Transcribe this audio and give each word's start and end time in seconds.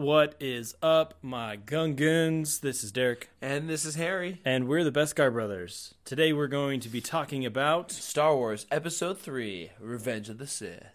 What 0.00 0.34
is 0.40 0.74
up, 0.82 1.12
my 1.20 1.58
Gungans? 1.58 2.60
This 2.62 2.82
is 2.82 2.90
Derek, 2.90 3.28
And 3.42 3.68
this 3.68 3.84
is 3.84 3.96
Harry. 3.96 4.40
and 4.46 4.66
we're 4.66 4.82
the 4.82 4.90
Beskar 4.90 5.30
Brothers. 5.30 5.92
Today 6.06 6.32
we're 6.32 6.46
going 6.46 6.80
to 6.80 6.88
be 6.88 7.02
talking 7.02 7.44
about 7.44 7.92
Star 7.92 8.34
Wars 8.34 8.64
Episode 8.70 9.18
3 9.18 9.72
Revenge 9.78 10.30
of 10.30 10.38
the 10.38 10.46
Sith. 10.46 10.86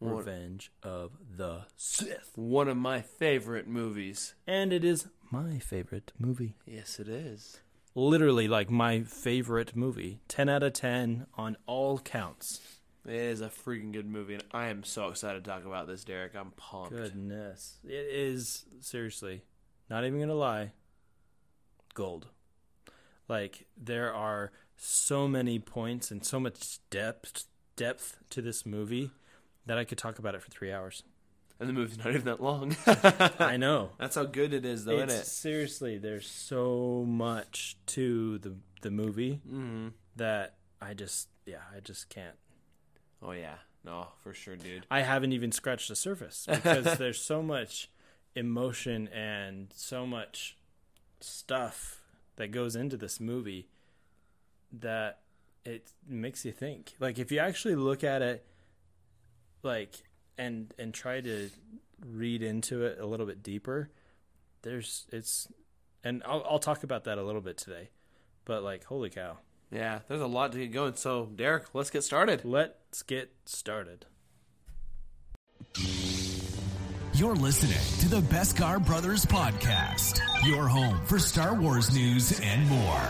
Revenge 0.00 0.70
of 0.82 1.12
the 1.34 1.62
Sith. 1.78 2.32
one 2.34 2.68
of 2.68 2.76
my 2.76 3.00
favorite 3.00 3.68
movies. 3.68 4.34
And 4.46 4.70
it 4.70 4.84
is 4.84 5.08
my 5.30 5.58
favorite 5.58 6.12
movie. 6.18 6.54
Yes, 6.66 7.00
it 7.00 7.08
is. 7.08 7.60
Literally, 7.94 8.48
like 8.48 8.70
my 8.70 9.00
favorite 9.00 9.74
movie. 9.74 10.20
10 10.28 10.50
out 10.50 10.62
of 10.62 10.74
10 10.74 11.24
on 11.38 11.56
all 11.64 11.98
counts. 12.00 12.60
It 13.06 13.14
is 13.14 13.40
a 13.40 13.48
freaking 13.48 13.92
good 13.92 14.06
movie, 14.06 14.34
and 14.34 14.44
I 14.52 14.66
am 14.68 14.84
so 14.84 15.08
excited 15.08 15.42
to 15.44 15.50
talk 15.50 15.64
about 15.66 15.86
this, 15.88 16.04
Derek. 16.04 16.36
I'm 16.36 16.52
pumped. 16.52 16.90
Goodness. 16.90 17.78
It 17.84 18.06
is, 18.10 18.64
seriously, 18.80 19.42
not 19.90 20.04
even 20.04 20.18
going 20.18 20.28
to 20.28 20.34
lie, 20.34 20.70
gold. 21.94 22.28
Like, 23.28 23.66
there 23.76 24.12
are 24.14 24.52
so 24.76 25.26
many 25.26 25.58
points 25.58 26.10
and 26.10 26.24
so 26.24 26.38
much 26.40 26.78
depth 26.90 27.44
depth 27.74 28.18
to 28.30 28.42
this 28.42 28.66
movie 28.66 29.10
that 29.66 29.78
I 29.78 29.84
could 29.84 29.96
talk 29.98 30.18
about 30.18 30.34
it 30.34 30.42
for 30.42 30.50
three 30.50 30.70
hours. 30.72 31.02
And 31.58 31.68
the 31.68 31.72
movie's 31.72 31.98
not 32.04 32.08
even 32.08 32.24
that 32.26 32.42
long. 32.42 32.76
I 33.38 33.56
know. 33.56 33.90
That's 33.98 34.14
how 34.16 34.24
good 34.24 34.52
it 34.52 34.64
is, 34.64 34.84
though, 34.84 34.98
It's, 34.98 35.12
isn't 35.12 35.22
it? 35.22 35.26
seriously, 35.26 35.98
there's 35.98 36.28
so 36.28 37.04
much 37.08 37.76
to 37.86 38.38
the 38.38 38.54
the 38.82 38.90
movie 38.90 39.40
Mm-hmm. 39.48 39.88
that 40.16 40.54
I 40.80 40.94
just, 40.94 41.28
yeah, 41.46 41.58
I 41.74 41.80
just 41.80 42.08
can't. 42.08 42.34
Oh, 43.22 43.32
yeah. 43.32 43.56
No, 43.84 44.08
for 44.22 44.32
sure, 44.32 44.56
dude. 44.56 44.86
I 44.90 45.00
haven't 45.02 45.32
even 45.32 45.52
scratched 45.52 45.88
the 45.88 45.96
surface 45.96 46.46
because 46.50 46.98
there's 46.98 47.20
so 47.20 47.42
much 47.42 47.90
emotion 48.34 49.08
and 49.08 49.68
so 49.74 50.06
much 50.06 50.56
stuff 51.20 52.00
that 52.36 52.50
goes 52.50 52.76
into 52.76 52.96
this 52.96 53.20
movie 53.20 53.68
that 54.72 55.20
it 55.64 55.92
makes 56.08 56.44
you 56.44 56.52
think. 56.52 56.94
Like 56.98 57.18
if 57.18 57.30
you 57.30 57.38
actually 57.38 57.74
look 57.74 58.02
at 58.02 58.22
it 58.22 58.44
like 59.62 60.02
and 60.38 60.72
and 60.78 60.92
try 60.94 61.20
to 61.20 61.50
read 62.04 62.42
into 62.42 62.84
it 62.84 62.98
a 62.98 63.06
little 63.06 63.26
bit 63.26 63.42
deeper, 63.42 63.90
there's 64.62 65.06
it's 65.12 65.48
and 66.02 66.22
I'll 66.26 66.44
I'll 66.48 66.58
talk 66.58 66.82
about 66.82 67.04
that 67.04 67.18
a 67.18 67.22
little 67.22 67.40
bit 67.40 67.56
today. 67.58 67.90
But 68.44 68.62
like 68.62 68.84
holy 68.84 69.10
cow. 69.10 69.38
Yeah, 69.72 70.00
there's 70.06 70.20
a 70.20 70.26
lot 70.26 70.52
to 70.52 70.58
get 70.58 70.70
going. 70.72 70.96
So, 70.96 71.30
Derek, 71.34 71.74
let's 71.74 71.88
get 71.88 72.04
started. 72.04 72.44
Let's 72.44 73.02
get 73.02 73.32
started. 73.46 74.04
You're 77.14 77.34
listening 77.34 77.78
to 78.00 78.08
the 78.10 78.20
Beskar 78.34 78.84
Brothers 78.84 79.24
Podcast, 79.24 80.20
your 80.44 80.68
home 80.68 81.00
for 81.06 81.18
Star 81.18 81.54
Wars 81.54 81.94
news 81.94 82.38
and 82.40 82.68
more. 82.68 83.06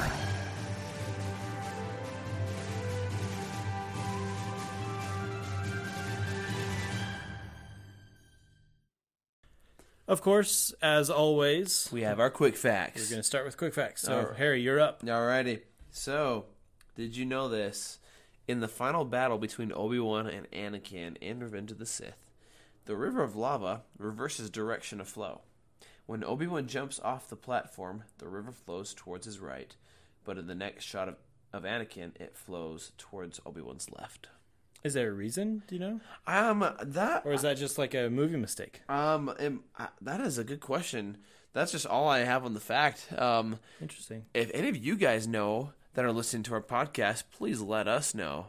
Of 10.06 10.20
course, 10.20 10.74
as 10.82 11.10
always, 11.10 11.88
We 11.92 12.02
have 12.02 12.20
our 12.20 12.30
quick 12.30 12.56
facts. 12.56 13.02
We're 13.02 13.14
going 13.14 13.22
to 13.22 13.26
start 13.26 13.46
with 13.46 13.56
quick 13.56 13.72
facts. 13.72 14.02
So, 14.02 14.12
Alright. 14.14 14.36
Harry, 14.36 14.60
you're 14.62 14.80
up. 14.80 15.02
Alrighty. 15.02 15.62
So, 15.90 16.46
did 16.94 17.16
you 17.16 17.24
know 17.24 17.48
this? 17.48 17.98
In 18.48 18.60
the 18.60 18.68
final 18.68 19.04
battle 19.04 19.38
between 19.38 19.72
Obi 19.72 19.98
Wan 20.00 20.26
and 20.26 20.50
Anakin 20.50 21.16
in 21.20 21.40
Revenge 21.40 21.70
of 21.70 21.78
the 21.78 21.86
Sith, 21.86 22.26
the 22.86 22.96
river 22.96 23.22
of 23.22 23.36
lava 23.36 23.82
reverses 23.98 24.50
direction 24.50 25.00
of 25.00 25.08
flow. 25.08 25.42
When 26.06 26.24
Obi 26.24 26.48
Wan 26.48 26.66
jumps 26.66 26.98
off 27.00 27.28
the 27.28 27.36
platform, 27.36 28.02
the 28.18 28.28
river 28.28 28.50
flows 28.50 28.92
towards 28.94 29.26
his 29.26 29.38
right, 29.38 29.74
but 30.24 30.36
in 30.38 30.48
the 30.48 30.54
next 30.56 30.84
shot 30.84 31.08
of, 31.08 31.16
of 31.52 31.62
Anakin, 31.62 32.20
it 32.20 32.36
flows 32.36 32.90
towards 32.98 33.40
Obi 33.46 33.60
Wan's 33.60 33.88
left. 33.96 34.26
Is 34.82 34.94
there 34.94 35.10
a 35.10 35.14
reason? 35.14 35.62
Do 35.68 35.76
you 35.76 35.80
know, 35.80 36.00
Um, 36.26 36.68
that 36.82 37.24
or 37.24 37.32
is 37.32 37.42
that 37.42 37.56
just 37.56 37.78
like 37.78 37.94
a 37.94 38.10
movie 38.10 38.36
mistake? 38.36 38.80
um, 38.88 39.32
am- 39.38 39.62
uh, 39.78 39.86
that 40.00 40.20
is 40.20 40.38
a 40.38 40.44
good 40.44 40.60
question. 40.60 41.18
That's 41.52 41.70
just 41.70 41.86
all 41.86 42.08
I 42.08 42.20
have 42.20 42.44
on 42.44 42.54
the 42.54 42.60
fact. 42.60 43.06
Um, 43.16 43.60
Interesting. 43.80 44.24
if 44.34 44.50
any 44.52 44.68
of 44.68 44.76
you 44.76 44.96
guys 44.96 45.28
know 45.28 45.72
that 45.94 46.04
are 46.04 46.12
listening 46.12 46.42
to 46.44 46.54
our 46.54 46.60
podcast, 46.62 47.24
please 47.32 47.60
let 47.60 47.86
us 47.88 48.14
know. 48.14 48.46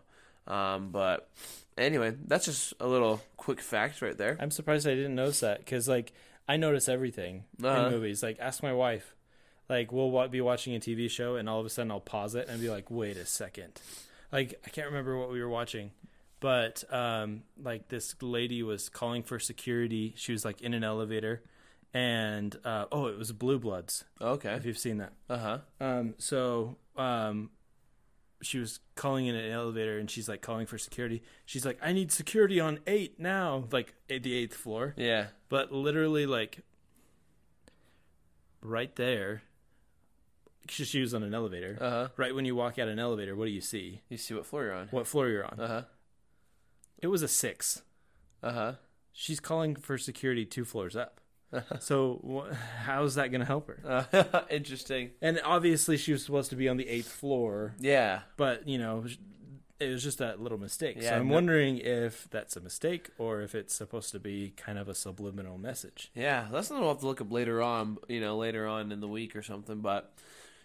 Um, 0.48 0.90
but 0.90 1.30
anyway, 1.78 2.16
that's 2.26 2.46
just 2.46 2.74
a 2.80 2.88
little 2.88 3.22
quick 3.38 3.60
fact 3.62 4.02
right 4.02 4.18
there. 4.18 4.38
I'm 4.40 4.52
surprised 4.52 4.88
I 4.88 4.96
didn't 4.96 5.16
notice 5.16 5.40
that 5.42 5.60
because 5.60 5.88
like 5.88 6.12
I 6.48 6.58
notice 6.58 6.90
everything 6.90 7.44
Uh-huh. 7.64 7.88
in 7.88 7.92
movies. 7.94 8.22
Like, 8.24 8.38
ask 8.40 8.62
my 8.64 8.74
wife. 8.74 9.16
Like, 9.70 9.94
we'll 9.94 10.28
be 10.28 10.42
watching 10.42 10.76
a 10.76 10.80
TV 10.80 11.10
show, 11.10 11.36
and 11.38 11.48
all 11.48 11.60
of 11.62 11.66
a 11.66 11.70
sudden 11.70 11.90
I'll 11.90 12.02
pause 12.02 12.36
it 12.36 12.50
and 12.50 12.60
be 12.60 12.70
like, 12.70 12.92
"Wait 12.92 13.16
a 13.16 13.26
second. 13.26 13.80
Like, 14.30 14.60
I 14.66 14.70
can't 14.70 14.88
remember 14.88 15.18
what 15.18 15.32
we 15.32 15.42
were 15.42 15.48
watching, 15.50 15.92
but 16.42 16.84
um, 16.94 17.44
like 17.62 17.88
this 17.88 18.14
lady 18.22 18.62
was 18.62 18.90
calling 18.90 19.24
for 19.24 19.40
security. 19.40 20.14
She 20.18 20.34
was 20.34 20.44
like 20.44 20.60
in 20.62 20.74
an 20.74 20.84
elevator, 20.84 21.42
and 21.94 22.56
uh, 22.66 22.86
oh, 22.92 23.08
it 23.08 23.18
was 23.18 23.32
Blue 23.32 23.58
Bloods. 23.58 24.04
Okay. 24.20 24.52
If 24.54 24.66
you've 24.66 24.78
seen 24.78 24.98
that. 24.98 25.14
Uh 25.30 25.38
huh. 25.38 25.58
Um, 25.80 26.16
so 26.18 26.76
um, 26.98 27.50
she 28.42 28.60
was 28.60 28.80
calling 28.96 29.28
in 29.28 29.36
an 29.36 29.52
elevator, 29.52 29.98
and 29.98 30.10
she's 30.10 30.28
like 30.28 30.42
calling 30.42 30.66
for 30.66 30.78
security. 30.78 31.24
She's 31.46 31.66
like, 31.66 31.80
"I 31.82 31.94
need 31.94 32.12
security 32.12 32.60
on 32.60 32.80
eight 32.88 33.20
now," 33.20 33.66
like 33.72 33.94
at 34.10 34.24
the 34.24 34.34
eighth 34.34 34.56
floor. 34.56 34.94
Yeah. 34.98 35.28
But 35.50 35.72
literally, 35.72 36.26
like 36.26 36.60
right 38.62 38.96
there, 38.96 39.44
she 40.68 41.02
was 41.02 41.14
on 41.14 41.24
an 41.24 41.34
elevator. 41.34 41.78
Uh 41.80 41.90
huh. 41.90 42.08
Right 42.18 42.36
when 42.36 42.46
you 42.46 42.56
walk 42.56 42.78
out 42.80 42.88
an 42.88 43.00
elevator, 43.00 43.36
what 43.36 43.46
do 43.46 43.52
you 43.52 43.62
see? 43.62 44.02
You 44.10 44.18
see 44.18 44.34
what 44.34 44.46
floor 44.46 44.64
you're 44.66 44.74
on? 44.74 44.88
What 44.92 45.08
floor 45.08 45.28
you're 45.30 45.46
on? 45.46 45.60
Uh 45.60 45.68
huh. 45.68 45.82
It 47.02 47.08
was 47.08 47.22
a 47.22 47.28
six. 47.28 47.82
Uh 48.42 48.52
huh. 48.52 48.74
She's 49.12 49.40
calling 49.40 49.76
for 49.76 49.98
security 49.98 50.46
two 50.46 50.66
floors 50.66 50.96
up. 50.96 51.20
so 51.80 52.20
wh- 52.52 52.56
how's 52.86 53.16
that 53.16 53.30
going 53.30 53.42
to 53.42 53.48
help 53.48 53.68
her? 53.68 54.06
Uh, 54.14 54.42
interesting. 54.50 55.12
And 55.22 55.40
obviously, 55.44 55.98
she 55.98 56.12
was 56.12 56.24
supposed 56.26 56.50
to 56.52 56.56
be 56.56 56.68
on 56.70 56.78
the 56.78 56.88
eighth 56.88 57.12
floor. 57.12 57.74
Yeah. 57.80 58.22
but 58.38 58.68
you 58.68 58.78
know 58.78 59.06
it 59.80 59.90
was 59.90 60.04
just 60.04 60.22
a 60.22 60.36
little 60.38 60.58
mistake 60.60 60.96
so 61.02 61.04
Yeah, 61.04 61.18
i'm 61.18 61.28
no- 61.28 61.34
wondering 61.34 61.78
if 61.80 62.28
that's 62.32 62.56
a 62.56 62.62
mistake 62.62 63.10
or 63.18 63.42
if 63.42 63.54
it's 63.54 63.74
supposed 63.76 64.12
to 64.12 64.20
be 64.20 64.54
kind 64.56 64.78
of 64.78 64.88
a 64.88 64.96
subliminal 64.96 65.58
message 65.58 66.10
Yeah. 66.16 66.48
That's 66.52 66.68
something 66.68 66.82
we'll 66.84 66.94
have 66.94 67.02
to 67.02 67.08
look 67.08 67.20
up 67.20 67.32
later 67.32 67.62
on. 67.62 67.98
You 68.08 68.22
know, 68.22 68.38
later 68.38 68.66
on 68.68 68.92
in 68.94 69.02
the 69.02 69.08
week 69.10 69.36
or 69.36 69.42
something. 69.42 69.82
But 69.82 70.14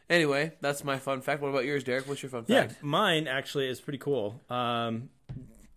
anyway, 0.09 0.53
that's 0.61 0.85
my 0.85 0.99
fun 0.99 1.21
fact. 1.23 1.43
What 1.43 1.49
about 1.49 1.65
yours, 1.65 1.83
Derek? 1.85 2.07
What's 2.07 2.23
your 2.23 2.31
fun 2.31 2.45
fact? 2.45 2.73
yeah 2.73 2.77
mine 2.83 3.27
actually 3.27 3.67
is 3.69 3.81
pretty 3.81 3.99
cool 3.99 4.41
um 4.51 5.09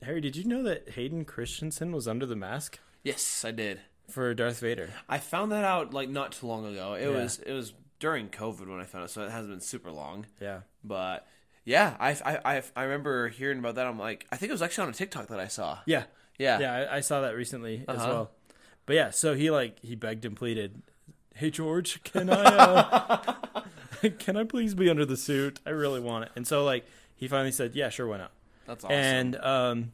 harry 0.04 0.20
did 0.22 0.36
you 0.36 0.44
know 0.44 0.64
that 0.64 0.90
hayden 0.90 1.24
christensen 1.26 1.92
was 1.92 2.08
under 2.08 2.26
the 2.26 2.36
mask 2.36 2.80
Yes, 3.04 3.44
I 3.44 3.50
did. 3.50 3.80
For 4.10 4.34
darth 4.34 4.60
vader 4.60 4.90
I 5.08 5.18
found 5.20 5.52
that 5.52 5.64
out 5.64 5.94
like 5.94 6.10
not 6.10 6.34
too 6.34 6.48
long 6.48 6.66
ago. 6.66 6.94
It 6.94 7.04
Yeah. 7.04 7.24
was 7.24 7.40
it 7.40 7.54
was 7.54 7.74
during 8.00 8.30
COVID 8.30 8.68
when 8.68 8.80
I 8.80 8.84
found 8.86 9.06
it, 9.06 9.10
so 9.10 9.24
it 9.24 9.32
hasn't 9.32 9.52
been 9.54 9.62
super 9.62 9.92
long. 9.92 10.26
yeah 10.40 10.62
But 10.84 11.28
yeah, 11.64 11.96
I, 12.00 12.12
I, 12.26 12.40
I, 12.58 12.64
I 12.76 12.84
remember 12.84 13.28
hearing 13.28 13.60
about 13.60 13.76
that. 13.76 13.86
I'm 13.86 14.00
like, 14.00 14.26
I 14.32 14.36
think 14.38 14.50
it 14.50 14.54
was 14.54 14.64
actually 14.64 14.86
on 14.86 14.90
a 14.90 14.94
TikTok 14.94 15.28
that 15.28 15.40
I 15.40 15.48
saw. 15.48 15.78
yeah 15.86 16.04
Yeah. 16.40 16.60
yeah 16.60 16.74
I, 16.74 16.98
I 16.98 17.00
saw 17.02 17.22
that 17.22 17.36
recently 17.36 17.86
as 17.88 17.98
Uh-huh. 18.00 18.08
well 18.10 18.32
but 18.88 18.96
yeah 18.96 19.12
so 19.12 19.36
he 19.36 19.52
like 19.52 19.80
he 19.82 19.96
begged 19.96 20.26
and 20.26 20.36
pleaded 20.36 20.82
hey 21.36 21.50
george 21.52 22.02
can 22.04 22.30
i 22.32 22.44
uh, 22.44 23.34
can 24.20 24.36
i 24.36 24.44
please 24.44 24.74
be 24.74 24.90
under 24.90 25.06
the 25.06 25.16
suit 25.16 25.60
i 25.66 25.70
really 25.70 26.00
want 26.02 26.26
it 26.26 26.32
and 26.36 26.46
so 26.48 26.64
like 26.66 26.84
he 27.16 27.28
finally 27.28 27.52
said 27.52 27.74
yeah 27.76 27.90
sure 27.90 28.08
why 28.08 28.18
not 28.18 28.32
That's 28.66 28.84
awesome. 28.84 28.96
and 28.98 29.36
um, 29.38 29.92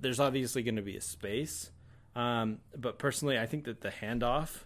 There's 0.00 0.18
obviously 0.18 0.62
going 0.62 0.76
to 0.76 0.82
be 0.82 0.96
a 0.96 1.00
space, 1.02 1.70
um, 2.14 2.58
but 2.76 2.98
personally, 2.98 3.38
I 3.38 3.46
think 3.46 3.64
that 3.64 3.80
the 3.80 3.90
handoff 3.90 4.64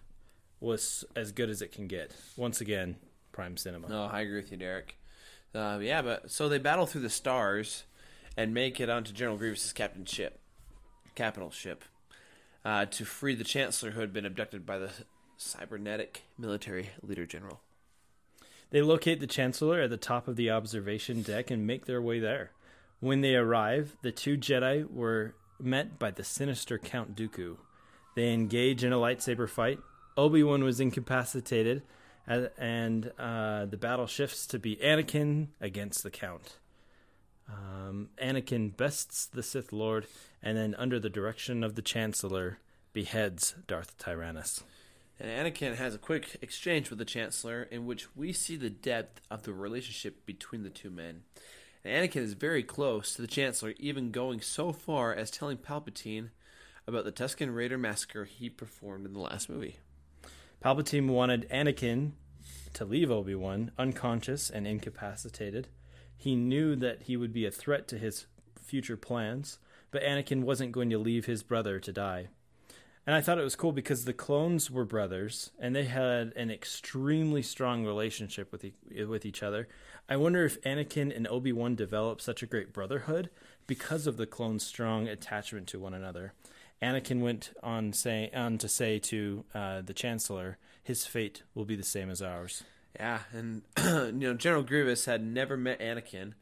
was 0.60 1.04
as 1.14 1.32
good 1.32 1.50
as 1.50 1.62
it 1.62 1.72
can 1.72 1.86
get. 1.86 2.12
Once 2.36 2.60
again, 2.60 2.96
prime 3.32 3.56
cinema. 3.56 3.88
No, 3.88 4.04
I 4.04 4.20
agree 4.20 4.36
with 4.36 4.50
you, 4.50 4.56
Derek. 4.56 4.96
Uh, 5.54 5.78
yeah, 5.80 6.02
but 6.02 6.30
so 6.30 6.48
they 6.48 6.58
battle 6.58 6.86
through 6.86 7.02
the 7.02 7.10
stars 7.10 7.84
and 8.36 8.52
make 8.52 8.80
it 8.80 8.90
onto 8.90 9.12
General 9.12 9.38
Grievous's 9.38 9.72
captain 9.72 10.04
ship, 10.04 10.40
capital 11.14 11.50
ship, 11.50 11.84
uh, 12.64 12.84
to 12.86 13.04
free 13.04 13.34
the 13.34 13.44
Chancellor 13.44 13.92
who 13.92 14.00
had 14.00 14.12
been 14.12 14.26
abducted 14.26 14.66
by 14.66 14.78
the 14.78 14.90
cybernetic 15.36 16.22
military 16.38 16.90
leader 17.02 17.26
general. 17.26 17.60
They 18.70 18.82
locate 18.82 19.20
the 19.20 19.26
Chancellor 19.26 19.80
at 19.80 19.90
the 19.90 19.96
top 19.96 20.26
of 20.26 20.36
the 20.36 20.50
observation 20.50 21.22
deck 21.22 21.50
and 21.50 21.66
make 21.66 21.86
their 21.86 22.02
way 22.02 22.18
there. 22.18 22.50
When 22.98 23.20
they 23.20 23.36
arrive, 23.36 23.96
the 24.02 24.10
two 24.10 24.36
Jedi 24.36 24.90
were 24.90 25.34
met 25.60 25.98
by 25.98 26.10
the 26.10 26.24
sinister 26.24 26.78
Count 26.78 27.16
Dooku. 27.16 27.56
They 28.14 28.32
engage 28.32 28.82
in 28.82 28.92
a 28.92 28.96
lightsaber 28.96 29.48
fight. 29.48 29.78
Obi 30.16 30.42
Wan 30.42 30.64
was 30.64 30.80
incapacitated, 30.80 31.82
and 32.26 33.12
uh, 33.18 33.66
the 33.66 33.76
battle 33.76 34.06
shifts 34.06 34.46
to 34.48 34.58
be 34.58 34.76
Anakin 34.76 35.48
against 35.60 36.02
the 36.02 36.10
Count. 36.10 36.56
Um, 37.48 38.08
Anakin 38.20 38.76
bests 38.76 39.26
the 39.26 39.42
Sith 39.42 39.72
Lord, 39.72 40.06
and 40.42 40.56
then, 40.56 40.74
under 40.76 40.98
the 40.98 41.10
direction 41.10 41.62
of 41.62 41.74
the 41.74 41.82
Chancellor, 41.82 42.58
beheads 42.92 43.54
Darth 43.66 43.96
Tyrannus. 43.98 44.64
And 45.20 45.30
Anakin 45.30 45.76
has 45.76 45.94
a 45.94 45.98
quick 45.98 46.38
exchange 46.42 46.90
with 46.90 46.98
the 46.98 47.04
Chancellor 47.04 47.62
in 47.62 47.86
which 47.86 48.14
we 48.16 48.32
see 48.32 48.56
the 48.56 48.70
depth 48.70 49.20
of 49.30 49.44
the 49.44 49.52
relationship 49.52 50.26
between 50.26 50.62
the 50.62 50.70
two 50.70 50.90
men. 50.90 51.22
Anakin 51.86 52.22
is 52.22 52.34
very 52.34 52.62
close 52.62 53.14
to 53.14 53.22
the 53.22 53.28
Chancellor, 53.28 53.74
even 53.78 54.10
going 54.10 54.40
so 54.40 54.72
far 54.72 55.14
as 55.14 55.30
telling 55.30 55.56
Palpatine 55.56 56.30
about 56.86 57.04
the 57.04 57.12
Tusken 57.12 57.54
Raider 57.54 57.78
massacre 57.78 58.24
he 58.24 58.48
performed 58.48 59.06
in 59.06 59.12
the 59.12 59.20
last 59.20 59.48
movie. 59.48 59.78
Palpatine 60.62 61.08
wanted 61.08 61.48
Anakin 61.50 62.12
to 62.74 62.84
leave 62.84 63.10
Obi 63.10 63.34
Wan 63.34 63.70
unconscious 63.78 64.50
and 64.50 64.66
incapacitated. 64.66 65.68
He 66.16 66.36
knew 66.36 66.76
that 66.76 67.02
he 67.02 67.16
would 67.16 67.32
be 67.32 67.46
a 67.46 67.50
threat 67.50 67.88
to 67.88 67.98
his 67.98 68.26
future 68.60 68.96
plans, 68.96 69.58
but 69.90 70.02
Anakin 70.02 70.42
wasn't 70.42 70.72
going 70.72 70.90
to 70.90 70.98
leave 70.98 71.26
his 71.26 71.42
brother 71.42 71.78
to 71.80 71.92
die. 71.92 72.28
And 73.06 73.14
I 73.14 73.20
thought 73.20 73.38
it 73.38 73.44
was 73.44 73.54
cool 73.54 73.70
because 73.72 74.04
the 74.04 74.12
clones 74.12 74.68
were 74.68 74.84
brothers 74.84 75.50
and 75.60 75.76
they 75.76 75.84
had 75.84 76.32
an 76.34 76.50
extremely 76.50 77.40
strong 77.40 77.84
relationship 77.84 78.50
with 78.50 78.64
e- 78.64 79.04
with 79.04 79.24
each 79.24 79.42
other. 79.44 79.68
I 80.08 80.16
wonder 80.16 80.44
if 80.44 80.60
Anakin 80.62 81.14
and 81.14 81.26
Obi 81.28 81.52
Wan 81.52 81.76
developed 81.76 82.22
such 82.22 82.42
a 82.42 82.46
great 82.46 82.72
brotherhood 82.72 83.30
because 83.68 84.06
of 84.08 84.16
the 84.16 84.26
clones' 84.26 84.66
strong 84.66 85.06
attachment 85.08 85.68
to 85.68 85.78
one 85.78 85.94
another. 85.94 86.32
Anakin 86.82 87.20
went 87.20 87.52
on 87.62 87.92
say 87.92 88.30
on 88.34 88.58
to 88.58 88.68
say 88.68 88.98
to 88.98 89.44
uh, 89.54 89.82
the 89.82 89.94
Chancellor, 89.94 90.58
"His 90.82 91.06
fate 91.06 91.44
will 91.54 91.64
be 91.64 91.76
the 91.76 91.82
same 91.84 92.10
as 92.10 92.20
ours." 92.20 92.64
Yeah, 92.96 93.20
and 93.32 93.62
you 93.78 94.12
know 94.28 94.34
General 94.34 94.62
Grievous 94.64 95.04
had 95.04 95.24
never 95.24 95.56
met 95.56 95.78
Anakin, 95.80 96.32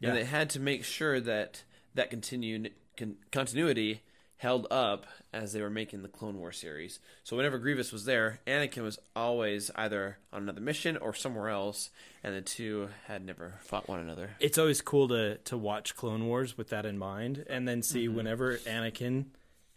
Yeah. 0.00 0.08
and 0.08 0.16
they 0.18 0.24
had 0.24 0.48
to 0.50 0.60
make 0.60 0.82
sure 0.82 1.20
that 1.20 1.62
that 1.94 2.08
continued 2.10 2.72
con- 2.96 3.16
continuity 3.30 4.02
held 4.38 4.66
up 4.70 5.06
as 5.32 5.52
they 5.52 5.62
were 5.62 5.70
making 5.70 6.02
the 6.02 6.08
Clone 6.08 6.38
War 6.38 6.52
series. 6.52 6.98
So 7.24 7.36
whenever 7.36 7.58
Grievous 7.58 7.92
was 7.92 8.04
there, 8.04 8.40
Anakin 8.46 8.82
was 8.82 8.98
always 9.14 9.70
either 9.74 10.18
on 10.32 10.42
another 10.42 10.60
mission 10.60 10.96
or 10.98 11.14
somewhere 11.14 11.48
else, 11.48 11.90
and 12.22 12.34
the 12.34 12.42
two 12.42 12.88
had 13.06 13.24
never 13.24 13.54
fought 13.60 13.88
one 13.88 14.00
another. 14.00 14.30
It's 14.40 14.58
always 14.58 14.80
cool 14.82 15.08
to 15.08 15.36
to 15.36 15.56
watch 15.56 15.96
Clone 15.96 16.26
Wars 16.26 16.58
with 16.58 16.68
that 16.68 16.84
in 16.84 16.98
mind, 16.98 17.44
and 17.48 17.66
then 17.66 17.82
see 17.82 18.08
whenever 18.08 18.58
Anakin 18.58 19.26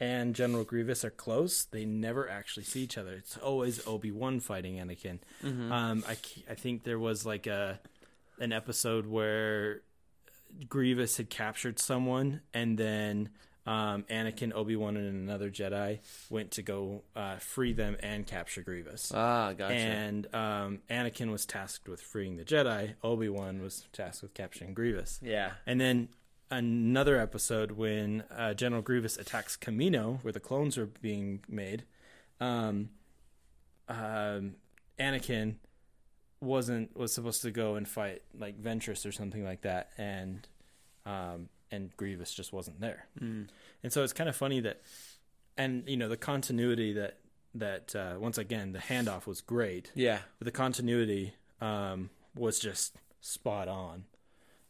and 0.02 0.34
General 0.36 0.64
Grievous 0.64 1.04
are 1.04 1.10
close, 1.10 1.64
they 1.66 1.86
never 1.86 2.30
actually 2.30 2.64
see 2.64 2.82
each 2.82 2.98
other. 2.98 3.14
It's 3.16 3.38
always 3.38 3.86
Obi 3.88 4.12
Wan 4.12 4.40
fighting 4.40 4.76
Anakin. 4.78 5.20
Um, 5.72 6.04
I 6.08 6.18
I 6.50 6.56
think 6.56 6.84
there 6.84 7.00
was 7.00 7.26
like 7.26 7.48
a 7.48 7.80
an 8.40 8.52
episode 8.54 9.06
where 9.06 9.82
Grievous 10.68 11.18
had 11.18 11.30
captured 11.30 11.80
someone, 11.80 12.42
and 12.54 12.78
then 12.78 13.30
um, 13.66 14.04
Anakin, 14.10 14.54
Obi 14.56 14.76
Wan, 14.76 14.98
and 14.98 15.08
another 15.08 15.50
Jedi 15.52 16.00
went 16.30 16.52
to 16.52 16.62
go 16.62 17.04
uh, 17.16 17.38
free 17.38 17.74
them 17.74 17.98
and 18.02 18.26
capture 18.26 18.62
Grievous. 18.62 19.12
Ah, 19.14 19.54
gotcha. 19.54 19.74
And 19.76 20.34
um, 20.34 20.80
Anakin 20.90 21.32
was 21.32 21.46
tasked 21.46 21.88
with 21.88 22.02
freeing 22.02 22.38
the 22.38 22.44
Jedi. 22.46 22.96
Obi 23.04 23.30
Wan 23.30 23.62
was 23.62 23.86
tasked 23.94 24.22
with 24.24 24.34
capturing 24.34 24.74
Grievous. 24.74 25.20
yeah, 25.22 25.52
And 25.68 25.80
then 25.80 26.10
another 26.52 27.20
episode 27.20 27.72
when 27.72 28.24
uh, 28.36 28.54
General 28.56 28.82
Grievous 28.82 29.18
attacks 29.18 29.56
Kamino, 29.56 30.24
where 30.24 30.34
the 30.34 30.40
clones 30.40 30.78
are 30.78 30.88
being 30.88 31.44
made. 31.48 31.84
Um, 32.40 32.90
um, 33.88 34.56
Anakin 35.00 35.56
wasn't 36.42 36.96
was 36.96 37.14
supposed 37.14 37.42
to 37.42 37.52
go 37.52 37.76
and 37.76 37.88
fight 37.88 38.22
like 38.38 38.62
Ventress 38.62 39.06
or 39.06 39.12
something 39.12 39.44
like 39.44 39.62
that, 39.62 39.90
and 39.98 40.48
um, 41.06 41.50
and 41.72 41.96
Grievous 41.98 42.34
just 42.34 42.54
wasn't 42.54 42.80
there. 42.80 43.06
Mm. 43.22 43.48
And 43.84 43.94
so 43.94 44.04
it's 44.04 44.14
kind 44.14 44.30
of 44.30 44.36
funny 44.36 44.60
that, 44.62 44.82
and 45.58 45.84
you 45.88 45.98
know, 45.98 46.10
the 46.10 46.18
continuity 46.18 46.94
that 46.94 47.18
that 47.56 47.96
uh, 47.96 48.16
once 48.20 48.38
again 48.38 48.72
the 48.74 48.80
handoff 48.80 49.26
was 49.26 49.42
great 49.42 49.92
yeah, 49.96 50.20
but 50.38 50.46
the 50.46 50.52
continuity 50.52 51.34
um, 51.62 52.10
was 52.36 52.60
just 52.60 52.96
spot 53.22 53.68
on, 53.68 54.04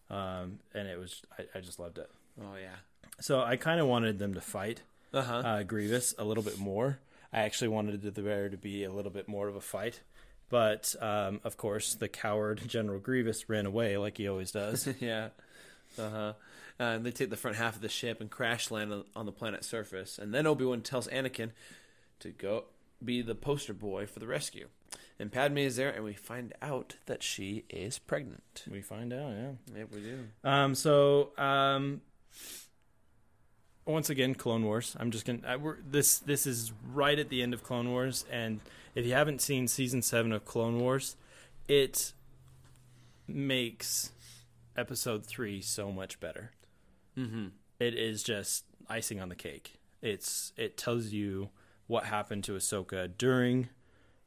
um, 0.10 0.60
and 0.74 0.88
it 0.88 0.98
was 0.98 1.22
I, 1.38 1.58
I 1.58 1.62
just 1.62 1.80
loved 1.80 1.98
it. 1.98 2.10
oh 2.42 2.56
yeah, 2.62 2.76
So 3.20 3.42
I 3.42 3.56
kind 3.58 3.80
of 3.80 3.88
wanted 3.88 4.20
them 4.20 4.34
to 4.34 4.42
fight 4.42 4.82
uh-huh. 5.14 5.38
uh, 5.38 5.64
Grievous 5.64 6.14
a 6.18 6.24
little 6.24 6.44
bit 6.44 6.58
more. 6.58 7.00
I 7.32 7.42
actually 7.42 7.68
wanted 7.68 8.02
the 8.02 8.22
there 8.22 8.50
to 8.50 8.58
be 8.58 8.84
a 8.84 8.92
little 8.92 9.12
bit 9.12 9.28
more 9.28 9.48
of 9.48 9.56
a 9.56 9.62
fight, 9.62 10.02
but 10.50 10.96
um, 11.00 11.42
of 11.44 11.58
course 11.58 11.94
the 11.96 12.08
coward 12.08 12.62
General 12.66 13.00
Grievous 13.00 13.50
ran 13.50 13.66
away 13.66 13.98
like 13.98 14.18
he 14.18 14.28
always 14.28 14.52
does. 14.52 14.88
yeah. 15.00 15.30
Uh-huh. 15.98 16.34
Uh, 16.80 16.84
and 16.84 17.06
they 17.06 17.12
take 17.12 17.30
the 17.30 17.36
front 17.36 17.58
half 17.58 17.76
of 17.76 17.82
the 17.82 17.90
ship 17.90 18.22
and 18.22 18.30
crash 18.30 18.72
land 18.72 18.94
on, 18.94 19.04
on 19.16 19.26
the 19.26 19.32
planet's 19.32 19.68
surface. 19.68 20.18
And 20.18 20.34
then 20.34 20.48
Obi 20.48 20.66
Wan 20.66 20.82
tells 20.82 21.08
Anakin 21.08 21.52
to 22.20 22.30
go 22.30 22.66
be 23.04 23.22
the 23.22 23.36
poster 23.36 23.74
boy 23.74 24.06
for 24.06 24.20
the 24.20 24.28
rescue. 24.28 24.68
And 25.20 25.32
Padme 25.32 25.58
is 25.58 25.76
there, 25.76 25.90
and 25.90 26.04
we 26.04 26.14
find 26.14 26.54
out 26.62 26.96
that 27.06 27.22
she 27.22 27.66
is 27.70 28.00
pregnant. 28.00 28.64
we 28.72 28.82
find 28.82 29.12
out, 29.12 29.32
yeah. 29.32 29.78
Yep, 29.80 29.88
we 29.94 30.00
do. 30.00 30.20
Um, 30.46 30.76
so 30.76 31.32
um, 31.38 32.02
once 33.86 34.10
again, 34.10 34.34
Clone 34.34 34.64
Wars. 34.64 34.96
I'm 34.98 35.12
just 35.12 35.26
gonna. 35.26 35.40
I, 35.46 35.56
we're, 35.58 35.78
this 35.86 36.20
this 36.20 36.48
is 36.48 36.72
right 36.94 37.20
at 37.20 37.30
the 37.30 37.42
end 37.42 37.54
of 37.54 37.64
Clone 37.64 37.90
Wars, 37.90 38.26
and 38.32 38.62
if 38.96 39.06
you 39.06 39.14
haven't 39.14 39.42
seen 39.42 39.68
season 39.68 40.02
seven 40.02 40.32
of 40.32 40.46
Clone 40.46 40.80
Wars, 40.80 41.18
it 41.68 42.14
makes 43.28 44.12
episode 44.80 45.26
three 45.26 45.62
so 45.62 45.92
much 45.92 46.20
better. 46.20 46.52
Mm-hmm. 47.18 47.48
It 47.80 47.96
is 47.96 48.24
just 48.24 48.66
icing 48.88 49.20
on 49.20 49.30
the 49.30 49.36
cake. 49.36 49.80
It's 50.02 50.54
it 50.56 50.78
tells 50.78 51.08
you 51.08 51.50
what 51.88 52.06
happened 52.06 52.46
to 52.46 52.54
Ahsoka 52.54 53.10
during 53.18 53.70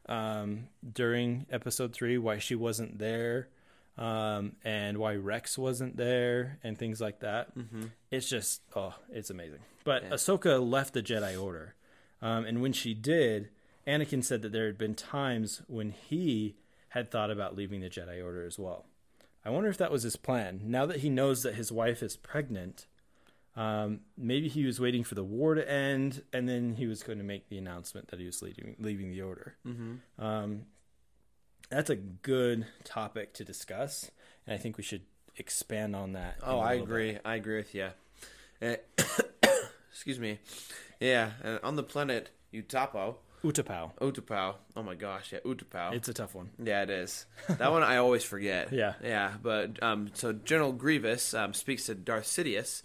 um, 0.07 0.69
during 0.93 1.47
episode 1.51 1.93
three, 1.93 2.19
why 2.19 2.39
she 2.39 2.55
wasn't 2.55 2.99
there, 2.99 3.49
um, 3.97 4.53
and 4.65 4.99
why 4.99 5.15
Rex 5.15 5.57
wasn't 5.57 5.97
there, 5.97 6.59
and 6.63 6.77
things 6.79 7.01
like 7.01 7.21
that. 7.21 7.57
Mm-hmm. 7.57 7.85
It's 8.11 8.29
just 8.29 8.63
oh, 8.77 8.95
it's 9.11 9.31
amazing. 9.31 9.61
But 9.85 10.09
Ahsoka 10.11 10.61
left 10.61 10.93
the 10.95 11.03
Jedi 11.03 11.41
Order, 11.43 11.75
um, 12.21 12.45
and 12.45 12.61
when 12.61 12.73
she 12.73 12.95
did, 12.95 13.49
Anakin 13.87 14.23
said 14.23 14.43
that 14.43 14.53
there 14.53 14.67
had 14.67 14.79
been 14.79 14.95
times 14.95 15.63
when 15.67 15.91
he 15.91 16.57
had 16.91 17.11
thought 17.11 17.31
about 17.31 17.57
leaving 17.57 17.81
the 17.81 17.89
Jedi 17.89 18.23
Order 18.23 18.45
as 18.45 18.59
well. 18.59 18.85
I 19.45 19.51
wonder 19.51 19.69
if 19.69 19.79
that 19.79 19.91
was 19.91 20.03
his 20.03 20.17
plan. 20.17 20.61
Now 20.65 20.87
that 20.87 20.99
he 20.99 21.11
knows 21.11 21.43
that 21.43 21.55
his 21.55 21.73
wife 21.73 22.03
is 22.03 22.17
pregnant, 22.17 22.87
um, 23.57 24.01
maybe 24.17 24.49
he 24.49 24.65
was 24.65 24.81
waiting 24.81 25.05
for 25.05 25.15
the 25.15 25.25
war 25.25 25.55
to 25.55 25.71
end, 25.71 26.23
and 26.33 26.49
then 26.49 26.75
he 26.77 26.87
was 26.87 27.03
going 27.03 27.19
to 27.19 27.25
make 27.25 27.49
the 27.49 27.59
announcement 27.59 28.09
that 28.09 28.21
he 28.21 28.27
was 28.27 28.41
leaving, 28.41 28.77
leaving 28.79 29.11
the 29.11 29.23
Order. 29.23 29.57
Mm-hmm. 29.67 30.25
Um, 30.25 30.63
that's 31.71 31.91
a 31.91 31.97
good 31.97 32.67
topic 32.85 33.35
to 33.35 33.45
discuss, 33.45 34.11
and 34.47 34.55
I 34.55 34.59
think 34.59 34.77
we 34.77 34.83
should 34.83 35.03
expand 35.37 35.97
on 35.97 36.13
that. 36.13 36.37
Oh, 36.43 36.59
I 36.59 36.73
little 36.73 36.87
bit. 36.87 36.93
agree. 36.93 37.19
I 37.25 37.35
agree 37.35 37.57
with 37.57 37.75
you. 37.75 37.89
excuse 39.91 40.19
me. 40.19 40.39
Yeah, 41.01 41.33
and 41.43 41.61
on 41.63 41.77
the 41.77 41.83
planet 41.83 42.31
Utapo, 42.55 43.17
Utapau. 43.45 43.93
Utapau. 44.01 44.55
Oh 44.77 44.83
my 44.83 44.95
gosh, 44.95 45.33
yeah, 45.33 45.41
Utapau. 45.41 45.93
It's 45.95 46.09
a 46.09 46.15
tough 46.15 46.35
one. 46.35 46.51
Yeah, 46.63 46.83
it 46.83 46.91
is. 46.91 47.27
That 47.49 47.73
one 47.73 47.83
I 47.83 47.97
always 47.97 48.23
forget. 48.25 48.73
Yeah. 48.73 48.95
yeah. 49.03 49.33
But 49.43 49.83
um, 49.83 50.11
so 50.15 50.33
General 50.33 50.73
Grievous 50.73 51.35
um, 51.35 51.53
speaks 51.53 51.87
to 51.87 51.95
Darth 51.95 52.25
Sidious, 52.25 52.83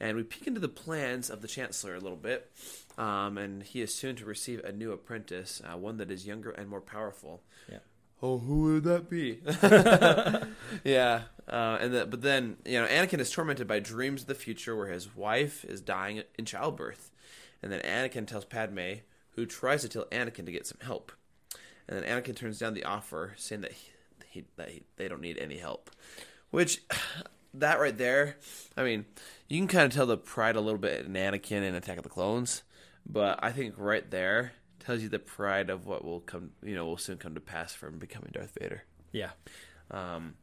and 0.00 0.16
we 0.16 0.22
peek 0.22 0.46
into 0.46 0.60
the 0.60 0.68
plans 0.68 1.30
of 1.30 1.42
the 1.42 1.48
Chancellor 1.48 1.94
a 1.94 2.00
little 2.00 2.16
bit. 2.16 2.50
Um, 2.96 3.38
and 3.38 3.62
he 3.62 3.80
is 3.80 3.94
soon 3.94 4.16
to 4.16 4.24
receive 4.24 4.64
a 4.64 4.72
new 4.72 4.90
apprentice, 4.90 5.62
uh, 5.64 5.76
one 5.76 5.98
that 5.98 6.10
is 6.10 6.26
younger 6.26 6.50
and 6.50 6.68
more 6.68 6.80
powerful. 6.80 7.42
Yeah. 7.70 7.78
Oh, 8.20 8.38
who 8.38 8.74
would 8.74 8.84
that 8.84 9.08
be? 9.08 9.38
yeah, 10.84 11.22
uh, 11.46 11.78
and 11.80 11.94
the, 11.94 12.06
but 12.06 12.22
then 12.22 12.56
you 12.64 12.80
know 12.80 12.86
Anakin 12.88 13.20
is 13.20 13.30
tormented 13.30 13.68
by 13.68 13.78
dreams 13.78 14.22
of 14.22 14.26
the 14.26 14.34
future 14.34 14.74
where 14.74 14.88
his 14.88 15.14
wife 15.14 15.64
is 15.64 15.80
dying 15.80 16.22
in 16.36 16.44
childbirth, 16.44 17.12
and 17.62 17.70
then 17.70 17.80
Anakin 17.82 18.26
tells 18.26 18.44
Padme, 18.44 19.02
who 19.32 19.46
tries 19.46 19.82
to 19.82 19.88
tell 19.88 20.04
Anakin 20.06 20.46
to 20.46 20.52
get 20.52 20.66
some 20.66 20.78
help, 20.82 21.12
and 21.88 21.98
then 21.98 22.04
Anakin 22.04 22.36
turns 22.36 22.58
down 22.58 22.74
the 22.74 22.84
offer, 22.84 23.34
saying 23.36 23.60
that 23.62 23.72
he, 23.72 23.90
he, 24.28 24.44
that 24.56 24.70
he, 24.70 24.82
they 24.96 25.08
don't 25.08 25.20
need 25.20 25.38
any 25.38 25.58
help, 25.58 25.90
which 26.50 26.82
that 27.54 27.80
right 27.80 27.96
there, 27.96 28.36
I 28.76 28.82
mean, 28.84 29.06
you 29.48 29.58
can 29.58 29.68
kind 29.68 29.86
of 29.86 29.92
tell 29.92 30.06
the 30.06 30.16
pride 30.18 30.56
a 30.56 30.60
little 30.60 30.78
bit 30.78 31.06
in 31.06 31.12
Anakin 31.14 31.62
in 31.62 31.74
Attack 31.74 31.96
of 31.98 32.02
the 32.02 32.08
Clones, 32.10 32.62
but 33.06 33.38
I 33.42 33.52
think 33.52 33.74
right 33.78 34.08
there 34.10 34.52
tells 34.80 35.02
you 35.02 35.08
the 35.08 35.18
pride 35.18 35.70
of 35.70 35.86
what 35.86 36.04
will 36.04 36.20
come, 36.20 36.50
you 36.62 36.74
know, 36.74 36.84
will 36.86 36.96
soon 36.98 37.16
come 37.18 37.34
to 37.34 37.40
pass 37.40 37.74
from 37.74 37.98
becoming 37.98 38.30
Darth 38.32 38.54
Vader 38.60 38.84
Yeah. 39.12 39.30
um, 39.90 40.34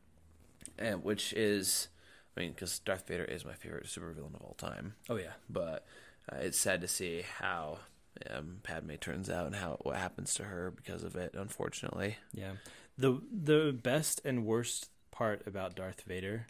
and 0.77 1.03
which 1.03 1.31
is, 1.33 1.87
I 2.35 2.41
mean, 2.41 2.51
because 2.51 2.77
Darth 2.79 3.07
Vader 3.07 3.23
is 3.23 3.45
my 3.45 3.53
favorite 3.53 3.85
supervillain 3.85 4.35
of 4.35 4.41
all 4.41 4.55
time. 4.57 4.95
Oh 5.09 5.15
yeah. 5.15 5.33
But 5.49 5.85
uh, 6.31 6.37
it's 6.41 6.59
sad 6.59 6.81
to 6.81 6.87
see 6.87 7.23
how 7.39 7.79
um, 8.29 8.57
Padme 8.63 8.95
turns 8.95 9.29
out 9.29 9.45
and 9.45 9.55
how 9.55 9.77
what 9.81 9.97
happens 9.97 10.33
to 10.35 10.43
her 10.43 10.71
because 10.71 11.03
of 11.03 11.15
it. 11.15 11.35
Unfortunately, 11.37 12.17
Yeah. 12.33 12.53
The 12.97 13.21
the 13.31 13.71
best 13.73 14.21
and 14.23 14.45
worst 14.45 14.89
part 15.11 15.45
about 15.45 15.75
Darth 15.75 16.01
Vader 16.07 16.47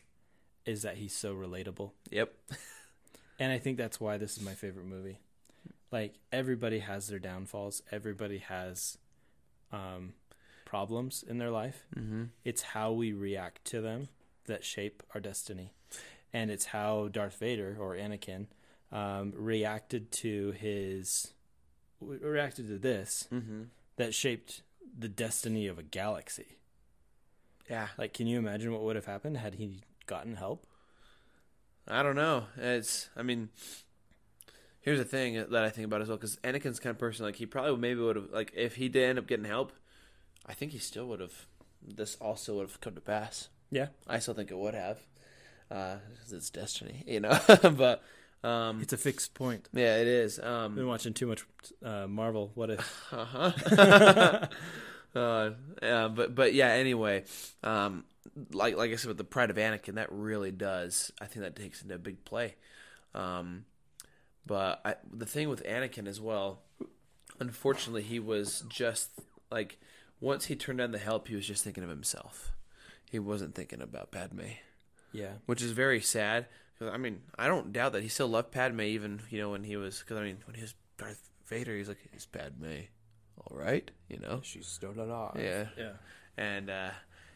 is 0.65 0.81
that 0.83 0.97
he's 0.97 1.13
so 1.15 1.33
relatable. 1.35 1.91
yep, 2.09 2.33
And 3.39 3.51
I 3.51 3.57
think 3.57 3.77
that's 3.77 3.99
why 3.99 4.17
this 4.17 4.37
is 4.37 4.43
my 4.43 4.53
favorite 4.53 4.85
movie. 4.85 5.19
Like 5.91 6.15
everybody 6.31 6.79
has 6.79 7.07
their 7.07 7.19
downfalls. 7.19 7.81
Everybody 7.91 8.39
has 8.39 8.97
um, 9.71 10.13
problems 10.65 11.23
in 11.27 11.37
their 11.37 11.51
life. 11.51 11.85
Mm-hmm. 11.95 12.25
It's 12.43 12.61
how 12.61 12.91
we 12.91 13.11
react 13.13 13.65
to 13.65 13.81
them 13.81 14.07
that 14.45 14.63
shape 14.63 15.03
our 15.13 15.21
destiny, 15.21 15.73
and 16.31 16.51
it's 16.51 16.65
how 16.65 17.07
Darth 17.07 17.37
Vader 17.39 17.75
or 17.79 17.95
Anakin 17.95 18.47
um, 18.91 19.33
reacted 19.35 20.11
to 20.13 20.51
his 20.51 21.33
reacted 22.01 22.67
to 22.67 22.77
this 22.77 23.27
that 23.97 24.13
shaped 24.13 24.61
the 24.97 25.07
destiny 25.09 25.67
of 25.67 25.77
a 25.79 25.83
galaxy. 25.83 26.57
yeah. 27.69 27.87
Like, 27.97 28.13
can 28.13 28.27
you 28.27 28.37
imagine 28.37 28.71
what 28.71 28.81
would 28.81 28.95
have 28.95 29.05
happened 29.05 29.37
had 29.37 29.55
he 29.55 29.81
gotten 30.05 30.35
help? 30.35 30.65
I 31.87 32.01
don't 32.01 32.15
know. 32.15 32.45
It's, 32.57 33.09
I 33.15 33.21
mean, 33.21 33.49
here's 34.81 34.99
the 34.99 35.05
thing 35.05 35.35
that 35.35 35.63
I 35.63 35.69
think 35.69 35.85
about 35.85 36.01
as 36.01 36.07
well 36.07 36.17
because 36.17 36.37
Anakin's 36.37 36.79
kind 36.79 36.91
of 36.91 36.97
person 36.99 37.25
like 37.25 37.35
he 37.35 37.45
probably 37.45 37.75
maybe 37.77 37.99
would 37.99 38.15
have 38.15 38.31
like 38.31 38.53
if 38.55 38.75
he 38.75 38.87
did 38.87 39.09
end 39.09 39.19
up 39.19 39.27
getting 39.27 39.45
help, 39.45 39.73
I 40.45 40.53
think 40.53 40.71
he 40.71 40.79
still 40.79 41.07
would 41.07 41.19
have. 41.19 41.47
This 41.87 42.15
also 42.15 42.55
would 42.55 42.69
have 42.69 42.81
come 42.81 42.95
to 42.95 43.01
pass. 43.01 43.49
Yeah, 43.69 43.87
I 44.07 44.19
still 44.19 44.33
think 44.33 44.51
it 44.51 44.57
would 44.57 44.73
have. 44.73 44.99
Uh, 45.69 45.97
it's 46.31 46.49
destiny, 46.49 47.03
you 47.07 47.19
know. 47.19 47.37
but 47.47 48.03
um, 48.45 48.81
it's 48.81 48.93
a 48.93 48.97
fixed 48.97 49.33
point. 49.33 49.67
yeah, 49.73 49.97
it 49.97 50.07
is. 50.07 50.37
Been 50.37 50.47
Um, 50.47 50.85
watching 50.87 51.13
too 51.13 51.27
much 51.27 51.45
uh, 51.83 52.07
Marvel. 52.07 52.51
What 52.55 52.69
if? 52.69 53.03
uh, 53.13 54.47
yeah, 55.81 56.07
but 56.09 56.35
but 56.35 56.53
yeah. 56.53 56.69
Anyway, 56.69 57.23
um, 57.63 58.03
like 58.51 58.75
like 58.77 58.91
I 58.91 58.95
said 58.95 59.07
with 59.09 59.17
the 59.17 59.23
pride 59.23 59.49
of 59.49 59.55
Anakin, 59.57 59.95
that 59.95 60.11
really 60.11 60.51
does. 60.51 61.11
I 61.21 61.25
think 61.25 61.43
that 61.43 61.55
takes 61.55 61.81
into 61.81 61.95
a 61.95 61.99
big 61.99 62.23
play. 62.25 62.55
Um, 63.13 63.65
but 64.45 64.81
I, 64.85 64.95
the 65.11 65.25
thing 65.25 65.49
with 65.49 65.63
Anakin 65.63 66.07
as 66.07 66.19
well, 66.19 66.61
unfortunately, 67.39 68.03
he 68.03 68.19
was 68.19 68.63
just 68.67 69.09
like 69.51 69.77
once 70.19 70.45
he 70.45 70.55
turned 70.55 70.79
down 70.79 70.91
the 70.91 70.97
help, 70.97 71.27
he 71.27 71.35
was 71.35 71.47
just 71.47 71.63
thinking 71.63 71.83
of 71.83 71.89
himself. 71.89 72.51
He 73.09 73.19
wasn't 73.19 73.55
thinking 73.55 73.81
about 73.81 74.11
Padme. 74.11 74.41
Yeah, 75.13 75.33
which 75.45 75.61
is 75.61 75.71
very 75.71 76.01
sad. 76.01 76.47
'Cause, 76.77 76.89
I 76.93 76.97
mean, 76.97 77.21
I 77.37 77.47
don't 77.47 77.71
doubt 77.71 77.93
that 77.93 78.03
he 78.03 78.09
still 78.09 78.27
loved 78.27 78.51
Padme, 78.51 78.81
even 78.81 79.21
you 79.29 79.39
know 79.39 79.51
when 79.51 79.63
he 79.63 79.77
was. 79.77 79.99
Because 79.99 80.17
I 80.17 80.23
mean, 80.23 80.37
when 80.45 80.55
he 80.55 80.61
was 80.61 80.75
Darth 80.97 81.29
Vader, 81.45 81.75
he's 81.75 81.87
like, 81.87 81.99
"Is 82.13 82.25
Padme 82.25 82.81
all 83.37 83.55
right?" 83.57 83.89
You 84.09 84.19
know. 84.19 84.41
she's 84.43 84.67
still 84.67 84.91
alive. 84.91 85.37
Yeah. 85.39 85.67
yeah. 85.77 85.93
And 86.37 86.69
uh, 86.69 86.91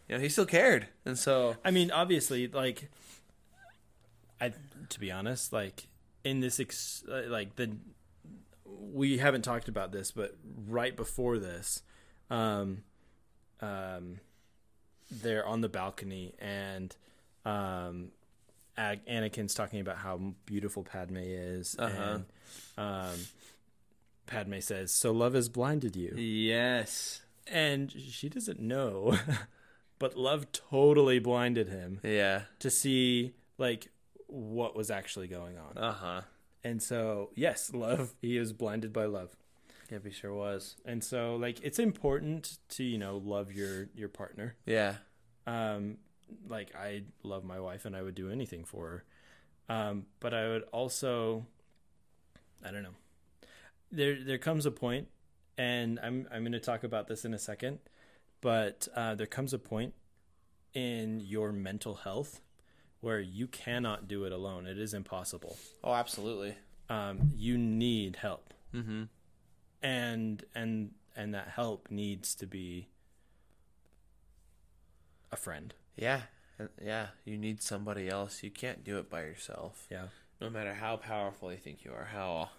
you 0.07 0.15
know, 0.15 0.21
he 0.21 0.27
still 0.29 0.45
cared, 0.45 0.87
and 1.05 1.17
so 1.17 1.55
I 1.63 1.71
mean, 1.71 1.89
obviously, 1.91 2.47
like, 2.47 2.89
I 4.41 4.51
to 4.89 4.99
be 4.99 5.11
honest, 5.11 5.53
like 5.53 5.87
in 6.23 6.41
this, 6.41 6.59
ex- 6.59 7.03
uh, 7.09 7.23
like 7.27 7.55
the 7.55 7.77
we 8.65 9.19
haven't 9.19 9.43
talked 9.43 9.67
about 9.69 9.91
this, 9.91 10.11
but 10.11 10.35
right 10.67 10.95
before 10.95 11.37
this, 11.39 11.81
um, 12.29 12.83
um, 13.61 14.19
they're 15.09 15.45
on 15.45 15.61
the 15.61 15.69
balcony 15.69 16.33
and 16.39 16.95
um, 17.45 18.09
Ag- 18.09 18.09
Anakin's 18.79 19.53
talking 19.53 19.81
about 19.81 19.97
how 19.97 20.19
beautiful 20.45 20.83
Padme 20.83 21.17
is, 21.19 21.75
Uh-huh. 21.77 22.19
and 22.19 22.25
um, 22.77 23.19
Padme 24.25 24.59
says, 24.59 24.93
"So 24.93 25.11
love 25.11 25.33
has 25.33 25.49
blinded 25.49 25.95
you." 25.95 26.15
yes, 26.17 27.21
and 27.47 27.91
she 27.91 28.29
doesn't 28.29 28.59
know 28.59 29.17
but 29.99 30.15
love 30.15 30.51
totally 30.51 31.19
blinded 31.19 31.67
him 31.67 31.99
yeah, 32.03 32.43
to 32.59 32.69
see 32.69 33.33
like 33.57 33.89
what 34.27 34.75
was 34.75 34.91
actually 34.91 35.27
going 35.27 35.57
on 35.57 35.75
uh 35.75 35.91
huh. 35.91 36.21
and 36.63 36.81
so 36.83 37.31
yes 37.33 37.71
love 37.73 38.13
he 38.21 38.37
is 38.37 38.53
blinded 38.53 38.93
by 38.93 39.05
love 39.05 39.35
Yep, 39.89 40.05
he 40.05 40.11
sure 40.11 40.31
was. 40.35 40.75
and 40.85 41.03
so 41.03 41.35
like 41.37 41.59
it's 41.63 41.79
important 41.79 42.59
to 42.69 42.83
you 42.83 42.99
know 42.99 43.17
love 43.17 43.51
your 43.51 43.89
your 43.95 44.07
partner 44.09 44.55
Yeah, 44.67 44.97
um 45.47 45.97
like 46.47 46.75
i 46.75 47.03
love 47.23 47.43
my 47.43 47.59
wife 47.59 47.85
and 47.85 47.95
i 47.95 48.01
would 48.01 48.15
do 48.15 48.29
anything 48.31 48.63
for 48.63 48.87
her. 48.89 49.03
Um 49.75 50.05
but 50.19 50.33
i 50.33 50.47
would 50.47 50.63
also 50.71 51.45
i 52.65 52.71
don't 52.71 52.83
know. 52.83 52.95
There 53.91 54.23
there 54.23 54.37
comes 54.37 54.65
a 54.65 54.71
point 54.71 55.07
and 55.57 55.99
i'm 56.01 56.27
i'm 56.31 56.41
going 56.43 56.51
to 56.53 56.59
talk 56.59 56.83
about 56.83 57.07
this 57.07 57.25
in 57.25 57.33
a 57.33 57.39
second 57.39 57.79
but 58.41 58.87
uh 58.95 59.15
there 59.15 59.27
comes 59.27 59.53
a 59.53 59.59
point 59.59 59.93
in 60.73 61.19
your 61.19 61.51
mental 61.51 61.95
health 61.95 62.41
where 63.01 63.19
you 63.19 63.47
cannot 63.47 64.07
do 64.07 64.25
it 64.25 64.31
alone. 64.31 64.67
It 64.67 64.77
is 64.77 64.93
impossible. 64.93 65.57
Oh, 65.83 65.93
absolutely. 65.93 66.55
um 66.89 67.31
you 67.35 67.57
need 67.57 68.17
help. 68.17 68.53
Mm-hmm. 68.73 69.03
and 69.81 70.43
and 70.53 70.91
and 71.15 71.33
that 71.33 71.49
help 71.49 71.89
needs 71.89 72.35
to 72.35 72.45
be 72.45 72.87
a 75.31 75.35
friend 75.35 75.73
Yeah, 75.99 76.21
yeah. 76.83 77.07
You 77.25 77.37
need 77.37 77.61
somebody 77.61 78.07
else. 78.09 78.41
You 78.43 78.51
can't 78.51 78.83
do 78.83 78.97
it 78.97 79.09
by 79.09 79.21
yourself. 79.21 79.85
yeah 79.91 80.07
No 80.41 80.49
matter 80.49 80.73
how 80.73 80.97
powerful 80.97 81.51
you 81.51 81.57
think 81.57 81.83
you 81.83 81.91
are, 81.91 82.05
how 82.05 82.49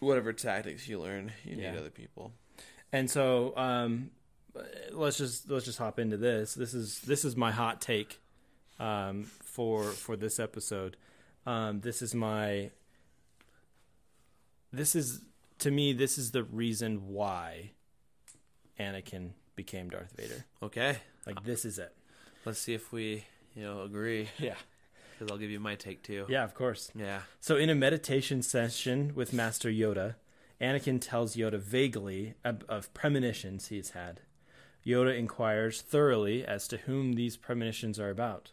whatever 0.00 0.32
tactics 0.32 0.88
you 0.88 1.00
learn, 1.00 1.32
you 1.44 1.56
Yeah. 1.56 1.72
need 1.72 1.78
other 1.78 1.90
people. 1.90 2.32
And 2.92 3.10
so 3.10 3.54
um, 3.56 4.10
let's 4.92 5.18
just 5.18 5.50
let's 5.50 5.64
just 5.66 5.78
hop 5.78 5.98
into 5.98 6.16
this. 6.16 6.54
This 6.54 6.72
is 6.74 7.00
this 7.00 7.24
is 7.24 7.36
my 7.36 7.52
hot 7.52 7.80
take 7.80 8.20
um, 8.80 9.24
for 9.42 9.84
for 9.84 10.16
this 10.16 10.38
episode. 10.40 10.96
Um, 11.44 11.80
this 11.80 12.00
is 12.02 12.14
my 12.14 12.70
this 14.72 14.94
is 14.94 15.20
to 15.58 15.70
me 15.70 15.92
this 15.92 16.18
is 16.18 16.30
the 16.30 16.42
reason 16.44 17.08
why 17.08 17.70
Anakin 18.78 19.30
became 19.54 19.88
Darth 19.90 20.12
Vader. 20.16 20.44
Okay, 20.62 20.98
Like 21.26 21.44
this 21.44 21.64
is 21.64 21.78
it. 21.78 21.94
Let's 22.46 22.58
see 22.60 22.72
if 22.72 22.92
we 22.92 23.24
you 23.54 23.62
know 23.62 23.82
agree 23.82 24.28
Yeah. 24.38 24.54
because 25.18 25.30
I'll 25.30 25.38
give 25.38 25.50
you 25.50 25.60
my 25.60 25.74
take 25.74 26.02
too. 26.02 26.24
Yeah, 26.28 26.44
of 26.44 26.54
course. 26.54 26.90
Yeah. 26.94 27.20
So, 27.40 27.56
in 27.56 27.68
a 27.68 27.74
meditation 27.74 28.40
session 28.42 29.12
with 29.14 29.32
Master 29.34 29.68
Yoda, 29.68 30.14
Anakin 30.60 31.00
tells 31.00 31.36
Yoda 31.36 31.58
vaguely 31.58 32.34
of, 32.44 32.62
of 32.68 32.94
premonitions 32.94 33.68
he's 33.68 33.90
had. 33.90 34.20
Yoda 34.86 35.18
inquires 35.18 35.82
thoroughly 35.82 36.44
as 36.46 36.68
to 36.68 36.76
whom 36.78 37.14
these 37.14 37.36
premonitions 37.36 37.98
are 37.98 38.08
about. 38.10 38.52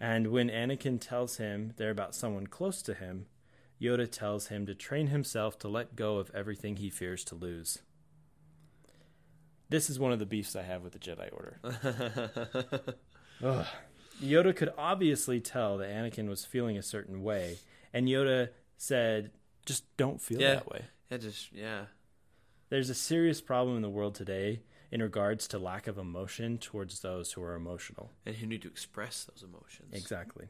And 0.00 0.28
when 0.28 0.48
Anakin 0.48 0.98
tells 0.98 1.36
him 1.36 1.74
they're 1.76 1.90
about 1.90 2.14
someone 2.14 2.46
close 2.46 2.80
to 2.82 2.94
him, 2.94 3.26
Yoda 3.80 4.10
tells 4.10 4.46
him 4.48 4.64
to 4.66 4.74
train 4.74 5.08
himself 5.08 5.58
to 5.58 5.68
let 5.68 5.96
go 5.96 6.16
of 6.16 6.30
everything 6.34 6.76
he 6.76 6.88
fears 6.88 7.22
to 7.24 7.34
lose. 7.34 7.80
This 9.68 9.88
is 9.90 9.98
one 10.00 10.10
of 10.12 10.18
the 10.18 10.26
beefs 10.26 10.56
I 10.56 10.62
have 10.62 10.82
with 10.82 10.94
the 10.94 10.98
Jedi 10.98 11.28
Order. 11.32 11.60
Ugh. 13.42 13.66
Yoda 14.22 14.54
could 14.54 14.72
obviously 14.76 15.40
tell 15.40 15.78
that 15.78 15.88
Anakin 15.88 16.28
was 16.28 16.44
feeling 16.44 16.76
a 16.76 16.82
certain 16.82 17.22
way, 17.22 17.58
and 17.92 18.06
Yoda 18.06 18.50
said, 18.76 19.30
"Just 19.64 19.84
don't 19.96 20.20
feel 20.20 20.40
Yeah. 20.40 20.54
that 20.56 20.68
way." 20.68 20.86
Yeah, 21.10 21.16
just 21.18 21.52
yeah. 21.52 21.86
There's 22.68 22.90
a 22.90 22.94
serious 22.94 23.40
problem 23.40 23.76
in 23.76 23.82
the 23.82 23.88
world 23.90 24.14
today 24.14 24.60
in 24.90 25.02
regards 25.02 25.48
to 25.48 25.58
lack 25.58 25.86
of 25.86 25.96
emotion 25.98 26.58
towards 26.58 27.00
those 27.00 27.32
who 27.32 27.42
are 27.42 27.54
emotional. 27.54 28.12
And 28.26 28.36
who 28.36 28.46
need 28.46 28.62
to 28.62 28.68
express 28.68 29.24
those 29.24 29.42
emotions. 29.42 29.92
Exactly. 29.94 30.48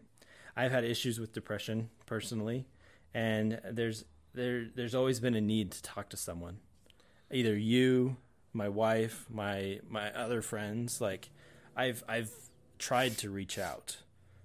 I've 0.56 0.72
had 0.72 0.84
issues 0.84 1.20
with 1.20 1.32
depression 1.32 1.90
personally, 2.06 2.66
and 3.14 3.60
there's 3.64 4.04
there 4.34 4.64
there's 4.66 4.94
always 4.94 5.20
been 5.20 5.34
a 5.34 5.40
need 5.40 5.70
to 5.72 5.82
talk 5.82 6.08
to 6.10 6.16
someone. 6.16 6.58
Either 7.30 7.56
you, 7.56 8.16
my 8.52 8.68
wife, 8.68 9.26
my 9.30 9.80
my 9.88 10.12
other 10.12 10.42
friends, 10.42 11.00
like 11.00 11.30
I've 11.76 12.02
I've 12.08 12.32
tried 12.80 13.16
to 13.18 13.30
reach 13.30 13.58
out. 13.58 13.98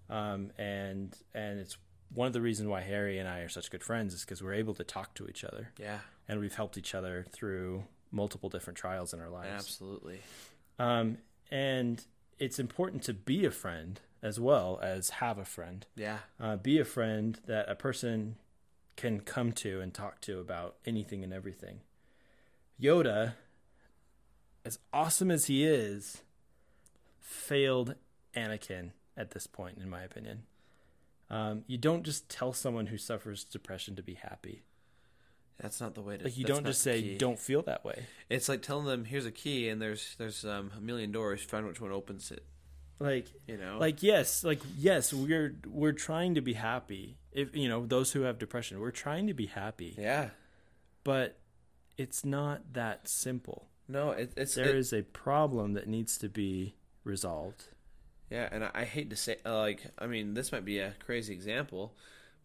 Um, 0.10 0.52
and 0.60 1.16
and 1.34 1.60
it's 1.60 1.78
one 2.14 2.28
of 2.28 2.34
the 2.34 2.42
reasons 2.42 2.70
why 2.70 2.82
Harry 2.82 3.18
and 3.18 3.28
I 3.28 3.40
are 3.40 3.50
such 3.50 3.72
good 3.72 3.82
friends 3.84 4.14
is 4.14 4.22
because 4.22 4.44
we're 4.44 4.54
able 4.54 4.76
to 4.76 4.84
talk 4.84 5.16
to 5.16 5.28
each 5.28 5.44
other 5.44 5.72
Yeah, 5.80 6.00
and 6.28 6.40
we've 6.40 6.54
helped 6.56 6.78
each 6.78 6.94
other 6.94 7.26
through 7.32 7.86
multiple 8.12 8.48
different 8.50 8.78
trials 8.78 9.14
in 9.14 9.20
our 9.20 9.30
lives. 9.30 9.50
absolutely. 9.66 10.20
Um, 10.78 11.18
and 11.50 12.06
it's 12.38 12.60
important 12.60 13.02
to 13.04 13.14
be 13.14 13.46
a 13.46 13.52
friend 13.52 14.00
as 14.22 14.40
well 14.40 14.80
as 14.84 15.10
have 15.22 15.38
a 15.40 15.46
friend. 15.46 15.86
Yeah, 15.96 16.20
Uh, 16.40 16.56
be 16.58 16.78
a 16.80 16.86
friend 16.86 17.40
that 17.48 17.68
a 17.68 17.76
person 17.76 18.36
can 18.96 19.20
come 19.22 19.52
to 19.54 19.82
and 19.82 19.94
talk 19.94 20.22
to 20.22 20.40
about 20.40 20.76
anything 20.86 21.24
and 21.24 21.34
everything. 21.34 21.82
Yoda, 22.80 23.34
as 24.64 24.80
awesome 24.94 25.32
as 25.32 25.46
he 25.46 25.66
is, 25.66 26.22
failed 27.20 27.96
Anakin 28.36 28.92
at 29.18 29.32
this 29.32 29.48
point, 29.48 29.78
in 29.82 29.90
my 29.90 30.02
opinion. 30.04 30.44
Um, 31.30 31.64
you 31.68 31.78
don't 31.78 32.04
just 32.04 32.30
tell 32.30 32.54
someone 32.54 32.88
who 32.88 32.98
suffers 32.98 33.44
depression 33.44 33.96
to 33.96 34.04
be 34.04 34.14
happy. 34.16 34.64
that's 35.60 35.80
not 35.82 35.96
the 35.96 36.02
way 36.02 36.18
to. 36.18 36.24
Like 36.26 36.38
you 36.38 36.46
don't 36.46 36.66
just 36.66 36.82
say 36.82 37.02
key. 37.02 37.18
don't 37.18 37.40
feel 37.40 37.62
that 37.64 37.84
way. 37.84 38.06
It's 38.30 38.48
like 38.50 38.62
telling 38.62 38.86
them, 38.86 39.06
"Here's 39.06 39.26
a 39.26 39.32
key, 39.32 39.70
and 39.70 39.82
there's 39.82 40.16
there's 40.18 40.46
um, 40.46 40.72
a 40.78 40.82
million 40.82 41.12
doors. 41.12 41.42
Find 41.42 41.66
which 41.66 41.82
one 41.82 41.92
opens 41.92 42.30
it." 42.32 42.44
Like 43.00 43.28
You 43.48 43.58
know, 43.58 43.78
like 43.80 44.02
yes 44.04 44.44
like 44.46 44.62
yes 44.78 45.12
we're 45.14 45.56
we're 45.68 45.92
trying 45.92 46.36
to 46.36 46.42
be 46.42 46.54
happy 46.54 47.18
if 47.34 47.54
you 47.56 47.68
know 47.68 47.86
those 47.86 48.14
who 48.14 48.22
have 48.22 48.38
depression 48.40 48.80
we're 48.80 48.92
trying 48.92 49.28
to 49.28 49.34
be 49.34 49.48
happy 49.48 49.96
yeah. 49.98 50.30
but 51.04 51.38
it's 51.98 52.24
not 52.24 52.72
that 52.72 53.10
simple 53.10 53.68
No, 53.90 54.12
it, 54.12 54.32
it's 54.38 54.56
There 54.56 54.70
it- 54.70 54.78
is 54.78 54.94
a 54.94 55.02
problem 55.02 55.74
that 55.74 55.88
needs 55.90 56.18
to 56.20 56.30
be 56.30 56.76
resolved 57.04 57.66
Yeah, 58.30 58.50
and 58.52 58.64
I, 58.64 58.72
I 58.74 58.84
hate 58.86 59.10
to 59.12 59.16
say, 59.16 59.38
uh, 59.46 59.58
like, 59.60 59.82
I 60.00 60.08
mean, 60.08 60.34
this 60.34 60.52
might 60.52 60.66
be 60.66 60.80
a 60.80 60.94
crazy 61.06 61.34
example, 61.34 61.94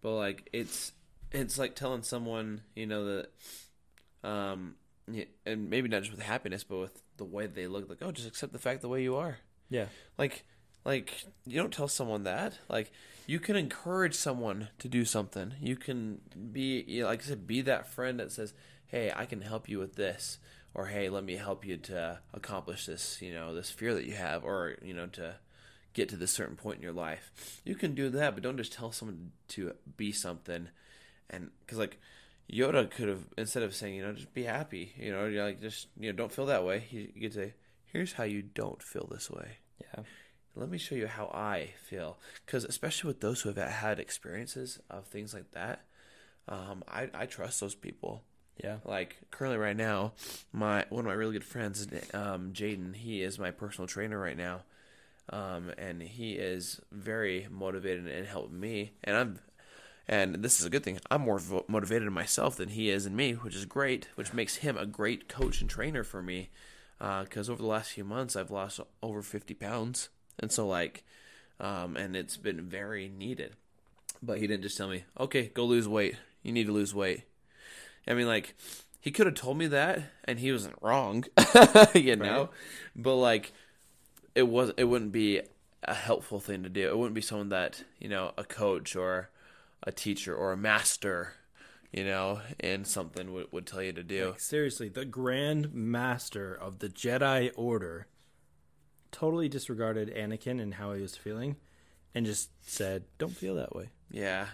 but 0.02 0.14
like, 0.14 0.48
it's 0.52 0.92
it's 1.32 1.58
like 1.58 1.74
telling 1.74 2.02
someone, 2.02 2.62
you 2.74 2.86
know, 2.86 3.04
that, 3.04 4.28
um, 4.28 4.74
and 5.46 5.70
maybe 5.70 5.88
not 5.88 6.02
just 6.02 6.12
with 6.12 6.22
happiness, 6.22 6.64
but 6.64 6.78
with 6.78 7.02
the 7.16 7.24
way 7.24 7.46
they 7.46 7.66
look, 7.66 7.88
like, 7.88 7.98
oh, 8.02 8.12
just 8.12 8.28
accept 8.28 8.52
the 8.52 8.58
fact 8.58 8.82
the 8.82 8.88
way 8.88 9.02
you 9.02 9.16
are. 9.16 9.38
yeah 9.68 9.86
Like, 10.18 10.44
like 10.84 11.24
you 11.46 11.60
don't 11.60 11.72
tell 11.72 11.88
someone 11.88 12.24
that. 12.24 12.58
Like, 12.68 12.92
you 13.26 13.38
can 13.38 13.56
encourage 13.56 14.14
someone 14.14 14.68
to 14.78 14.88
do 14.88 15.04
something. 15.04 15.54
You 15.60 15.76
can 15.76 16.20
be, 16.52 16.84
you 16.86 17.02
know, 17.02 17.08
like 17.08 17.22
I 17.22 17.26
said, 17.26 17.46
be 17.46 17.60
that 17.62 17.86
friend 17.88 18.18
that 18.20 18.32
says, 18.32 18.54
"Hey, 18.86 19.12
I 19.14 19.24
can 19.26 19.42
help 19.42 19.68
you 19.68 19.78
with 19.78 19.94
this," 19.96 20.38
or 20.74 20.86
"Hey, 20.86 21.08
let 21.08 21.24
me 21.24 21.36
help 21.36 21.64
you 21.64 21.76
to 21.78 22.20
accomplish 22.34 22.86
this," 22.86 23.20
you 23.22 23.32
know, 23.32 23.54
this 23.54 23.70
fear 23.70 23.94
that 23.94 24.04
you 24.04 24.14
have, 24.14 24.44
or 24.44 24.76
you 24.82 24.94
know, 24.94 25.06
to 25.08 25.36
get 25.92 26.08
to 26.10 26.16
this 26.16 26.30
certain 26.30 26.56
point 26.56 26.76
in 26.76 26.82
your 26.82 26.92
life. 26.92 27.60
You 27.64 27.74
can 27.74 27.94
do 27.94 28.10
that, 28.10 28.34
but 28.34 28.42
don't 28.42 28.56
just 28.56 28.72
tell 28.72 28.92
someone 28.92 29.32
to 29.48 29.72
be 29.96 30.12
something, 30.12 30.68
and 31.28 31.50
because 31.60 31.78
like. 31.78 31.98
Yoda 32.52 32.90
could 32.90 33.06
have 33.06 33.26
instead 33.38 33.62
of 33.62 33.76
saying, 33.76 33.94
you 33.94 34.02
know, 34.02 34.12
just 34.12 34.34
be 34.34 34.42
happy, 34.42 34.92
you 34.98 35.12
know, 35.12 35.26
you're 35.26 35.44
like 35.44 35.60
just 35.60 35.86
you 35.96 36.10
know, 36.10 36.16
don't 36.16 36.32
feel 36.32 36.46
that 36.46 36.64
way. 36.64 36.82
You, 36.90 37.06
you 37.14 37.20
could 37.20 37.32
say, 37.32 37.54
here's 37.84 38.14
how 38.14 38.24
you 38.24 38.42
don't 38.42 38.82
feel 38.82 39.08
this 39.08 39.30
way 39.30 39.58
yeah 39.80 40.02
let 40.54 40.68
me 40.68 40.78
show 40.78 40.94
you 40.94 41.06
how 41.06 41.26
I 41.26 41.70
feel. 41.82 42.18
Because 42.44 42.64
especially 42.64 43.08
with 43.08 43.20
those 43.20 43.40
who 43.40 43.52
have 43.52 43.70
had 43.70 43.98
experiences 44.00 44.80
of 44.90 45.06
things 45.06 45.32
like 45.32 45.50
that, 45.52 45.84
um, 46.48 46.82
I, 46.88 47.08
I 47.14 47.26
trust 47.26 47.60
those 47.60 47.74
people. 47.74 48.22
yeah 48.62 48.78
Like 48.84 49.16
currently 49.30 49.58
right 49.58 49.76
now, 49.76 50.12
my 50.52 50.84
one 50.88 51.00
of 51.00 51.06
my 51.06 51.12
really 51.14 51.34
good 51.34 51.44
friends, 51.44 51.86
um, 52.12 52.52
Jaden, 52.52 52.96
he 52.96 53.22
is 53.22 53.38
my 53.38 53.50
personal 53.50 53.86
trainer 53.86 54.18
right 54.18 54.36
now, 54.36 54.62
um, 55.30 55.72
and 55.78 56.02
he 56.02 56.32
is 56.32 56.80
very 56.92 57.46
motivated 57.50 58.06
and 58.06 58.26
helped 58.26 58.52
me. 58.52 58.92
And 59.04 59.16
I'm, 59.16 59.38
and 60.08 60.36
this 60.36 60.60
is 60.60 60.66
a 60.66 60.70
good 60.70 60.82
thing. 60.82 60.98
I'm 61.10 61.22
more 61.22 61.38
vo- 61.38 61.64
motivated 61.68 62.06
in 62.06 62.12
myself 62.12 62.56
than 62.56 62.70
he 62.70 62.90
is 62.90 63.06
in 63.06 63.14
me, 63.14 63.32
which 63.32 63.54
is 63.54 63.64
great. 63.64 64.08
Which 64.16 64.32
makes 64.32 64.56
him 64.56 64.76
a 64.76 64.86
great 64.86 65.28
coach 65.28 65.60
and 65.60 65.70
trainer 65.70 66.04
for 66.04 66.22
me. 66.22 66.50
Because 66.98 67.48
over 67.48 67.62
the 67.62 67.68
last 67.68 67.92
few 67.92 68.04
months, 68.04 68.36
I've 68.36 68.50
lost 68.50 68.80
over 69.02 69.22
50 69.22 69.54
pounds, 69.54 70.10
and 70.38 70.52
so 70.52 70.66
like, 70.66 71.02
um, 71.58 71.96
and 71.96 72.14
it's 72.14 72.36
been 72.36 72.60
very 72.68 73.08
needed. 73.08 73.56
But 74.22 74.38
he 74.38 74.46
didn't 74.46 74.64
just 74.64 74.76
tell 74.76 74.88
me, 74.88 75.04
"Okay, 75.18 75.50
go 75.54 75.64
lose 75.64 75.88
weight. 75.88 76.16
You 76.42 76.52
need 76.52 76.66
to 76.66 76.72
lose 76.72 76.94
weight." 76.94 77.22
I 78.06 78.12
mean, 78.12 78.26
like, 78.26 78.54
he 79.00 79.10
could 79.10 79.24
have 79.26 79.34
told 79.34 79.56
me 79.56 79.66
that, 79.68 80.02
and 80.24 80.38
he 80.40 80.52
wasn't 80.52 80.76
wrong, 80.82 81.24
you 81.94 82.16
know. 82.16 82.50
But 82.94 83.16
like, 83.16 83.52
it 84.34 84.44
was 84.44 84.72
it 84.76 84.84
wouldn't 84.84 85.12
be 85.12 85.40
a 85.84 85.94
helpful 85.94 86.40
thing 86.40 86.62
to 86.62 86.68
do. 86.68 86.88
It 86.88 86.96
wouldn't 86.96 87.14
be 87.14 87.20
someone 87.20 87.48
that 87.50 87.84
you 87.98 88.08
know, 88.08 88.32
a 88.36 88.44
coach 88.44 88.94
or 88.96 89.30
a 89.82 89.90
teacher 89.92 90.34
or 90.34 90.52
a 90.52 90.56
master, 90.56 91.32
you 91.92 92.04
know, 92.04 92.40
in 92.58 92.84
something 92.84 93.32
would, 93.32 93.50
would 93.52 93.66
tell 93.66 93.82
you 93.82 93.92
to 93.94 94.02
do. 94.02 94.26
Like, 94.30 94.40
seriously 94.40 94.88
the 94.88 95.04
grand 95.06 95.72
master 95.74 96.54
of 96.54 96.80
the 96.80 96.88
jedi 96.88 97.50
order 97.56 98.06
totally 99.12 99.48
disregarded 99.48 100.14
anakin 100.14 100.60
and 100.60 100.74
how 100.74 100.92
he 100.92 101.02
was 101.02 101.16
feeling 101.16 101.56
and 102.14 102.24
just 102.24 102.50
said 102.62 103.02
don't 103.18 103.36
feel 103.36 103.56
that 103.56 103.74
way 103.74 103.88
Yeah. 104.10 104.46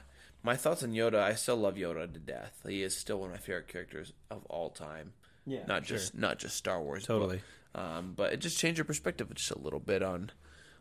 My 0.42 0.54
thoughts 0.54 0.84
on 0.84 0.92
Yoda, 0.92 1.16
I 1.20 1.34
still 1.34 1.56
love 1.56 1.74
Yoda 1.74 2.10
to 2.12 2.20
death. 2.20 2.60
He 2.68 2.82
is 2.84 2.96
still 2.96 3.18
one 3.18 3.30
of 3.30 3.34
my 3.34 3.40
favorite 3.40 3.66
characters 3.66 4.12
of 4.30 4.44
all 4.46 4.70
time. 4.70 5.12
Yeah, 5.44 5.64
Not 5.66 5.84
sure. 5.86 5.96
just 5.98 6.14
not 6.14 6.38
just 6.38 6.56
Star 6.56 6.80
Wars. 6.80 7.04
Totally. 7.04 7.40
Um, 7.76 8.14
but 8.16 8.32
it 8.32 8.38
just 8.38 8.58
changed 8.58 8.78
your 8.78 8.86
perspective 8.86 9.32
just 9.34 9.50
a 9.50 9.58
little 9.58 9.78
bit 9.78 10.02
on 10.02 10.32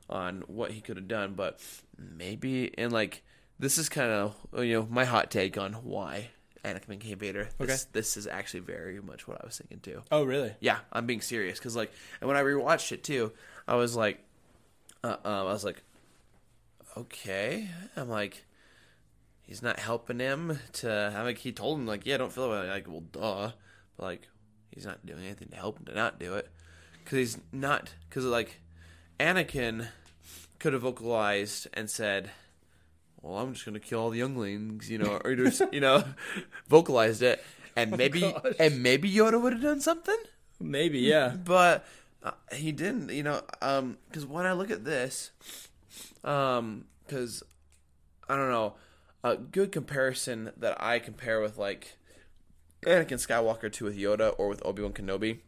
on 0.10 0.44
what 0.48 0.72
he 0.72 0.82
could 0.82 0.98
have 0.98 1.08
done. 1.08 1.34
But 1.36 1.60
maybe 1.98 2.74
and 2.78 2.92
like 2.92 3.22
this 3.60 3.78
is 3.78 3.90
kind 3.90 4.12
of 4.12 4.36
you 4.64 4.74
know 4.74 4.88
my 4.90 5.04
hot 5.04 5.30
take 5.30 5.58
on 5.58 5.74
why 5.74 6.30
Anakin 6.64 6.88
became 6.88 7.20
Vader. 7.20 7.50
This, 7.60 7.84
this 7.86 8.18
is 8.18 8.28
actually 8.28 8.62
very 8.62 9.02
much 9.02 9.28
what 9.28 9.40
I 9.42 9.46
was 9.46 9.58
thinking 9.58 9.82
too. 9.82 10.04
oh 10.10 10.24
really 10.24 10.54
Yeah, 10.62 10.80
I'm 10.92 11.06
being 11.06 11.22
serious 11.22 11.60
because 11.60 11.76
like, 11.76 11.92
and 12.22 12.28
when 12.30 12.38
I 12.38 12.42
rewatched 12.42 12.94
it 12.94 13.04
too, 13.04 13.34
I 13.68 13.76
was 13.76 13.96
like, 13.96 14.24
uh, 15.04 15.18
um, 15.26 15.48
I 15.48 15.52
was 15.52 15.66
like, 15.66 15.84
okay, 16.96 17.68
I'm 17.98 18.10
like, 18.10 18.46
he's 19.42 19.62
not 19.62 19.80
helping 19.80 20.20
him 20.20 20.60
to. 20.74 21.14
I'm 21.14 21.26
like, 21.26 21.40
he 21.40 21.52
told 21.52 21.78
him 21.78 21.86
like, 21.86 22.06
yeah, 22.06 22.16
don't 22.16 22.32
feel. 22.32 22.48
Like, 22.48 22.88
well, 22.88 23.04
duh, 23.12 23.52
but 23.98 24.06
like, 24.06 24.30
he's 24.72 24.86
not 24.86 25.06
doing 25.06 25.26
anything 25.26 25.50
to 25.50 25.58
help 25.58 25.78
him 25.78 25.86
to 25.88 25.94
not 25.94 26.20
do 26.20 26.36
it 26.36 26.50
because 27.06 27.18
he's 27.18 27.38
not 27.54 27.94
because 28.10 28.26
like, 28.26 28.60
Anakin 29.18 29.88
could 30.60 30.74
have 30.74 30.82
vocalized 30.82 31.68
and 31.74 31.90
said. 31.90 32.32
Well, 33.22 33.40
I'm 33.40 33.54
just 33.54 33.66
gonna 33.66 33.80
kill 33.80 34.02
all 34.02 34.10
the 34.12 34.20
younglings, 34.20 34.88
you 34.92 35.00
know, 35.00 35.20
or 35.26 35.36
just 35.36 35.64
you 35.72 35.80
know, 35.80 36.04
vocalized 36.68 37.24
it, 37.24 37.44
and 37.76 37.98
maybe 37.98 38.22
gosh. 38.22 38.54
and 38.60 38.84
maybe 38.84 39.12
Yoda 39.12 39.42
would 39.42 39.54
have 39.54 39.64
done 39.64 39.82
something 39.82 40.18
maybe 40.60 41.00
yeah 41.00 41.30
but 41.44 41.86
uh, 42.24 42.32
he 42.54 42.72
didn't 42.72 43.10
you 43.10 43.24
know 43.24 43.42
um 43.62 43.98
because 44.08 44.26
when 44.26 44.46
i 44.46 44.54
look 44.54 44.72
at 44.72 44.86
this 44.86 45.32
um 46.24 46.86
because 47.06 47.44
i 48.30 48.36
don't 48.36 48.50
know 48.50 48.74
a 49.24 49.36
good 49.36 49.72
comparison 49.72 50.52
that 50.58 50.82
i 50.82 51.00
compare 51.00 51.42
with 51.42 51.58
like 51.58 51.98
anakin 52.84 53.14
skywalker 53.14 53.72
to 53.72 53.86
with 53.86 53.98
yoda 53.98 54.34
or 54.38 54.48
with 54.48 54.66
obi-wan 54.66 54.94
kenobi 54.94 55.40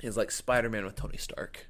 He's 0.00 0.16
like 0.16 0.30
Spider 0.30 0.68
Man 0.70 0.84
with 0.84 0.96
Tony 0.96 1.16
Stark. 1.18 1.66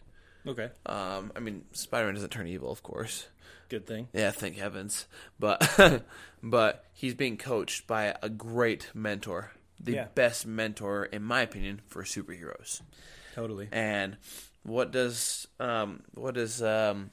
Okay, 0.46 0.70
Um, 0.86 1.32
I 1.36 1.40
mean, 1.40 1.64
Spider 1.72 2.06
Man 2.06 2.14
doesn't 2.14 2.30
turn 2.30 2.46
evil, 2.46 2.70
of 2.70 2.82
course. 2.82 3.28
good 3.68 3.86
thing. 3.86 4.08
Yeah, 4.14 4.30
thank 4.30 4.56
heavens. 4.56 5.06
But 5.38 6.02
but 6.42 6.84
he's 6.92 7.14
being 7.14 7.36
coached 7.36 7.86
by 7.86 8.14
a 8.22 8.28
great 8.30 8.90
mentor, 8.94 9.52
the 9.78 9.92
Yeah. 9.92 10.06
best 10.14 10.46
mentor, 10.46 11.04
in 11.04 11.22
my 11.22 11.42
opinion, 11.42 11.82
for 11.88 12.02
superheroes. 12.04 12.80
Totally. 13.34 13.68
And 13.70 14.16
what 14.62 14.90
does 14.92 15.46
um 15.58 16.02
what 16.14 16.34
does 16.34 16.62
um 16.62 17.10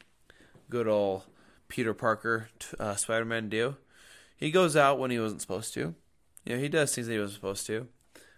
good 0.70 0.88
old 0.88 1.24
Peter 1.68 1.94
Parker 1.94 2.50
uh, 2.80 2.96
Spider 2.96 3.26
Man 3.26 3.50
do? 3.50 3.76
He 4.38 4.52
goes 4.52 4.76
out 4.78 5.00
when 5.00 5.12
he 5.12 5.20
wasn't 5.20 5.42
supposed 5.42 5.74
to. 5.74 5.96
You 6.46 6.56
know, 6.56 6.58
he 6.62 6.70
does 6.70 6.96
things 6.96 7.08
that 7.08 7.14
he 7.14 7.20
wasn't 7.20 7.36
supposed 7.36 7.66
to. 7.68 7.88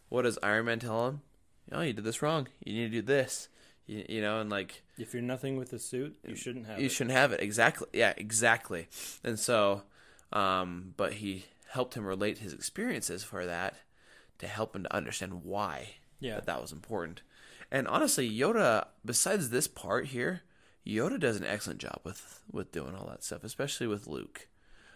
What 0.10 0.24
does 0.24 0.40
Iron 0.42 0.66
Man 0.66 0.80
tell 0.80 1.08
him? 1.08 1.22
Oh, 1.72 1.82
you 1.82 1.94
did 1.94 2.04
this 2.04 2.22
wrong. 2.22 2.48
You 2.64 2.74
need 2.74 2.92
to 2.92 3.02
do 3.02 3.02
this. 3.02 3.48
You, 3.86 4.06
you 4.10 4.22
know, 4.22 4.40
and 4.40 4.50
like 4.50 4.84
If 4.98 5.14
you're 5.14 5.24
nothing 5.24 5.58
with 5.58 5.72
the 5.72 5.80
suit, 5.80 6.18
you 6.28 6.36
shouldn't 6.36 6.66
have 6.68 6.80
you 6.80 6.86
it. 6.88 6.92
shouldn't 6.92 7.16
have 7.16 7.32
it 7.32 7.42
exactly 7.42 7.88
yeah 7.94 8.14
exactly 8.18 8.88
and 9.24 9.40
so 9.40 9.82
um 10.32 10.94
but 10.98 11.14
he 11.14 11.46
helped 11.72 11.96
him 11.96 12.06
relate 12.06 12.38
his 12.40 12.54
experiences 12.54 13.24
for 13.24 13.46
that 13.48 13.76
to 14.38 14.48
help 14.48 14.76
him 14.76 14.84
to 14.84 14.96
understand 14.96 15.44
why 15.44 15.96
Yeah. 16.20 16.36
that 16.36 16.46
that 16.46 16.62
was 16.62 16.72
important 16.72 17.22
and 17.72 17.88
honestly 17.88 18.30
yoda 18.30 18.86
besides 19.04 19.50
this 19.50 19.68
part 19.68 20.08
here 20.08 20.42
yoda 20.86 21.20
does 21.20 21.38
an 21.38 21.46
excellent 21.46 21.80
job 21.80 22.00
with 22.04 22.42
with 22.52 22.72
doing 22.72 22.94
all 22.96 23.08
that 23.08 23.24
stuff 23.24 23.44
especially 23.44 23.88
with 23.88 24.06
luke 24.08 24.48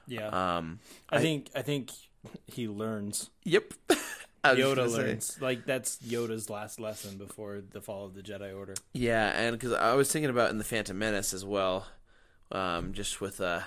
Yeah. 0.08 0.28
um 0.58 0.80
I, 1.10 1.20
think 1.20 1.50
I 1.56 1.62
think 1.64 1.90
he 2.48 2.68
learns. 2.68 3.32
yep 3.44 3.74
I 3.90 3.98
Yoda 4.44 4.92
learns. 4.92 5.38
Like 5.42 5.66
that's 5.66 5.98
Yoda's 5.98 6.50
last 6.50 6.80
lesson 6.80 7.18
before 7.18 7.62
the 7.62 7.82
fall 7.82 8.06
of 8.06 8.14
the 8.14 8.22
Jedi 8.22 8.56
Order. 8.56 8.76
Yeah, 8.94 9.30
and 9.30 9.58
because 9.58 9.74
I 9.74 9.94
was 9.94 10.12
thinking 10.12 10.30
about 10.30 10.52
in 10.52 10.58
the 10.58 10.64
Phantom 10.64 10.98
Menace 10.98 11.34
as 11.34 11.46
well, 11.46 11.88
um, 12.52 12.94
just 12.94 13.22
with 13.22 13.40
uh, 13.40 13.62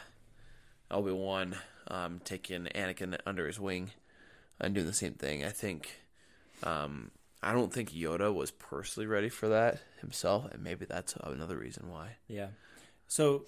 Obi 0.91 1.13
Wan 1.13 1.57
um, 1.89 2.21
taking 2.25 2.65
Anakin 2.65 3.19
under 3.27 3.47
his 3.47 3.59
wing 3.59 3.91
and 4.61 4.75
doing 4.75 4.87
the 4.87 4.93
same 4.93 5.15
thing. 5.15 5.45
I 5.45 5.51
think 5.51 6.01
um, 6.63 7.11
I 7.43 7.53
don't 7.53 7.73
think 7.73 7.91
Yoda 7.93 8.35
was 8.35 8.51
personally 8.51 9.07
ready 9.07 9.29
for 9.29 9.49
that 9.49 9.81
himself, 10.01 10.53
and 10.53 10.63
maybe 10.63 10.85
that's 10.85 11.15
another 11.17 11.57
reason 11.57 11.91
why. 11.91 12.17
Yeah. 12.29 12.49
So, 13.07 13.45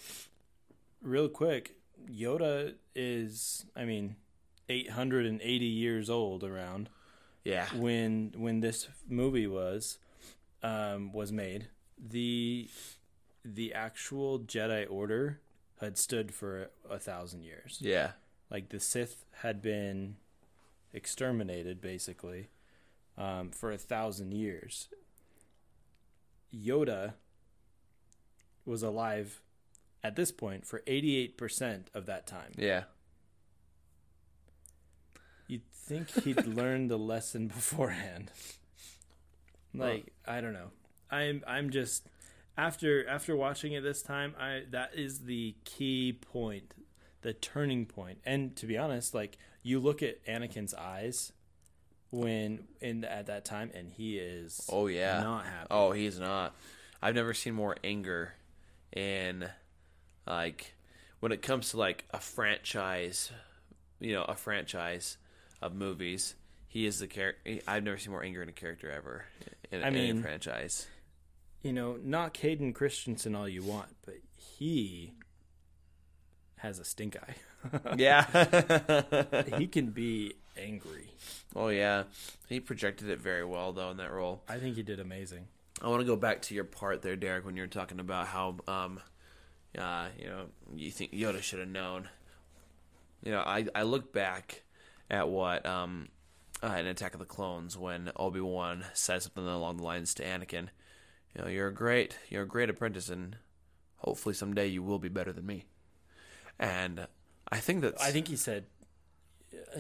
real 1.03 1.29
quick, 1.29 1.75
Yoda 2.09 2.75
is, 2.95 3.67
I 3.75 3.85
mean, 3.85 4.17
880 4.69 5.65
years 5.65 6.09
old 6.11 6.45
around 6.45 6.91
Yeah, 7.45 7.67
when 7.75 8.33
when 8.37 8.61
this 8.61 8.89
movie 9.09 9.47
was 9.47 9.99
um, 10.63 11.13
was 11.13 11.33
made. 11.33 11.69
The 11.99 12.69
the 13.45 13.75
actual 13.75 14.41
Jedi 14.41 14.87
Order 14.89 15.41
had 15.81 15.97
stood 15.97 16.35
for 16.35 16.71
a 16.89 16.99
thousand 16.99 17.43
years. 17.43 17.79
yeah, 17.81 18.13
Like 18.51 18.69
the 18.69 18.81
Sith 18.81 19.25
had 19.43 19.63
been 19.63 20.17
exterminated, 20.93 21.81
basically, 21.81 22.49
um, 23.17 23.51
for 23.51 23.73
a 23.73 23.79
thousand 23.79 24.33
years. 24.33 24.89
Yoda 26.55 27.15
was 28.65 28.83
alive 28.83 29.41
at 30.03 30.17
this 30.17 30.31
point 30.33 30.67
for 30.67 30.81
88% 30.81 31.85
of 31.95 32.07
that 32.07 32.27
time. 32.27 32.53
yeah. 32.57 32.85
Think 35.89 36.11
he'd 36.25 36.47
learned 36.47 36.91
the 36.91 36.99
lesson 36.99 37.49
beforehand. 37.49 38.31
Like, 39.75 40.13
I 40.27 40.41
don't 40.41 40.53
know. 40.53 40.71
I'm 41.11 41.43
I'm 41.47 41.71
just 41.71 42.07
after 42.57 43.09
after 43.09 43.35
watching 43.37 43.73
it 43.73 43.83
this 43.83 44.03
time, 44.03 44.35
I 44.39 44.65
that 44.71 44.95
is 44.95 45.21
the 45.21 45.55
key 45.65 46.13
point, 46.13 46.75
the 47.23 47.33
turning 47.33 47.87
point. 47.87 48.19
And 48.27 48.55
to 48.57 48.67
be 48.67 48.77
honest, 48.77 49.15
like 49.15 49.39
you 49.63 49.81
look 49.81 50.03
at 50.03 50.25
Anakin's 50.27 50.75
eyes 50.75 51.33
when 52.11 52.65
in 52.81 53.05
at 53.05 53.27
that 53.27 53.45
time 53.45 53.71
and 53.75 53.91
he 53.93 54.19
is 54.19 54.67
Oh 54.71 54.87
yeah. 54.87 55.21
not 55.21 55.45
happy. 55.45 55.67
Oh, 55.71 55.93
he's 55.93 56.19
not. 56.19 56.55
I've 57.03 57.15
never 57.15 57.33
seen 57.33 57.55
more 57.55 57.77
anger 57.85 58.35
in 58.95 59.49
like 60.27 60.75
when 61.21 61.33
it 61.33 61.43
comes 61.43 61.71
to 61.71 61.77
like 61.79 62.05
a 62.11 62.19
franchise, 62.21 63.31
you 64.01 64.13
know, 64.13 64.25
a 64.25 64.35
franchise 64.35 65.17
of 65.61 65.75
movies. 65.75 66.35
He 66.69 66.87
is 66.87 66.99
the 66.99 67.07
character. 67.07 67.59
I've 67.67 67.83
never 67.83 67.97
seen 67.99 68.13
more 68.13 68.23
anger 68.23 68.43
in 68.43 68.49
a 68.49 68.53
character 68.53 68.91
ever 68.91 69.25
in, 69.71 69.83
I 69.83 69.89
in 69.89 70.19
a 70.19 70.23
franchise. 70.23 70.87
You 71.63 71.73
know, 71.73 71.99
not 72.03 72.37
Hayden 72.37 72.73
Christensen 72.73 73.35
all 73.35 73.49
you 73.49 73.63
want, 73.63 73.97
but 74.05 74.17
he 74.37 75.15
has 76.59 76.79
a 76.79 76.85
stink 76.85 77.17
eye. 77.17 77.35
Yeah. 77.97 78.25
he 79.59 79.67
can 79.67 79.91
be 79.91 80.35
angry. 80.57 81.11
oh 81.57 81.69
yeah. 81.69 82.05
He 82.49 82.61
projected 82.61 83.09
it 83.09 83.21
very 83.21 83.45
well 83.45 83.73
though 83.73 83.91
in 83.91 83.97
that 83.97 84.13
role. 84.13 84.43
I 84.49 84.59
think 84.59 84.77
he 84.77 84.83
did 84.85 85.01
amazing. 85.01 85.49
I 85.83 85.89
want 85.89 86.01
to 86.01 86.07
go 86.07 86.17
back 86.17 86.43
to 86.43 86.55
your 86.55 86.65
part 86.65 87.03
there, 87.03 87.17
Derek, 87.17 87.45
when 87.45 87.57
you 87.57 87.63
were 87.63 87.69
talking 87.69 88.01
about 88.01 88.27
how, 88.29 88.57
um, 88.67 89.01
uh, 89.77 90.07
you 90.19 90.27
know, 90.27 90.47
you 90.75 90.91
think 90.91 91.13
Yoda 91.13 91.41
should 91.43 91.59
have 91.61 91.69
known. 91.69 92.09
You 93.25 93.33
know, 93.33 93.41
I 93.41 93.67
I 93.75 93.83
look 93.83 94.13
back 94.13 94.63
at 95.11 95.29
what 95.29 95.65
um, 95.67 96.09
uh, 96.63 96.77
in 96.79 96.87
Attack 96.87 97.15
of 97.15 97.21
the 97.21 97.27
Clones 97.27 97.77
when 97.77 98.11
Obi 98.17 98.41
Wan 98.41 98.85
says 98.93 99.25
something 99.25 99.47
along 99.47 99.79
the 99.79 99.85
lines 99.85 100.15
to 100.15 100.25
Anakin, 100.25 100.69
you 101.35 101.43
know, 101.43 101.49
you're 101.49 101.69
a 101.69 101.75
great, 101.75 102.19
you're 102.29 102.43
a 102.43 102.49
great 102.49 102.71
apprentice, 102.71 103.09
and 103.09 103.37
hopefully 103.97 104.35
someday 104.35 104.67
you 104.67 104.83
will 104.83 104.99
be 104.99 105.09
better 105.09 105.33
than 105.33 105.47
me. 105.47 105.65
And 106.59 107.07
I 107.51 107.59
think 107.59 107.83
that 107.83 108.01
I 108.01 108.11
think 108.11 108.29
he 108.29 108.37
said 108.37 108.65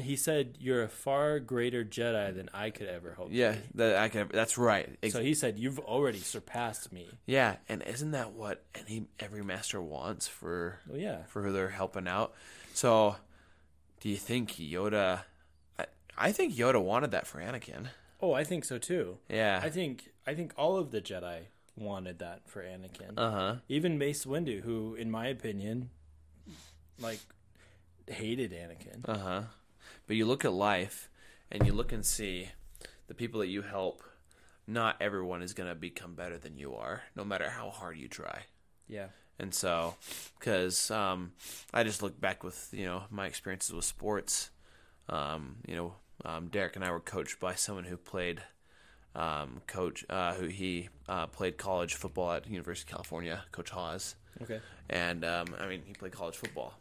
he 0.00 0.16
said 0.16 0.56
you're 0.58 0.82
a 0.82 0.88
far 0.88 1.40
greater 1.40 1.84
Jedi 1.84 2.34
than 2.34 2.48
I 2.54 2.70
could 2.70 2.86
ever 2.86 3.12
hope. 3.14 3.28
to 3.30 3.34
yeah, 3.34 3.52
be." 3.52 3.58
that 3.74 3.96
I 3.96 4.08
can. 4.08 4.28
That's 4.32 4.56
right. 4.56 4.96
So 5.10 5.20
he 5.20 5.34
said 5.34 5.58
you've 5.58 5.78
already 5.80 6.18
surpassed 6.20 6.92
me. 6.92 7.08
yeah, 7.26 7.56
and 7.68 7.82
isn't 7.82 8.12
that 8.12 8.32
what 8.32 8.64
any 8.74 9.06
every 9.18 9.42
master 9.42 9.82
wants 9.82 10.26
for 10.28 10.78
Well, 10.88 10.98
yeah. 10.98 11.24
for 11.26 11.42
who 11.42 11.52
they're 11.52 11.68
helping 11.68 12.08
out. 12.08 12.32
So, 12.74 13.16
do 14.00 14.08
you 14.08 14.16
think 14.16 14.52
Yoda? 14.52 15.22
I, 15.78 15.86
I 16.16 16.32
think 16.32 16.54
Yoda 16.54 16.82
wanted 16.82 17.10
that 17.10 17.26
for 17.26 17.40
Anakin. 17.40 17.88
Oh, 18.20 18.32
I 18.32 18.44
think 18.44 18.64
so 18.64 18.78
too. 18.78 19.18
Yeah. 19.28 19.60
I 19.62 19.70
think 19.70 20.10
I 20.26 20.34
think 20.34 20.52
all 20.56 20.76
of 20.76 20.90
the 20.90 21.00
Jedi 21.00 21.42
wanted 21.76 22.18
that 22.18 22.48
for 22.48 22.62
Anakin. 22.62 23.14
Uh 23.16 23.30
huh. 23.30 23.54
Even 23.68 23.98
Mace 23.98 24.24
Windu, 24.24 24.62
who, 24.62 24.94
in 24.94 25.10
my 25.10 25.28
opinion, 25.28 25.90
like 27.00 27.20
hated 28.06 28.52
Anakin. 28.52 29.08
Uh 29.08 29.18
huh. 29.18 29.42
But 30.06 30.16
you 30.16 30.26
look 30.26 30.44
at 30.44 30.52
life, 30.52 31.08
and 31.50 31.66
you 31.66 31.72
look 31.72 31.92
and 31.92 32.04
see 32.04 32.48
the 33.06 33.14
people 33.14 33.40
that 33.40 33.48
you 33.48 33.62
help. 33.62 34.02
Not 34.66 34.96
everyone 35.00 35.40
is 35.42 35.54
gonna 35.54 35.74
become 35.74 36.14
better 36.14 36.36
than 36.36 36.58
you 36.58 36.74
are, 36.74 37.02
no 37.16 37.24
matter 37.24 37.48
how 37.48 37.70
hard 37.70 37.96
you 37.96 38.08
try. 38.08 38.42
Yeah. 38.86 39.06
And 39.38 39.54
so, 39.54 39.94
because 40.38 40.90
um, 40.90 41.32
I 41.72 41.84
just 41.84 42.02
look 42.02 42.20
back 42.20 42.42
with 42.42 42.68
you 42.72 42.84
know 42.84 43.04
my 43.10 43.26
experiences 43.26 43.72
with 43.72 43.84
sports. 43.84 44.50
Um, 45.08 45.56
you 45.66 45.76
know, 45.76 45.94
um, 46.24 46.48
Derek 46.48 46.76
and 46.76 46.84
I 46.84 46.90
were 46.90 47.00
coached 47.00 47.40
by 47.40 47.54
someone 47.54 47.84
who 47.84 47.96
played 47.96 48.42
um, 49.14 49.62
coach 49.66 50.04
uh, 50.10 50.34
who 50.34 50.46
he 50.46 50.88
uh, 51.08 51.26
played 51.26 51.56
college 51.56 51.94
football 51.94 52.32
at 52.32 52.48
University 52.48 52.88
of 52.88 52.92
California, 52.92 53.44
Coach 53.52 53.70
Hawes. 53.70 54.16
Okay. 54.42 54.60
And 54.90 55.24
um, 55.24 55.46
I 55.58 55.66
mean, 55.66 55.82
he 55.84 55.92
played 55.92 56.12
college 56.12 56.36
football. 56.36 56.74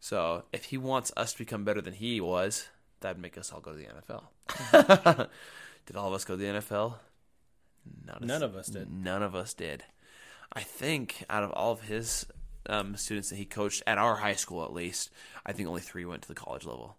So 0.00 0.44
if 0.52 0.66
he 0.66 0.78
wants 0.78 1.12
us 1.16 1.32
to 1.32 1.38
become 1.38 1.64
better 1.64 1.80
than 1.80 1.94
he 1.94 2.20
was, 2.20 2.68
that'd 3.00 3.20
make 3.20 3.38
us 3.38 3.52
all 3.52 3.60
go 3.60 3.72
to 3.72 3.78
the 3.78 3.86
NFL. 3.86 5.28
did 5.86 5.96
all 5.96 6.08
of 6.08 6.14
us 6.14 6.24
go 6.24 6.36
to 6.36 6.42
the 6.42 6.60
NFL? 6.60 6.94
None, 8.06 8.18
None 8.20 8.42
of 8.42 8.56
us 8.56 8.68
did. 8.68 8.90
None 8.90 9.22
of 9.22 9.34
us 9.34 9.54
did. 9.54 9.84
I 10.56 10.60
think 10.60 11.24
out 11.28 11.42
of 11.42 11.50
all 11.52 11.72
of 11.72 11.82
his 11.82 12.26
um, 12.66 12.96
students 12.96 13.30
that 13.30 13.36
he 13.36 13.44
coached 13.44 13.82
at 13.86 13.98
our 13.98 14.16
high 14.16 14.34
school, 14.34 14.64
at 14.64 14.72
least, 14.72 15.10
I 15.44 15.52
think 15.52 15.68
only 15.68 15.80
three 15.80 16.04
went 16.04 16.22
to 16.22 16.28
the 16.28 16.34
college 16.34 16.64
level. 16.64 16.96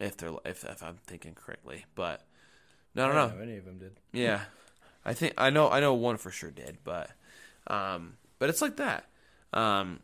If 0.00 0.16
they're 0.16 0.32
if, 0.44 0.64
if 0.64 0.82
I'm 0.82 0.98
thinking 1.06 1.34
correctly, 1.34 1.84
but 1.94 2.22
no, 2.94 3.06
no, 3.06 3.12
I 3.12 3.14
no. 3.14 3.28
don't 3.28 3.36
know 3.38 3.42
any 3.42 3.56
of 3.56 3.64
them 3.64 3.78
did. 3.78 3.92
Yeah, 4.12 4.40
I 5.04 5.14
think 5.14 5.34
I 5.38 5.50
know 5.50 5.70
I 5.70 5.80
know 5.80 5.94
one 5.94 6.16
for 6.16 6.30
sure 6.30 6.50
did, 6.50 6.78
but 6.82 7.10
um, 7.68 8.14
but 8.38 8.48
it's 8.50 8.60
like 8.60 8.76
that. 8.76 9.06
Um, 9.52 10.00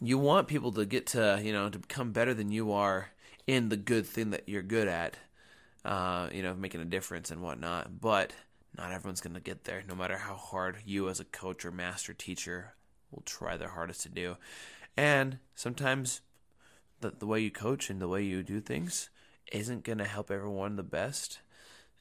you 0.00 0.18
want 0.18 0.48
people 0.48 0.72
to 0.72 0.84
get 0.84 1.06
to 1.08 1.40
you 1.42 1.52
know 1.52 1.70
to 1.70 1.78
become 1.78 2.12
better 2.12 2.34
than 2.34 2.52
you 2.52 2.72
are 2.72 3.10
in 3.46 3.70
the 3.70 3.76
good 3.76 4.06
thing 4.06 4.30
that 4.30 4.48
you're 4.48 4.62
good 4.62 4.88
at. 4.88 5.16
Uh, 5.84 6.28
you 6.32 6.42
know, 6.42 6.52
making 6.52 6.80
a 6.80 6.84
difference 6.84 7.30
and 7.30 7.40
whatnot. 7.40 8.00
But 8.00 8.32
not 8.76 8.92
everyone's 8.92 9.20
going 9.20 9.34
to 9.34 9.40
get 9.40 9.64
there, 9.64 9.82
no 9.88 9.94
matter 9.94 10.18
how 10.18 10.34
hard 10.34 10.78
you 10.84 11.08
as 11.08 11.20
a 11.20 11.24
coach 11.24 11.64
or 11.64 11.70
master 11.70 12.12
teacher 12.12 12.74
will 13.10 13.22
try 13.24 13.56
their 13.56 13.70
hardest 13.70 14.02
to 14.02 14.08
do. 14.08 14.36
And 14.96 15.38
sometimes 15.54 16.20
the 17.00 17.10
the 17.10 17.26
way 17.26 17.40
you 17.40 17.50
coach 17.50 17.90
and 17.90 18.00
the 18.00 18.08
way 18.08 18.22
you 18.22 18.42
do 18.42 18.60
things 18.60 19.10
isn't 19.52 19.84
going 19.84 19.98
to 19.98 20.04
help 20.04 20.30
everyone 20.30 20.76
the 20.76 20.82
best. 20.82 21.40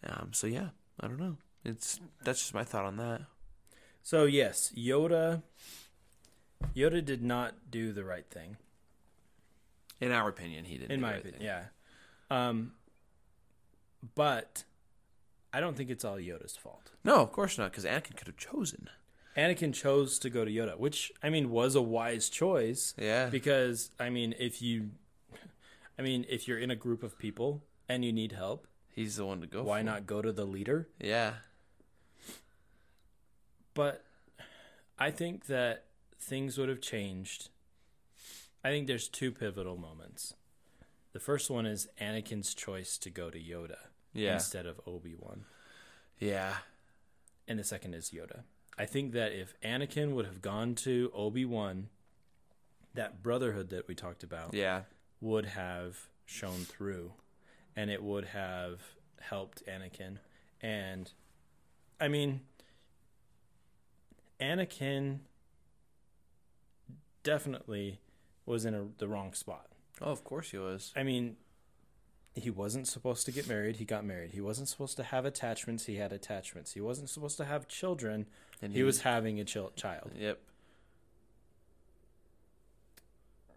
Um, 0.05 0.29
so 0.33 0.47
yeah, 0.47 0.69
I 0.99 1.07
don't 1.07 1.19
know. 1.19 1.37
It's 1.63 1.99
that's 2.23 2.39
just 2.39 2.53
my 2.53 2.63
thought 2.63 2.85
on 2.85 2.97
that. 2.97 3.21
So 4.03 4.25
yes, 4.25 4.71
Yoda. 4.77 5.41
Yoda 6.75 7.03
did 7.03 7.21
not 7.23 7.55
do 7.69 7.91
the 7.91 8.03
right 8.05 8.25
thing, 8.29 8.55
In 9.99 10.11
our 10.11 10.29
opinion, 10.29 10.65
he 10.65 10.77
didn't. 10.77 10.91
in 10.91 11.01
my 11.01 11.13
opinion. 11.15 11.39
thing. 11.39 11.45
Yeah. 11.47 11.63
Um, 12.31 12.71
but 14.15 14.63
I 15.55 15.61
don't 15.61 15.77
think 15.77 15.89
it's 15.89 16.03
all 16.03 16.17
Yoda's 16.17 16.57
fault. 16.57 16.91
No, 17.05 17.15
of 17.21 17.31
course 17.31 17.57
not, 17.57 17.71
because 17.71 17.85
Anakin 17.85 18.17
could 18.17 18.27
have 18.27 18.35
chosen. 18.35 18.89
Anakin 19.37 19.73
chose 19.73 20.19
to 20.19 20.29
go 20.29 20.43
to 20.43 20.51
Yoda, 20.51 20.77
which 20.77 21.13
I 21.23 21.29
mean 21.29 21.49
was 21.49 21.75
a 21.75 21.81
wise 21.81 22.27
choice. 22.27 22.93
Yeah. 22.97 23.27
Because 23.29 23.89
I 23.97 24.09
mean, 24.09 24.35
if 24.37 24.61
you, 24.61 24.89
I 25.97 26.01
mean, 26.01 26.25
if 26.27 26.45
you're 26.45 26.57
in 26.59 26.71
a 26.71 26.75
group 26.75 27.03
of 27.03 27.17
people 27.17 27.63
and 27.87 28.03
you 28.03 28.11
need 28.11 28.33
help, 28.33 28.67
He's 28.91 29.15
the 29.15 29.25
one 29.25 29.39
to 29.39 29.47
go. 29.47 29.63
why 29.63 29.79
for. 29.79 29.85
not 29.85 30.05
go 30.05 30.21
to 30.21 30.33
the 30.33 30.43
leader? 30.43 30.89
Yeah. 30.99 31.35
But 33.73 34.03
I 34.99 35.09
think 35.09 35.45
that 35.45 35.85
things 36.19 36.57
would 36.57 36.67
have 36.67 36.81
changed. 36.81 37.47
I 38.61 38.71
think 38.71 38.87
there's 38.87 39.07
two 39.07 39.31
pivotal 39.31 39.77
moments. 39.77 40.33
The 41.13 41.19
first 41.21 41.49
one 41.49 41.65
is 41.65 41.87
Anakin's 42.01 42.53
choice 42.53 42.97
to 42.97 43.09
go 43.09 43.29
to 43.29 43.39
Yoda 43.39 43.77
Yeah. 44.15 44.33
instead 44.35 44.65
of 44.65 44.79
Obi 44.87 45.13
Wan, 45.15 45.45
Yeah. 46.19 46.57
and 47.47 47.59
the 47.59 47.63
second 47.63 47.93
is 47.93 48.09
Yoda. 48.11 48.43
I 48.77 48.85
think 48.85 49.11
that 49.13 49.31
if 49.33 49.59
Anakin 49.61 50.13
would 50.15 50.25
have 50.25 50.41
gone 50.41 50.73
to 50.75 51.11
Obi 51.13 51.45
Wan, 51.45 51.89
that 52.93 53.21
brotherhood 53.21 53.69
that 53.69 53.87
we 53.87 53.93
talked 53.95 54.23
about 54.23 54.53
Yeah. 54.53 54.83
would 55.21 55.45
have 55.47 56.09
shown 56.25 56.65
through 56.65 57.13
and 57.75 57.91
it 57.91 58.01
would 58.01 58.25
have 58.25 58.81
helped 59.19 59.65
Anakin. 59.67 60.17
And 60.61 61.11
I 61.99 62.07
mean, 62.07 62.41
Anakin 64.39 65.19
definitely 67.23 67.99
was 68.45 68.65
in 68.65 68.73
a, 68.75 68.87
the 68.97 69.07
wrong 69.07 69.33
spot. 69.33 69.67
Oh, 70.01 70.11
of 70.11 70.23
course 70.23 70.51
he 70.51 70.57
was. 70.57 70.91
I 70.95 71.03
mean, 71.03 71.37
he 72.35 72.49
wasn't 72.49 72.87
supposed 72.87 73.25
to 73.25 73.31
get 73.31 73.47
married. 73.47 73.77
He 73.77 73.85
got 73.85 74.03
married. 74.05 74.31
He 74.31 74.41
wasn't 74.41 74.67
supposed 74.67 74.97
to 74.97 75.03
have 75.03 75.25
attachments. 75.25 75.85
He 75.85 75.95
had 75.95 76.11
attachments. 76.11 76.73
He 76.73 76.81
wasn't 76.81 77.09
supposed 77.09 77.37
to 77.37 77.45
have 77.45 77.67
children. 77.67 78.25
And 78.61 78.73
he 78.73 78.83
was 78.83 79.01
having 79.01 79.39
a 79.39 79.45
chil- 79.45 79.71
child. 79.75 80.11
Yep. 80.17 80.39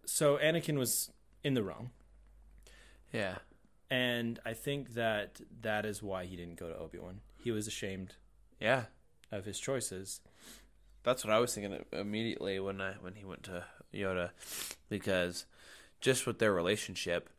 So 0.04 0.38
Anakin 0.38 0.78
was 0.78 1.10
in 1.44 1.54
the 1.54 1.62
wrong. 1.62 1.90
Yeah. 3.12 3.36
And 3.90 4.38
I 4.44 4.52
think 4.54 4.94
that 4.94 5.40
that 5.62 5.84
is 5.84 6.02
why 6.02 6.24
he 6.26 6.36
didn't 6.36 6.56
go 6.56 6.68
to 6.68 6.76
Obi 6.76 6.98
Wan. 6.98 7.20
He 7.36 7.50
was 7.50 7.66
ashamed 7.66 8.14
Yeah. 8.60 8.84
of 9.32 9.44
his 9.44 9.58
choices. 9.58 10.20
That's 11.04 11.24
what 11.24 11.32
I 11.32 11.38
was 11.38 11.54
thinking 11.54 11.84
immediately 11.92 12.58
when 12.60 12.80
I 12.80 12.92
when 12.94 13.14
he 13.14 13.24
went 13.24 13.44
to 13.44 13.64
Yoda, 13.94 14.30
because 14.90 15.46
just 16.00 16.26
with 16.26 16.38
their 16.38 16.52
relationship, 16.52 17.30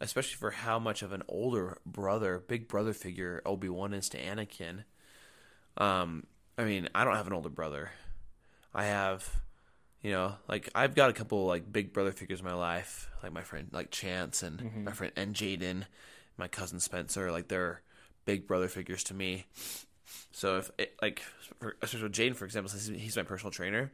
especially 0.00 0.36
for 0.36 0.50
how 0.50 0.78
much 0.78 1.02
of 1.02 1.12
an 1.12 1.22
older 1.28 1.78
brother, 1.86 2.42
big 2.46 2.68
brother 2.68 2.92
figure 2.92 3.42
Obi 3.46 3.68
Wan 3.68 3.94
is 3.94 4.08
to 4.10 4.18
Anakin. 4.18 4.84
Um, 5.76 6.26
I 6.58 6.64
mean, 6.64 6.88
I 6.94 7.04
don't 7.04 7.16
have 7.16 7.26
an 7.26 7.32
older 7.32 7.48
brother. 7.48 7.90
I 8.74 8.84
have, 8.84 9.28
you 10.02 10.12
know, 10.12 10.34
like 10.48 10.68
I've 10.74 10.94
got 10.94 11.10
a 11.10 11.14
couple 11.14 11.46
like 11.46 11.70
big 11.70 11.92
brother 11.92 12.12
figures 12.12 12.40
in 12.40 12.44
my 12.44 12.54
life, 12.54 13.10
like 13.22 13.32
my 13.32 13.42
friend 13.42 13.68
like 13.72 13.90
Chance 13.90 14.42
and 14.42 14.84
my 14.84 14.92
friend 14.92 15.12
and 15.16 15.34
Jaden, 15.34 15.84
my 16.36 16.48
cousin 16.48 16.80
Spencer. 16.80 17.32
Like 17.32 17.48
they're 17.48 17.82
big 18.24 18.46
brother 18.46 18.68
figures 18.68 19.02
to 19.04 19.14
me. 19.14 19.46
So 20.32 20.58
if 20.58 20.70
it, 20.78 20.94
like, 21.00 21.22
for, 21.58 21.76
especially 21.82 22.04
with 22.04 22.12
Jaden, 22.12 22.36
for 22.36 22.44
example, 22.44 22.70
since 22.70 22.86
he's 22.86 23.16
my 23.16 23.22
personal 23.22 23.50
trainer, 23.50 23.92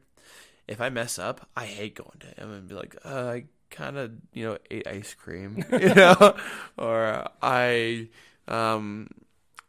if 0.66 0.80
I 0.80 0.88
mess 0.90 1.18
up, 1.18 1.48
I 1.56 1.66
hate 1.66 1.94
going 1.94 2.18
to 2.20 2.26
him 2.26 2.52
and 2.52 2.68
be 2.68 2.74
like, 2.74 2.96
uh, 3.04 3.08
I 3.08 3.44
kind 3.72 3.96
of 3.96 4.12
you 4.32 4.44
know 4.44 4.58
ate 4.70 4.86
ice 4.86 5.14
cream, 5.14 5.64
you 5.72 5.94
know, 5.94 6.36
or 6.78 7.26
I 7.42 8.08
um 8.46 9.08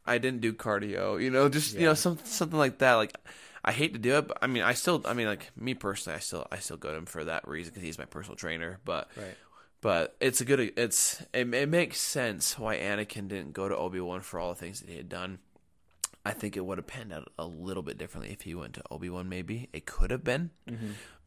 I 0.05 0.17
didn't 0.19 0.41
do 0.41 0.53
cardio, 0.53 1.21
you 1.21 1.31
know, 1.31 1.49
just 1.49 1.73
you 1.75 1.85
know 1.85 1.95
some 1.95 2.19
something 2.23 2.59
like 2.59 2.79
that. 2.79 2.95
Like 2.95 3.15
I 3.65 3.71
hate 3.71 3.93
to 3.93 3.99
do 3.99 4.17
it, 4.17 4.27
but 4.27 4.37
I 4.41 4.47
mean, 4.47 4.63
I 4.63 4.73
still, 4.73 5.01
I 5.05 5.13
mean, 5.13 5.27
like 5.27 5.51
me 5.55 5.73
personally, 5.73 6.17
I 6.17 6.19
still 6.19 6.45
I 6.51 6.59
still 6.59 6.77
go 6.77 6.91
to 6.91 6.97
him 6.97 7.05
for 7.05 7.23
that 7.23 7.47
reason 7.47 7.73
because 7.73 7.85
he's 7.85 7.97
my 7.97 8.05
personal 8.05 8.35
trainer, 8.35 8.79
but. 8.85 9.09
Right. 9.15 9.35
But 9.81 10.15
it's 10.21 10.39
a 10.39 10.45
good. 10.45 10.61
It's 10.77 11.19
it, 11.33 11.53
it 11.53 11.67
makes 11.67 11.99
sense 11.99 12.57
why 12.57 12.77
Anakin 12.77 13.27
didn't 13.27 13.51
go 13.51 13.67
to 13.67 13.75
Obi 13.75 13.99
Wan 13.99 14.21
for 14.21 14.39
all 14.39 14.47
the 14.47 14.55
things 14.55 14.79
that 14.79 14.87
he 14.87 14.95
had 14.95 15.09
done. 15.09 15.39
I 16.25 16.31
think 16.31 16.55
it 16.55 16.65
would 16.65 16.77
have 16.77 16.87
panned 16.87 17.11
out 17.11 17.31
a 17.37 17.45
little 17.45 17.83
bit 17.83 17.97
differently 17.97 18.31
if 18.31 18.41
he 18.41 18.55
went 18.55 18.73
to 18.75 18.83
Obi 18.89 19.09
Wan. 19.09 19.27
Maybe 19.27 19.67
it 19.73 19.85
could 19.85 20.09
have 20.11 20.23
been, 20.23 20.51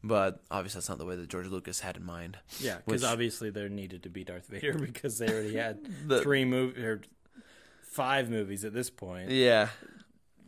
but 0.03 0.41
obviously 0.49 0.79
that's 0.79 0.89
not 0.89 0.97
the 0.97 1.05
way 1.05 1.15
that 1.15 1.29
George 1.29 1.47
Lucas 1.47 1.81
had 1.81 1.97
in 1.97 2.03
mind. 2.05 2.39
Yeah, 2.59 2.77
because 2.85 3.01
Which- 3.03 3.09
obviously 3.11 3.49
there 3.51 3.69
needed 3.69 4.03
to 4.03 4.09
be 4.09 4.23
Darth 4.23 4.47
Vader 4.47 4.73
because 4.79 5.19
they 5.19 5.27
already 5.27 5.55
had 5.55 5.87
The- 6.07 6.21
three 6.21 6.45
movies 6.45 6.83
or 6.83 7.01
five 7.83 8.29
movies 8.29 8.65
at 8.65 8.73
this 8.73 8.89
point, 8.89 9.29
Yeah, 9.29 9.69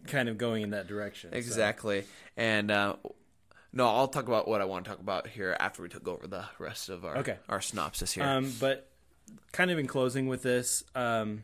kind 0.08 0.30
of 0.30 0.38
going 0.40 0.64
in 0.64 0.72
that 0.72 0.88
direction. 0.88 1.32
so- 1.32 1.38
exactly. 1.38 2.06
And 2.36 2.72
uh, 2.72 2.96
no, 3.72 3.88
I'll 3.88 4.08
talk 4.08 4.28
about 4.28 4.48
what 4.48 4.62
I 4.62 4.66
want 4.66 4.86
to 4.86 4.90
talk 4.92 5.00
about 5.00 5.28
here 5.28 5.56
after 5.60 5.84
we 5.84 5.90
took 5.90 6.08
over 6.08 6.26
the 6.26 6.46
rest 6.58 6.90
of 6.90 7.06
our 7.06 7.18
Okay. 7.18 7.38
our 7.48 7.62
synopsis 7.62 8.14
here. 8.14 8.24
Um, 8.24 8.52
but 8.60 8.90
kind 9.52 9.70
of 9.70 9.78
in 9.78 9.86
closing 9.86 10.26
with 10.28 10.42
this, 10.42 10.84
um, 10.96 11.44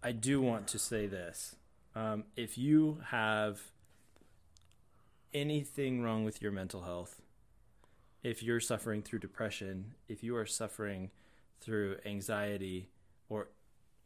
I 0.00 0.12
do 0.12 0.40
want 0.40 0.68
to 0.68 0.78
say 0.78 1.06
this: 1.08 1.56
um, 1.94 2.24
if 2.36 2.56
you 2.56 2.98
have 3.06 3.60
anything 5.34 6.02
wrong 6.02 6.24
with 6.24 6.42
your 6.42 6.52
mental 6.52 6.82
health, 6.82 7.20
if 8.22 8.42
you're 8.42 8.60
suffering 8.60 9.02
through 9.02 9.18
depression, 9.18 9.94
if 10.08 10.22
you 10.22 10.36
are 10.36 10.46
suffering 10.46 11.10
through 11.60 11.96
anxiety 12.04 12.88
or 13.28 13.48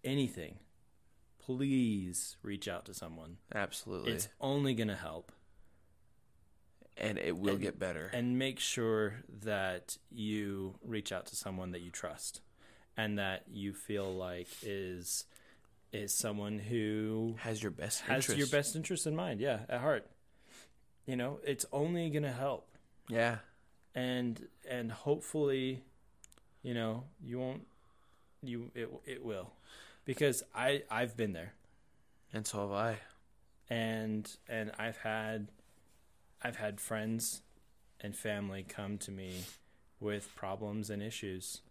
anything, 0.05 0.57
please 1.39 2.37
reach 2.43 2.69
out 2.69 2.85
to 2.87 2.95
someone. 2.95 3.37
Absolutely, 3.55 4.13
It's 4.13 4.29
only 4.41 4.75
going 4.75 4.89
to 4.89 4.95
help. 4.97 5.33
and 6.99 7.19
it 7.19 7.37
will 7.37 7.51
and- 7.55 7.61
get 7.61 7.79
better. 7.79 8.07
and 8.15 8.39
make 8.39 8.59
sure 8.59 9.23
that 9.29 9.99
you 10.11 10.77
reach 10.83 11.13
out 11.13 11.27
to 11.27 11.37
someone 11.37 11.73
that 11.73 11.83
you 11.83 11.91
trust 11.91 12.41
and 12.97 13.19
that 13.19 13.43
you 13.51 13.75
feel 13.75 14.15
like 14.15 14.49
is 14.63 15.27
is 15.93 16.13
someone 16.13 16.59
who 16.59 17.37
has 17.39 17.63
your 17.63 17.71
best 17.71 18.01
has 18.03 18.25
interest. 18.25 18.39
your 18.39 18.49
best 18.49 18.77
interest 18.77 19.07
in 19.07 19.17
mind 19.17 19.41
yeah 19.41 19.61
at 19.69 19.81
heart. 19.81 20.07
You 21.07 21.17
know 21.17 21.41
it's 21.45 21.65
only 21.73 22.11
going 22.11 22.25
to 22.25 22.33
help. 22.33 22.69
Yeah, 23.09 23.39
and 23.95 24.49
and 24.69 24.91
hopefully 24.91 25.85
you 26.63 26.75
know 26.75 27.05
you 27.23 27.39
won't 27.39 27.67
you 28.43 28.71
it 28.75 28.91
it 29.05 29.25
will. 29.25 29.53
Because 30.05 30.43
i 30.55 30.83
i've 30.91 31.17
been 31.17 31.33
there. 31.33 31.55
And 32.33 32.47
so 32.47 32.61
have 32.63 32.73
I. 32.73 32.99
and 33.71 34.29
and 34.49 34.73
I've 34.79 34.99
had 34.99 35.49
I've 36.43 36.57
had 36.57 36.81
friends 36.81 37.43
and 38.01 38.15
family 38.17 38.65
come 38.69 38.99
to 38.99 39.11
me 39.11 39.45
with 40.01 40.35
problems 40.35 40.91
and 40.91 41.03
issues. 41.03 41.63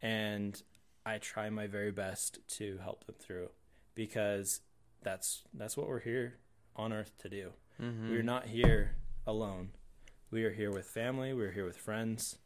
And 0.00 0.60
I 1.04 1.18
try 1.18 1.50
my 1.50 1.66
very 1.66 1.90
best 1.90 2.38
to 2.56 2.78
help 2.78 3.04
them 3.06 3.16
through 3.18 3.50
because 3.94 4.60
that's 5.02 5.42
that's 5.52 5.76
what 5.76 5.88
we're 5.88 6.00
here 6.00 6.34
on 6.76 6.92
earth 6.92 7.12
to 7.18 7.28
do. 7.28 7.52
We're 7.78 8.22
not 8.22 8.46
here 8.46 8.92
alone. 9.26 9.70
We 10.30 10.44
are 10.44 10.52
here 10.52 10.70
with 10.70 10.86
family, 10.86 11.32
we're 11.32 11.52
here 11.52 11.64
with 11.66 11.76
friends, 11.76 12.36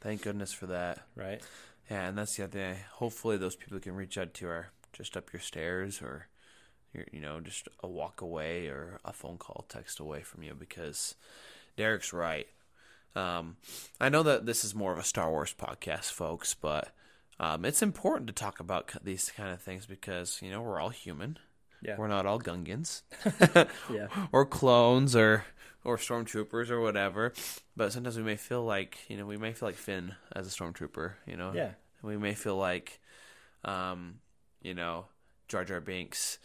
Thank 0.00 0.22
goodness 0.22 0.52
for 0.52 0.66
that. 0.66 1.00
right? 1.14 1.42
Yeah, 1.90 2.08
and 2.08 2.18
that's 2.18 2.36
the 2.36 2.44
other 2.44 2.52
thing. 2.52 2.76
Hopefully, 2.94 3.36
those 3.36 3.56
people 3.56 3.78
can 3.80 3.94
reach 3.94 4.18
out 4.18 4.34
to 4.34 4.48
are 4.48 4.68
just 4.92 5.16
up 5.16 5.32
your 5.32 5.40
stairs 5.40 6.00
or, 6.02 6.28
you 7.12 7.20
know, 7.20 7.40
just 7.40 7.68
a 7.82 7.86
walk 7.88 8.20
away 8.20 8.66
or 8.66 8.98
a 9.04 9.12
phone 9.12 9.38
call, 9.38 9.64
text 9.68 10.00
away 10.00 10.22
from 10.22 10.42
you 10.42 10.54
because 10.54 11.14
Derek's 11.76 12.12
right. 12.12 12.48
Um, 13.14 13.56
I 14.00 14.08
know 14.08 14.22
that 14.24 14.44
this 14.46 14.64
is 14.64 14.74
more 14.74 14.92
of 14.92 14.98
a 14.98 15.04
Star 15.04 15.30
Wars 15.30 15.54
podcast, 15.56 16.10
folks, 16.12 16.54
but 16.54 16.94
um, 17.38 17.64
it's 17.64 17.82
important 17.82 18.26
to 18.28 18.32
talk 18.32 18.60
about 18.60 18.92
these 19.02 19.30
kind 19.36 19.50
of 19.50 19.60
things 19.60 19.86
because, 19.86 20.40
you 20.42 20.50
know, 20.50 20.62
we're 20.62 20.80
all 20.80 20.90
human. 20.90 21.38
Yeah. 21.82 21.96
We're 21.98 22.08
not 22.08 22.24
all 22.26 22.40
Gungans 22.40 23.02
Yeah. 23.90 24.08
or 24.32 24.46
clones 24.46 25.14
or 25.14 25.44
or 25.84 25.98
stormtroopers 25.98 26.70
or 26.70 26.80
whatever. 26.80 27.32
But 27.76 27.92
sometimes 27.92 28.16
we 28.16 28.22
may 28.24 28.36
feel 28.36 28.64
like 28.64 28.98
you 29.08 29.16
know 29.16 29.26
we 29.26 29.36
may 29.36 29.52
feel 29.52 29.68
like 29.68 29.76
Finn 29.76 30.14
as 30.34 30.46
a 30.46 30.50
stormtrooper. 30.50 31.12
You 31.26 31.36
know, 31.36 31.52
Yeah. 31.54 31.72
We 32.02 32.16
may 32.16 32.34
feel 32.34 32.56
like, 32.56 32.98
um, 33.64 34.16
you 34.62 34.74
know, 34.74 35.06
Jar 35.48 35.64
Jar 35.64 35.80
Binks, 35.80 36.38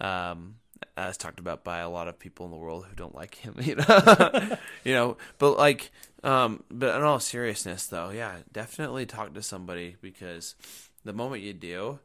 um, 0.00 0.56
as 0.96 1.16
talked 1.16 1.40
about 1.40 1.64
by 1.64 1.78
a 1.78 1.88
lot 1.88 2.08
of 2.08 2.18
people 2.18 2.46
in 2.46 2.52
the 2.52 2.58
world 2.58 2.86
who 2.86 2.94
don't 2.94 3.14
like 3.14 3.36
him. 3.36 3.54
You 3.62 3.76
know, 3.76 4.56
you 4.84 4.94
know. 4.94 5.16
But 5.38 5.56
like, 5.56 5.90
um, 6.24 6.62
but 6.70 6.96
in 6.96 7.02
all 7.02 7.20
seriousness, 7.20 7.86
though, 7.86 8.10
yeah, 8.10 8.36
definitely 8.52 9.06
talk 9.06 9.34
to 9.34 9.42
somebody 9.42 9.96
because 10.00 10.54
the 11.04 11.12
moment 11.12 11.42
you 11.42 11.52
do, 11.52 11.98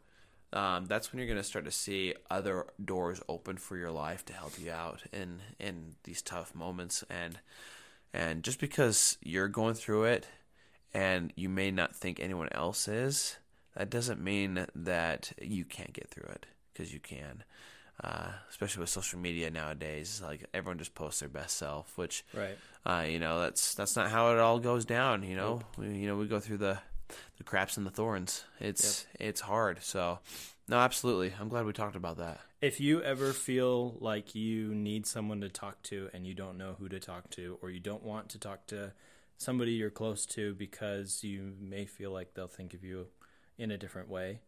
um, 0.53 0.85
that's 0.85 1.11
when 1.11 1.19
you're 1.19 1.27
going 1.27 1.39
to 1.39 1.43
start 1.43 1.65
to 1.65 1.71
see 1.71 2.13
other 2.29 2.67
doors 2.83 3.21
open 3.27 3.57
for 3.57 3.75
your 3.75 3.91
life 3.91 4.23
to 4.25 4.33
help 4.33 4.59
you 4.59 4.71
out 4.71 5.01
in 5.11 5.39
in 5.59 5.95
these 6.03 6.21
tough 6.21 6.53
moments 6.53 7.03
and 7.09 7.39
and 8.13 8.43
just 8.43 8.59
because 8.59 9.17
you're 9.23 9.47
going 9.47 9.73
through 9.73 10.03
it 10.03 10.27
and 10.93 11.33
you 11.35 11.49
may 11.49 11.71
not 11.71 11.95
think 11.95 12.19
anyone 12.19 12.49
else 12.51 12.87
is 12.87 13.37
that 13.75 13.89
doesn't 13.89 14.23
mean 14.23 14.67
that 14.75 15.33
you 15.41 15.65
can't 15.65 15.93
get 15.93 16.07
through 16.09 16.29
it 16.29 16.45
because 16.71 16.93
you 16.93 16.99
can 16.99 17.43
uh, 18.03 18.29
especially 18.49 18.81
with 18.81 18.89
social 18.89 19.17
media 19.19 19.49
nowadays 19.49 20.21
like 20.23 20.45
everyone 20.53 20.77
just 20.77 20.93
posts 20.93 21.21
their 21.21 21.29
best 21.29 21.57
self 21.57 21.97
which 21.97 22.23
Right. 22.33 22.57
uh, 22.85 23.05
you 23.07 23.19
know 23.19 23.39
that's 23.39 23.73
that's 23.75 23.95
not 23.95 24.11
how 24.11 24.31
it 24.33 24.39
all 24.39 24.59
goes 24.59 24.85
down 24.85 25.23
you 25.23 25.35
know? 25.35 25.61
We, 25.77 25.87
you 25.87 26.07
know 26.07 26.15
we 26.17 26.27
go 26.27 26.39
through 26.39 26.57
the 26.57 26.79
the 27.37 27.43
craps 27.43 27.77
and 27.77 27.85
the 27.85 27.91
thorns. 27.91 28.43
It's 28.59 29.05
it's 29.19 29.41
hard. 29.41 29.83
So 29.83 30.19
no 30.67 30.77
absolutely. 30.77 31.33
I'm 31.39 31.47
glad 31.49 31.65
we 31.65 31.73
talked 31.73 31.95
about 31.95 32.17
that. 32.17 32.39
If 32.61 32.79
you 32.79 33.03
ever 33.03 33.33
feel 33.33 33.97
like 33.99 34.33
you 34.35 34.73
need 34.73 35.05
someone 35.05 35.41
to 35.41 35.49
talk 35.49 35.81
to 35.83 36.09
and 36.13 36.25
you 36.25 36.33
don't 36.33 36.57
know 36.57 36.75
who 36.79 36.87
to 36.89 36.99
talk 36.99 37.29
to, 37.31 37.57
or 37.61 37.69
you 37.69 37.79
don't 37.79 38.03
want 38.03 38.29
to 38.29 38.39
talk 38.39 38.65
to 38.67 38.93
somebody 39.37 39.73
you're 39.73 39.89
close 39.91 40.25
to 40.27 40.53
because 40.55 41.23
you 41.23 41.53
may 41.59 41.85
feel 41.85 42.11
like 42.11 42.33
they'll 42.33 42.47
think 42.47 42.73
of 42.73 42.83
you 42.83 43.07
in 43.57 43.69
a 43.69 43.77
different 43.77 44.09
way, 44.09 44.39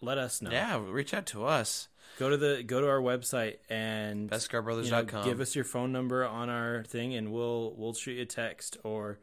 let 0.00 0.18
us 0.18 0.42
know. 0.42 0.50
yeah 0.50 0.80
reach 0.86 1.14
out 1.14 1.26
to 1.26 1.44
us 1.44 1.88
Go 2.18 2.30
to 2.30 2.36
the 2.38 2.62
go 2.62 2.80
to 2.80 2.88
our 2.88 3.00
website 3.00 3.56
and 3.68 4.30
you 4.32 4.90
know, 4.90 5.04
give 5.24 5.40
us 5.40 5.54
your 5.54 5.64
phone 5.64 5.92
number 5.92 6.24
on 6.24 6.48
our 6.48 6.82
thing, 6.84 7.14
and 7.14 7.30
we'll 7.30 7.74
we'll 7.76 7.92
shoot 7.92 8.12
you 8.12 8.22
a 8.22 8.26
text 8.26 8.78
or 8.84 9.18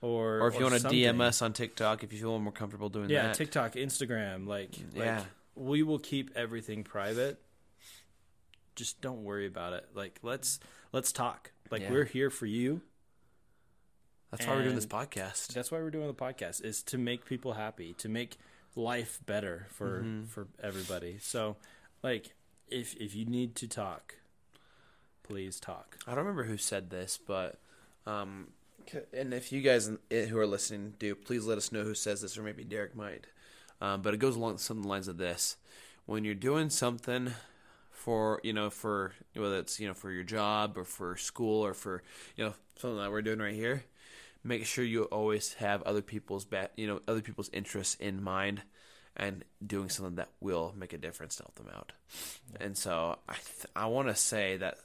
or 0.00 0.40
or 0.42 0.48
if 0.48 0.54
you 0.56 0.64
want 0.64 0.80
to 0.80 0.88
dm 0.88 1.20
us 1.20 1.42
on 1.42 1.52
tiktok 1.52 2.04
if 2.04 2.12
you 2.12 2.20
feel 2.20 2.38
more 2.38 2.52
comfortable 2.52 2.88
doing 2.88 3.10
Yeah, 3.10 3.22
that 3.22 3.28
Yeah, 3.28 3.32
TikTok, 3.32 3.72
Instagram, 3.72 4.46
like, 4.46 4.78
Yeah. 4.94 5.16
like 5.16 5.26
we 5.56 5.82
will 5.82 5.98
keep 5.98 6.30
everything 6.36 6.84
private. 6.84 7.40
Just 8.76 9.00
don't 9.00 9.24
worry 9.24 9.46
about 9.46 9.72
it. 9.72 9.88
Like 9.94 10.20
let's 10.22 10.60
let's 10.92 11.10
talk. 11.12 11.50
Like 11.70 11.82
Yeah. 11.82 11.90
we're 11.90 12.04
here 12.04 12.30
for 12.30 12.46
you. 12.46 12.82
that's 14.30 14.46
why 14.46 14.54
we're 14.54 14.62
doing 14.64 14.74
this 14.76 14.86
podcast 14.86 15.48
That's 15.48 15.70
why 15.72 15.78
we're 15.78 15.90
doing 15.90 16.06
the 16.06 16.14
podcast 16.14 16.62
is 16.64 16.82
to 16.84 16.98
make 16.98 17.24
people 17.24 17.54
happy, 17.54 17.94
to 17.94 18.08
make 18.08 18.36
life 18.76 19.18
better 19.26 19.66
for 19.70 20.02
Mm-hmm. 20.02 20.24
for 20.26 20.46
everybody. 20.62 21.18
So, 21.20 21.56
like 22.02 22.34
if 22.68 22.94
if 22.96 23.14
you 23.16 23.24
need 23.24 23.54
to 23.56 23.66
talk, 23.66 24.16
please 25.22 25.58
talk. 25.58 25.96
I 26.06 26.10
don't 26.10 26.20
remember 26.20 26.44
who 26.44 26.56
said 26.56 26.90
this, 26.90 27.18
but 27.18 27.58
um, 28.06 28.48
and 29.12 29.34
if 29.34 29.50
you 29.50 29.60
guys 29.62 29.90
who 30.10 30.38
are 30.38 30.46
listening 30.46 30.94
do, 30.98 31.14
please 31.14 31.44
let 31.44 31.58
us 31.58 31.72
know 31.72 31.82
who 31.82 31.94
says 31.94 32.20
this, 32.22 32.38
or 32.38 32.42
maybe 32.42 32.62
Derek 32.64 32.94
might. 32.94 33.26
Um, 33.80 34.00
but 34.02 34.14
it 34.14 34.18
goes 34.18 34.36
along 34.36 34.58
some 34.58 34.82
lines 34.82 35.08
of 35.08 35.16
this: 35.18 35.56
when 36.06 36.24
you're 36.24 36.34
doing 36.34 36.70
something 36.70 37.32
for 37.90 38.40
you 38.44 38.52
know 38.52 38.70
for 38.70 39.12
whether 39.34 39.58
it's 39.58 39.80
you 39.80 39.88
know 39.88 39.94
for 39.94 40.10
your 40.12 40.22
job 40.22 40.76
or 40.78 40.84
for 40.84 41.16
school 41.16 41.64
or 41.64 41.74
for 41.74 42.02
you 42.36 42.44
know 42.44 42.54
something 42.78 42.98
that 42.98 43.10
we're 43.10 43.22
doing 43.22 43.38
right 43.40 43.54
here, 43.54 43.84
make 44.46 44.64
sure 44.64 44.84
you 44.84 45.04
always 45.04 45.54
have 45.54 45.82
other 45.82 46.02
people's 46.02 46.44
ba- 46.44 46.70
you 46.76 46.86
know 46.86 47.00
other 47.08 47.20
people's 47.20 47.50
interests 47.52 47.94
in 47.96 48.22
mind 48.22 48.62
and 49.16 49.44
doing 49.66 49.88
something 49.88 50.16
that 50.16 50.28
will 50.40 50.74
make 50.76 50.92
a 50.92 50.98
difference 50.98 51.36
to 51.36 51.42
help 51.42 51.54
them 51.54 51.68
out. 51.74 51.92
And 52.60 52.76
so 52.76 53.18
I 53.28 53.32
th- 53.34 53.66
I 53.74 53.86
want 53.86 54.08
to 54.08 54.14
say 54.14 54.58
that 54.58 54.76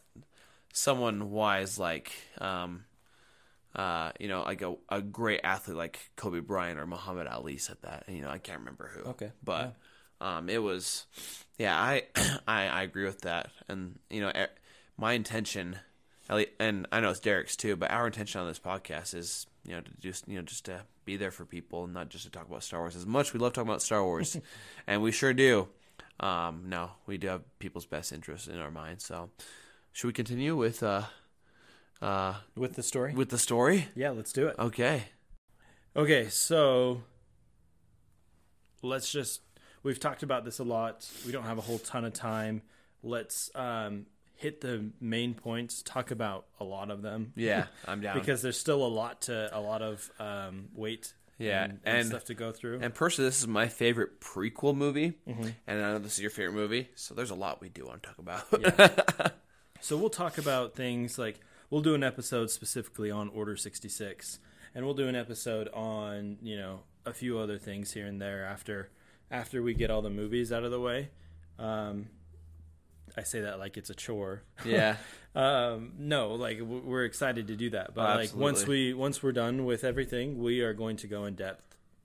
someone 0.73 1.31
wise 1.31 1.77
like 1.77 2.11
um 2.39 2.85
uh 3.75 4.11
you 4.19 4.27
know 4.29 4.41
like 4.43 4.61
a, 4.61 4.73
a 4.89 5.01
great 5.01 5.41
athlete 5.43 5.77
like 5.77 5.99
Kobe 6.15 6.39
Bryant 6.39 6.79
or 6.79 6.87
Muhammad 6.87 7.27
Ali 7.27 7.57
said 7.57 7.77
that 7.83 8.05
you 8.07 8.21
know 8.21 8.29
I 8.29 8.37
can't 8.37 8.59
remember 8.59 8.89
who 8.93 9.09
Okay. 9.11 9.31
but 9.43 9.75
um 10.21 10.49
it 10.49 10.61
was 10.63 11.05
yeah 11.57 11.77
I 11.77 12.03
I, 12.47 12.67
I 12.67 12.83
agree 12.83 13.05
with 13.05 13.21
that 13.21 13.49
and 13.67 13.99
you 14.09 14.21
know 14.21 14.31
my 14.97 15.13
intention 15.13 15.77
and 16.59 16.87
I 16.91 17.01
know 17.01 17.09
it's 17.11 17.19
Derek's 17.19 17.57
too 17.57 17.75
but 17.75 17.91
our 17.91 18.07
intention 18.07 18.39
on 18.41 18.47
this 18.47 18.59
podcast 18.59 19.13
is 19.13 19.45
you 19.65 19.73
know 19.73 19.81
to 19.81 19.91
just 19.99 20.27
you 20.27 20.35
know 20.37 20.41
just 20.41 20.65
to 20.65 20.81
be 21.05 21.17
there 21.17 21.31
for 21.31 21.45
people 21.45 21.83
and 21.85 21.93
not 21.93 22.09
just 22.09 22.25
to 22.25 22.31
talk 22.31 22.47
about 22.47 22.63
Star 22.63 22.79
Wars 22.79 22.95
as 22.95 23.05
much 23.05 23.33
we 23.33 23.39
love 23.39 23.53
talking 23.53 23.69
about 23.69 23.81
Star 23.81 24.03
Wars 24.03 24.37
and 24.87 25.01
we 25.01 25.11
sure 25.11 25.33
do 25.33 25.67
um 26.19 26.63
no 26.67 26.91
we 27.05 27.17
do 27.17 27.27
have 27.27 27.41
people's 27.59 27.85
best 27.85 28.11
interests 28.11 28.47
in 28.47 28.57
our 28.59 28.71
minds 28.71 29.05
so 29.05 29.29
should 29.91 30.07
we 30.07 30.13
continue 30.13 30.55
with 30.55 30.81
uh 30.83 31.03
uh 32.01 32.35
With 32.55 32.73
the 32.75 32.83
story? 32.83 33.13
with 33.13 33.29
the 33.29 33.37
story? 33.37 33.87
yeah, 33.95 34.09
let's 34.09 34.33
do 34.33 34.47
it. 34.47 34.55
Okay. 34.57 35.03
Okay, 35.95 36.29
so 36.29 37.03
let's 38.81 39.11
just 39.11 39.41
we've 39.83 39.99
talked 39.99 40.23
about 40.23 40.45
this 40.45 40.59
a 40.59 40.63
lot. 40.63 41.07
We 41.25 41.31
don't 41.31 41.43
have 41.43 41.57
a 41.57 41.61
whole 41.61 41.79
ton 41.79 42.05
of 42.05 42.13
time. 42.13 42.61
Let's 43.03 43.51
um, 43.55 44.05
hit 44.41 44.61
the 44.61 44.89
main 44.99 45.33
points, 45.33 45.81
talk 45.83 46.11
about 46.11 46.45
a 46.59 46.63
lot 46.63 46.89
of 46.91 47.01
them. 47.01 47.31
Yeah, 47.35 47.65
I'm 47.87 48.01
down. 48.05 48.17
Because 48.19 48.41
there's 48.41 48.59
still 48.59 48.85
a 48.85 48.89
lot 48.89 49.21
to 49.23 49.55
a 49.55 49.59
lot 49.61 49.81
of 49.81 50.09
um, 50.19 50.69
weight 50.73 51.13
Yeah, 51.37 51.63
and, 51.65 51.79
and 51.85 51.97
and- 51.99 52.07
stuff 52.07 52.25
to 52.25 52.33
go 52.33 52.51
through. 52.51 52.79
and 52.81 52.93
personally, 52.93 53.27
this 53.29 53.39
is 53.39 53.47
my 53.47 53.67
favorite 53.67 54.19
prequel 54.19 54.75
movie, 54.75 55.13
Mm-hmm. 55.27 55.49
and 55.67 55.85
I 55.85 55.91
know 55.93 55.99
this 55.99 56.13
is 56.13 56.19
your 56.21 56.31
favorite 56.31 56.55
movie, 56.55 56.89
so 56.95 57.13
there's 57.13 57.31
a 57.31 57.35
lot 57.35 57.61
we 57.61 57.69
do 57.69 57.85
want 57.85 58.03
to 58.03 58.09
talk 58.09 58.19
about. 58.19 59.33
So 59.83 59.97
we'll 59.97 60.11
talk 60.11 60.37
about 60.37 60.75
things 60.75 61.17
like 61.17 61.39
we'll 61.71 61.81
do 61.81 61.95
an 61.95 62.03
episode 62.03 62.51
specifically 62.51 63.09
on 63.09 63.29
Order 63.29 63.55
66 63.57 64.37
and 64.75 64.85
we'll 64.85 64.93
do 64.93 65.07
an 65.07 65.15
episode 65.15 65.69
on, 65.73 66.37
you 66.43 66.55
know, 66.55 66.81
a 67.03 67.13
few 67.13 67.39
other 67.39 67.57
things 67.57 67.91
here 67.91 68.05
and 68.05 68.21
there 68.21 68.45
after 68.45 68.91
after 69.31 69.63
we 69.63 69.73
get 69.73 69.89
all 69.89 70.03
the 70.03 70.11
movies 70.11 70.51
out 70.51 70.63
of 70.63 70.69
the 70.69 70.79
way. 70.79 71.09
Um 71.57 72.09
I 73.17 73.23
say 73.23 73.41
that 73.41 73.59
like 73.59 73.77
it's 73.77 73.89
a 73.89 73.95
chore. 73.95 74.43
yeah, 74.65 74.97
Um 75.35 75.93
no, 75.97 76.33
like 76.35 76.59
we're 76.61 77.05
excited 77.05 77.47
to 77.47 77.55
do 77.55 77.69
that. 77.71 77.93
But 77.93 78.09
Oh, 78.11 78.15
like 78.17 78.35
once 78.35 78.65
we 78.67 78.93
once 78.93 79.21
we're 79.23 79.31
done 79.31 79.65
with 79.65 79.83
everything, 79.83 80.37
we 80.39 80.61
are 80.61 80.73
going 80.73 80.97
to 80.97 81.07
go 81.07 81.25
in 81.25 81.35
depth 81.35 81.63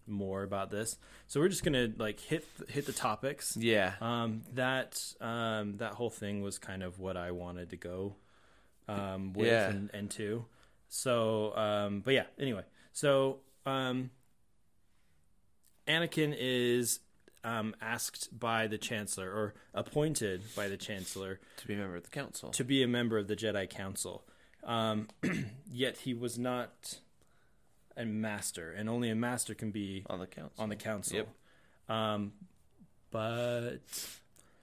more 0.08 0.44
about 0.44 0.70
this. 0.70 0.96
So 1.26 1.40
we're 1.40 1.48
just 1.48 1.64
going 1.64 1.72
to 1.72 1.92
like 2.00 2.20
hit 2.20 2.44
hit 2.68 2.86
the 2.86 2.92
topics. 2.92 3.56
yeah, 3.56 3.94
Um, 4.00 4.42
that 4.54 5.00
um, 5.20 5.78
that 5.78 5.94
whole 5.94 6.10
thing 6.10 6.42
was 6.42 6.58
kind 6.58 6.82
of 6.84 6.98
what 7.00 7.16
I 7.16 7.32
wanted 7.32 7.70
to 7.70 7.76
go 7.76 8.14
um, 8.88 9.32
with 9.32 9.48
Yeah. 9.48 9.68
and, 9.70 9.90
and 9.92 10.08
to. 10.12 10.44
So, 10.88 11.56
um, 11.56 12.02
but 12.04 12.14
yeah. 12.14 12.26
Anyway, 12.38 12.62
so 12.92 13.40
um, 13.66 14.10
Anakin 15.88 16.34
is 16.38 17.00
um, 17.46 17.74
asked 17.80 18.38
by 18.38 18.66
the 18.66 18.76
Chancellor 18.76 19.30
or 19.30 19.54
appointed 19.72 20.42
by 20.56 20.68
the 20.68 20.76
Chancellor 20.76 21.38
to 21.58 21.66
be 21.66 21.74
a 21.74 21.76
member 21.76 21.96
of 21.96 22.02
the 22.02 22.10
council. 22.10 22.50
to 22.50 22.64
be 22.64 22.82
a 22.82 22.88
member 22.88 23.16
of 23.16 23.28
the 23.28 23.36
Jedi 23.36 23.70
Council. 23.70 24.24
Um, 24.64 25.08
yet 25.70 25.98
he 25.98 26.12
was 26.12 26.36
not 26.38 26.98
a 27.96 28.04
master, 28.04 28.72
and 28.72 28.88
only 28.88 29.08
a 29.10 29.14
master 29.14 29.54
can 29.54 29.70
be 29.70 30.04
on 30.10 30.18
the 30.18 30.26
council. 30.26 30.52
on 30.58 30.68
the 30.68 30.76
council. 30.76 31.16
Yep. 31.16 31.28
Um, 31.88 32.32
but 33.10 33.78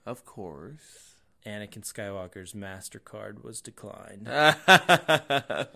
of 0.06 0.26
course. 0.26 1.10
Anakin 1.46 1.84
Skywalker's 1.84 2.54
Mastercard 2.54 3.44
was 3.44 3.60
declined. 3.60 4.28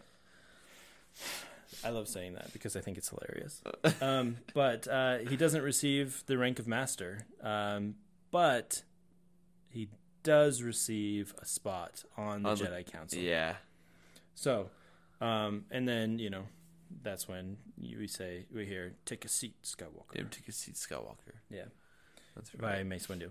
yeah, 1.84 1.88
I 1.88 1.91
love 1.91 2.08
saying 2.08 2.34
that 2.34 2.51
because 2.53 2.75
I 2.75 2.82
think 2.82 2.97
it's 2.97 3.10
hilarious. 3.10 3.62
Um, 4.01 4.38
but 4.53 4.88
uh, 4.88 5.19
he 5.19 5.36
doesn't 5.38 5.62
receive 5.62 6.23
the 6.27 6.38
rank 6.38 6.60
of 6.60 6.67
Master, 6.67 7.25
um, 7.41 7.95
but 8.32 8.84
he 9.69 9.89
does 10.23 10.62
receive 10.62 11.34
a 11.41 11.45
spot 11.45 12.03
on 12.17 12.43
the 12.43 12.49
On 12.49 12.58
the- 12.58 12.65
Jedi 12.65 12.91
Council. 12.91 13.19
Yeah. 13.19 13.56
So, 14.36 14.69
um, 15.21 15.65
and 15.71 15.88
then 15.88 16.19
you 16.19 16.30
know, 16.30 16.43
that's 17.03 17.27
when 17.27 17.58
you, 17.82 17.97
we 17.99 18.08
say 18.08 18.45
we 18.53 18.65
hear 18.65 18.93
"Take 19.06 19.25
a 19.25 19.30
seat, 19.30 19.56
Skywalker." 19.63 20.13
Dave 20.13 20.30
took 20.30 20.47
a 20.47 20.51
seat, 20.51 20.75
Skywalker. 20.75 21.36
Yeah, 21.49 21.65
That's 22.36 22.50
by 22.52 22.83
Mace 22.83 23.08
Windu. 23.08 23.29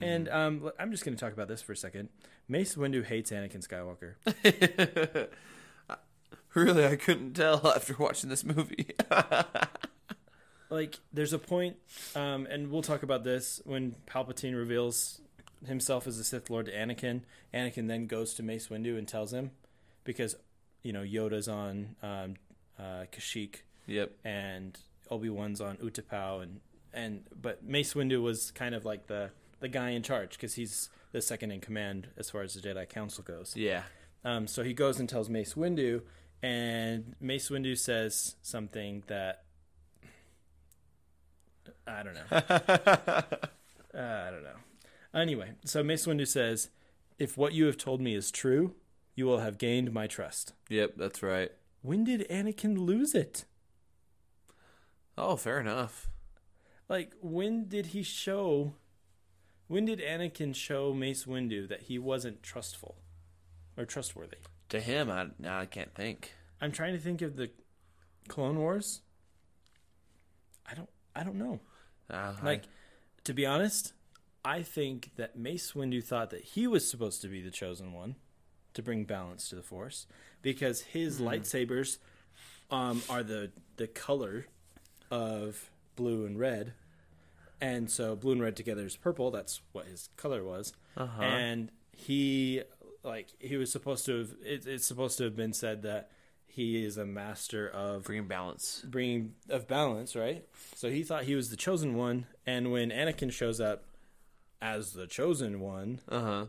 And 0.00 0.28
um, 0.28 0.70
I'm 0.78 0.90
just 0.90 1.04
going 1.04 1.16
to 1.16 1.20
talk 1.22 1.32
about 1.32 1.48
this 1.48 1.60
for 1.62 1.72
a 1.72 1.76
second. 1.76 2.08
Mace 2.48 2.74
Windu 2.76 3.04
hates 3.04 3.30
Anakin 3.30 3.66
Skywalker. 3.66 4.14
really, 6.54 6.84
I 6.86 6.96
couldn't 6.96 7.34
tell 7.34 7.66
after 7.74 7.94
watching 7.98 8.30
this 8.30 8.44
movie. 8.44 8.88
like 10.70 10.98
there's 11.12 11.32
a 11.32 11.38
point 11.38 11.76
um 12.16 12.46
and 12.50 12.70
we'll 12.70 12.82
talk 12.82 13.02
about 13.02 13.22
this 13.22 13.60
when 13.64 13.94
palpatine 14.06 14.56
reveals 14.56 15.20
himself 15.66 16.06
as 16.06 16.16
the 16.18 16.24
sith 16.24 16.48
lord 16.50 16.66
to 16.66 16.72
anakin 16.72 17.20
anakin 17.52 17.86
then 17.86 18.06
goes 18.06 18.34
to 18.34 18.42
mace 18.42 18.68
windu 18.68 18.96
and 18.98 19.06
tells 19.06 19.32
him 19.32 19.50
because 20.04 20.34
you 20.82 20.92
know 20.92 21.02
yoda's 21.02 21.48
on 21.48 21.94
um 22.02 22.34
uh 22.78 23.04
kashyyyk 23.12 23.56
yep. 23.86 24.12
and 24.24 24.78
obi-wan's 25.10 25.60
on 25.60 25.76
utapau 25.76 26.42
and 26.42 26.60
and 26.92 27.24
but 27.40 27.62
mace 27.62 27.94
windu 27.94 28.20
was 28.22 28.50
kind 28.50 28.74
of 28.74 28.84
like 28.84 29.06
the 29.06 29.30
the 29.60 29.68
guy 29.68 29.90
in 29.90 30.02
charge 30.02 30.30
because 30.30 30.54
he's 30.54 30.88
the 31.12 31.20
second 31.22 31.50
in 31.52 31.60
command 31.60 32.08
as 32.16 32.30
far 32.30 32.42
as 32.42 32.54
the 32.54 32.60
jedi 32.60 32.88
council 32.88 33.22
goes 33.22 33.52
Yeah. 33.54 33.82
um, 34.24 34.46
so 34.46 34.64
he 34.64 34.72
goes 34.72 34.98
and 34.98 35.08
tells 35.08 35.28
Mace 35.28 35.54
Windu, 35.54 36.00
and 36.44 37.14
Mace 37.22 37.48
Windu 37.48 37.74
says 37.78 38.36
something 38.42 39.02
that 39.06 39.44
I 41.86 42.02
don't 42.02 42.12
know. 42.12 42.20
uh, 42.30 43.26
I 43.94 44.30
don't 44.30 44.42
know. 44.42 44.58
Anyway, 45.14 45.52
so 45.64 45.82
Mace 45.82 46.06
Windu 46.06 46.28
says, 46.28 46.68
"If 47.18 47.38
what 47.38 47.54
you 47.54 47.64
have 47.64 47.78
told 47.78 48.02
me 48.02 48.14
is 48.14 48.30
true, 48.30 48.74
you 49.14 49.24
will 49.24 49.38
have 49.38 49.56
gained 49.56 49.90
my 49.94 50.06
trust." 50.06 50.52
Yep, 50.68 50.94
that's 50.98 51.22
right. 51.22 51.50
When 51.80 52.04
did 52.04 52.28
Anakin 52.28 52.76
lose 52.76 53.14
it? 53.14 53.46
Oh, 55.16 55.36
fair 55.36 55.58
enough. 55.58 56.10
Like, 56.90 57.14
when 57.22 57.68
did 57.68 57.86
he 57.86 58.02
show? 58.02 58.74
When 59.66 59.86
did 59.86 59.98
Anakin 59.98 60.54
show 60.54 60.92
Mace 60.92 61.24
Windu 61.24 61.66
that 61.70 61.84
he 61.84 61.98
wasn't 61.98 62.42
trustful 62.42 62.96
or 63.78 63.86
trustworthy? 63.86 64.36
To 64.70 64.80
him, 64.80 65.10
I 65.10 65.26
now 65.38 65.58
I 65.60 65.66
can't 65.66 65.94
think. 65.94 66.32
I'm 66.60 66.72
trying 66.72 66.94
to 66.94 66.98
think 66.98 67.22
of 67.22 67.36
the 67.36 67.50
Clone 68.28 68.58
Wars. 68.58 69.02
I 70.70 70.74
don't. 70.74 70.88
I 71.14 71.22
don't 71.22 71.36
know. 71.36 71.60
Uh, 72.10 72.34
Like, 72.42 72.64
to 73.24 73.32
be 73.34 73.46
honest, 73.46 73.92
I 74.44 74.62
think 74.62 75.10
that 75.16 75.36
Mace 75.36 75.72
Windu 75.72 76.02
thought 76.02 76.30
that 76.30 76.42
he 76.42 76.66
was 76.66 76.88
supposed 76.88 77.22
to 77.22 77.28
be 77.28 77.40
the 77.42 77.50
chosen 77.50 77.92
one 77.92 78.16
to 78.74 78.82
bring 78.82 79.04
balance 79.04 79.48
to 79.50 79.54
the 79.56 79.62
Force 79.62 80.06
because 80.42 80.80
his 80.82 81.20
lightsabers 81.20 81.98
um, 82.70 83.02
are 83.08 83.22
the 83.22 83.52
the 83.76 83.86
color 83.86 84.46
of 85.10 85.70
blue 85.96 86.26
and 86.26 86.38
red, 86.38 86.72
and 87.60 87.90
so 87.90 88.16
blue 88.16 88.32
and 88.32 88.42
red 88.42 88.56
together 88.56 88.84
is 88.86 88.96
purple. 88.96 89.30
That's 89.30 89.60
what 89.72 89.86
his 89.86 90.08
color 90.16 90.42
was, 90.42 90.72
Uh-huh. 90.96 91.22
and 91.22 91.70
he 91.92 92.62
like 93.04 93.28
he 93.38 93.56
was 93.56 93.70
supposed 93.70 94.06
to 94.06 94.18
have. 94.18 94.30
It, 94.44 94.66
it's 94.66 94.86
supposed 94.86 95.18
to 95.18 95.24
have 95.24 95.36
been 95.36 95.52
said 95.52 95.82
that 95.82 96.10
he 96.46 96.84
is 96.84 96.96
a 96.96 97.04
master 97.04 97.68
of 97.68 98.04
bringing 98.04 98.28
balance. 98.28 98.84
bringing 98.88 99.34
of 99.48 99.66
balance, 99.68 100.14
right? 100.16 100.44
So 100.74 100.88
he 100.90 101.02
thought 101.02 101.24
he 101.24 101.34
was 101.34 101.50
the 101.50 101.56
chosen 101.56 101.94
one, 101.96 102.26
and 102.46 102.70
when 102.72 102.90
Anakin 102.90 103.32
shows 103.32 103.60
up 103.60 103.84
as 104.62 104.92
the 104.92 105.06
chosen 105.06 105.60
one, 105.60 106.00
Uh 106.08 106.20
huh. 106.20 106.46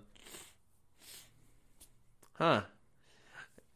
Huh. 2.34 2.62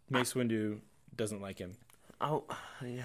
Mace 0.09 0.33
Windu 0.33 0.79
doesn't 1.15 1.41
like 1.41 1.59
him. 1.59 1.73
Oh, 2.21 2.43
yeah. 2.85 3.03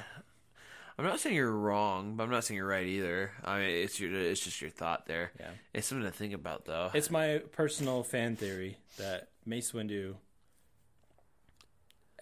I'm 0.98 1.04
not 1.04 1.18
saying 1.20 1.34
you're 1.34 1.50
wrong, 1.50 2.14
but 2.16 2.22
I'm 2.24 2.30
not 2.30 2.44
saying 2.44 2.56
you're 2.56 2.66
right 2.68 2.86
either. 2.86 3.32
I 3.44 3.58
mean, 3.58 3.68
it's 3.70 3.98
your, 3.98 4.12
it's 4.14 4.40
just 4.44 4.60
your 4.60 4.70
thought 4.70 5.06
there. 5.06 5.32
Yeah. 5.40 5.50
It's 5.72 5.88
something 5.88 6.04
to 6.06 6.16
think 6.16 6.34
about, 6.34 6.66
though. 6.66 6.90
It's 6.94 7.10
my 7.10 7.42
personal 7.52 8.04
fan 8.04 8.36
theory 8.36 8.78
that 8.98 9.28
Mace 9.44 9.72
Windu 9.72 10.14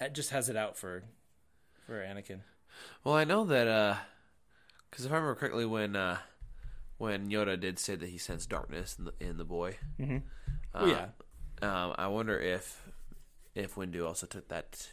uh, 0.00 0.08
just 0.08 0.30
has 0.30 0.48
it 0.48 0.56
out 0.56 0.76
for 0.76 1.02
for 1.86 1.94
Anakin. 2.02 2.40
Well, 3.04 3.14
I 3.14 3.24
know 3.24 3.44
that 3.44 3.98
because 4.90 5.04
if 5.04 5.12
I 5.12 5.16
remember 5.16 5.34
correctly, 5.34 5.66
when 5.66 5.94
uh, 5.96 6.18
when 6.98 7.28
Yoda 7.30 7.60
did 7.60 7.78
say 7.78 7.94
that 7.96 8.08
he 8.08 8.16
sensed 8.18 8.48
darkness 8.48 8.96
in 8.98 9.04
the 9.04 9.12
in 9.20 9.36
the 9.36 9.44
boy, 9.44 9.76
Mm-hmm. 10.00 10.16
uh, 10.74 10.80
Oh 10.82 10.86
yeah, 10.86 11.06
um, 11.60 11.94
I 11.98 12.06
wonder 12.08 12.38
if 12.40 12.82
if 13.54 13.74
Windu 13.74 14.06
also 14.06 14.26
took 14.26 14.48
that. 14.48 14.88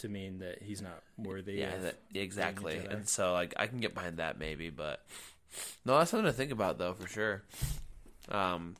To 0.00 0.08
mean 0.08 0.38
that 0.40 0.62
he's 0.62 0.82
not 0.82 1.02
worthy. 1.16 1.54
Yeah, 1.54 1.76
that, 1.78 1.96
exactly. 2.14 2.76
And 2.76 3.08
so, 3.08 3.32
like, 3.32 3.54
I 3.56 3.66
can 3.66 3.78
get 3.78 3.94
behind 3.94 4.18
that 4.18 4.38
maybe, 4.38 4.70
but 4.70 5.04
no, 5.84 5.98
that's 5.98 6.10
something 6.10 6.26
to 6.26 6.32
think 6.32 6.52
about 6.52 6.78
though 6.78 6.94
for 6.94 7.08
sure. 7.08 7.42
Um, 8.28 8.76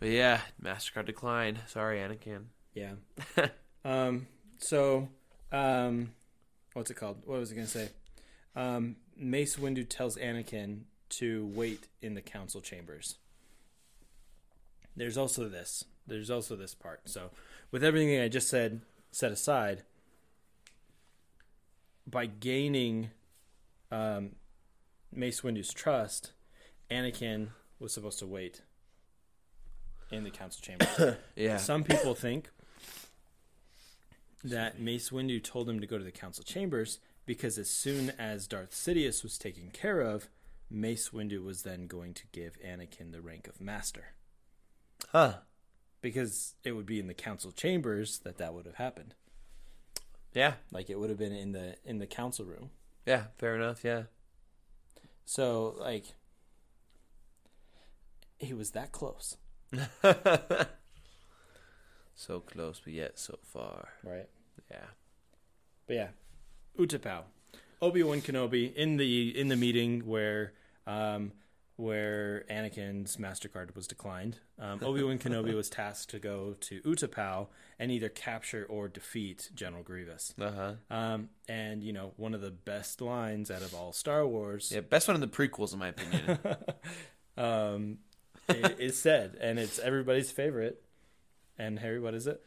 but 0.00 0.10
yeah, 0.10 0.40
Mastercard 0.62 1.06
declined. 1.06 1.58
Sorry, 1.66 1.98
Anakin. 1.98 2.44
Yeah. 2.74 2.92
um. 3.84 4.26
So, 4.58 5.08
um, 5.52 6.12
what's 6.72 6.90
it 6.90 6.94
called? 6.94 7.22
What 7.24 7.40
was 7.40 7.52
I 7.52 7.54
gonna 7.54 7.66
say? 7.66 7.88
Um, 8.56 8.96
Mace 9.16 9.56
Windu 9.56 9.88
tells 9.88 10.16
Anakin 10.16 10.82
to 11.10 11.50
wait 11.54 11.86
in 12.02 12.14
the 12.14 12.20
council 12.20 12.60
chambers. 12.60 13.16
There's 14.96 15.16
also 15.16 15.48
this. 15.48 15.84
There's 16.06 16.30
also 16.30 16.56
this 16.56 16.74
part. 16.74 17.02
So, 17.08 17.30
with 17.70 17.84
everything 17.84 18.20
I 18.20 18.28
just 18.28 18.48
said 18.48 18.80
set 19.18 19.32
aside, 19.32 19.82
by 22.06 22.26
gaining 22.26 23.10
um, 23.90 24.36
Mace 25.12 25.40
Windu's 25.40 25.72
trust, 25.72 26.30
Anakin 26.88 27.48
was 27.80 27.92
supposed 27.92 28.20
to 28.20 28.26
wait 28.26 28.62
in 30.12 30.22
the 30.22 30.30
council 30.30 30.62
chambers. 30.62 31.16
Yeah. 31.36 31.56
Some 31.56 31.82
people 31.82 32.14
think 32.14 32.50
that 34.44 34.78
Mace 34.78 35.10
Windu 35.10 35.42
told 35.42 35.68
him 35.68 35.80
to 35.80 35.86
go 35.88 35.98
to 35.98 36.04
the 36.04 36.12
council 36.12 36.44
chambers 36.44 37.00
because 37.26 37.58
as 37.58 37.68
soon 37.68 38.12
as 38.20 38.46
Darth 38.46 38.70
Sidious 38.70 39.24
was 39.24 39.36
taken 39.36 39.70
care 39.70 40.00
of, 40.00 40.28
Mace 40.70 41.08
Windu 41.08 41.44
was 41.44 41.62
then 41.62 41.88
going 41.88 42.14
to 42.14 42.22
give 42.30 42.56
Anakin 42.64 43.10
the 43.10 43.20
rank 43.20 43.48
of 43.48 43.60
master. 43.60 44.12
Huh. 45.10 45.38
Because 46.00 46.54
it 46.64 46.72
would 46.72 46.86
be 46.86 47.00
in 47.00 47.06
the 47.08 47.14
council 47.14 47.50
chambers 47.50 48.18
that 48.20 48.38
that 48.38 48.54
would 48.54 48.66
have 48.66 48.76
happened. 48.76 49.14
Yeah. 50.34 50.54
Like 50.70 50.88
it 50.90 50.98
would 50.98 51.10
have 51.10 51.18
been 51.18 51.32
in 51.32 51.52
the 51.52 51.76
in 51.84 51.98
the 51.98 52.06
council 52.06 52.44
room. 52.44 52.70
Yeah. 53.06 53.24
Fair 53.38 53.56
enough. 53.56 53.82
Yeah. 53.84 54.02
So 55.24 55.74
like 55.78 56.04
he 58.38 58.54
was 58.54 58.70
that 58.70 58.92
close, 58.92 59.36
so 62.14 62.40
close, 62.40 62.80
but 62.82 62.92
yet 62.92 63.18
so 63.18 63.38
far. 63.42 63.88
right? 64.04 64.28
Yeah. 64.70 64.86
But 65.86 65.96
yeah, 65.96 66.08
Utapau, 66.78 67.22
Obi 67.82 68.02
Wan 68.02 68.20
Kenobi 68.20 68.72
in 68.74 68.96
the 68.96 69.38
in 69.38 69.48
the 69.48 69.56
meeting 69.56 70.06
where 70.06 70.52
um, 70.86 71.32
where 71.78 72.44
Anakin's 72.50 73.18
Mastercard 73.18 73.74
was 73.76 73.86
declined. 73.86 74.38
Um, 74.58 74.80
Obi 74.82 75.02
Wan 75.02 75.16
Kenobi 75.18 75.54
was 75.54 75.70
tasked 75.70 76.10
to 76.10 76.18
go 76.18 76.56
to 76.60 76.80
Utapau 76.82 77.46
and 77.78 77.92
either 77.92 78.08
capture 78.08 78.66
or 78.68 78.88
defeat 78.88 79.48
General 79.54 79.84
Grievous. 79.84 80.34
Uh 80.40 80.50
huh. 80.50 80.72
Um, 80.94 81.28
and 81.48 81.82
you 81.84 81.92
know, 81.92 82.14
one 82.16 82.34
of 82.34 82.40
the 82.40 82.50
best 82.50 83.00
lines 83.00 83.48
out 83.48 83.62
of 83.62 83.74
all 83.74 83.92
Star 83.92 84.26
Wars 84.26 84.72
Yeah. 84.74 84.80
Best 84.80 85.06
one 85.06 85.14
in 85.14 85.20
the 85.20 85.28
prequels, 85.28 85.72
in 85.72 85.78
my 85.78 85.88
opinion. 85.88 86.38
um, 87.36 87.98
i- 88.48 88.74
is 88.78 88.98
said, 88.98 89.36
and 89.40 89.58
it's 89.60 89.78
everybody's 89.78 90.32
favorite. 90.32 90.82
And 91.56 91.78
Harry, 91.78 92.00
what 92.00 92.14
is 92.14 92.26
it? 92.26 92.42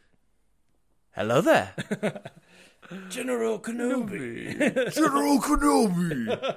Hello 1.14 1.40
there. 1.40 1.74
General 3.08 3.58
Kenobi. 3.60 4.92
General 4.94 5.38
Kenobi. 5.40 6.56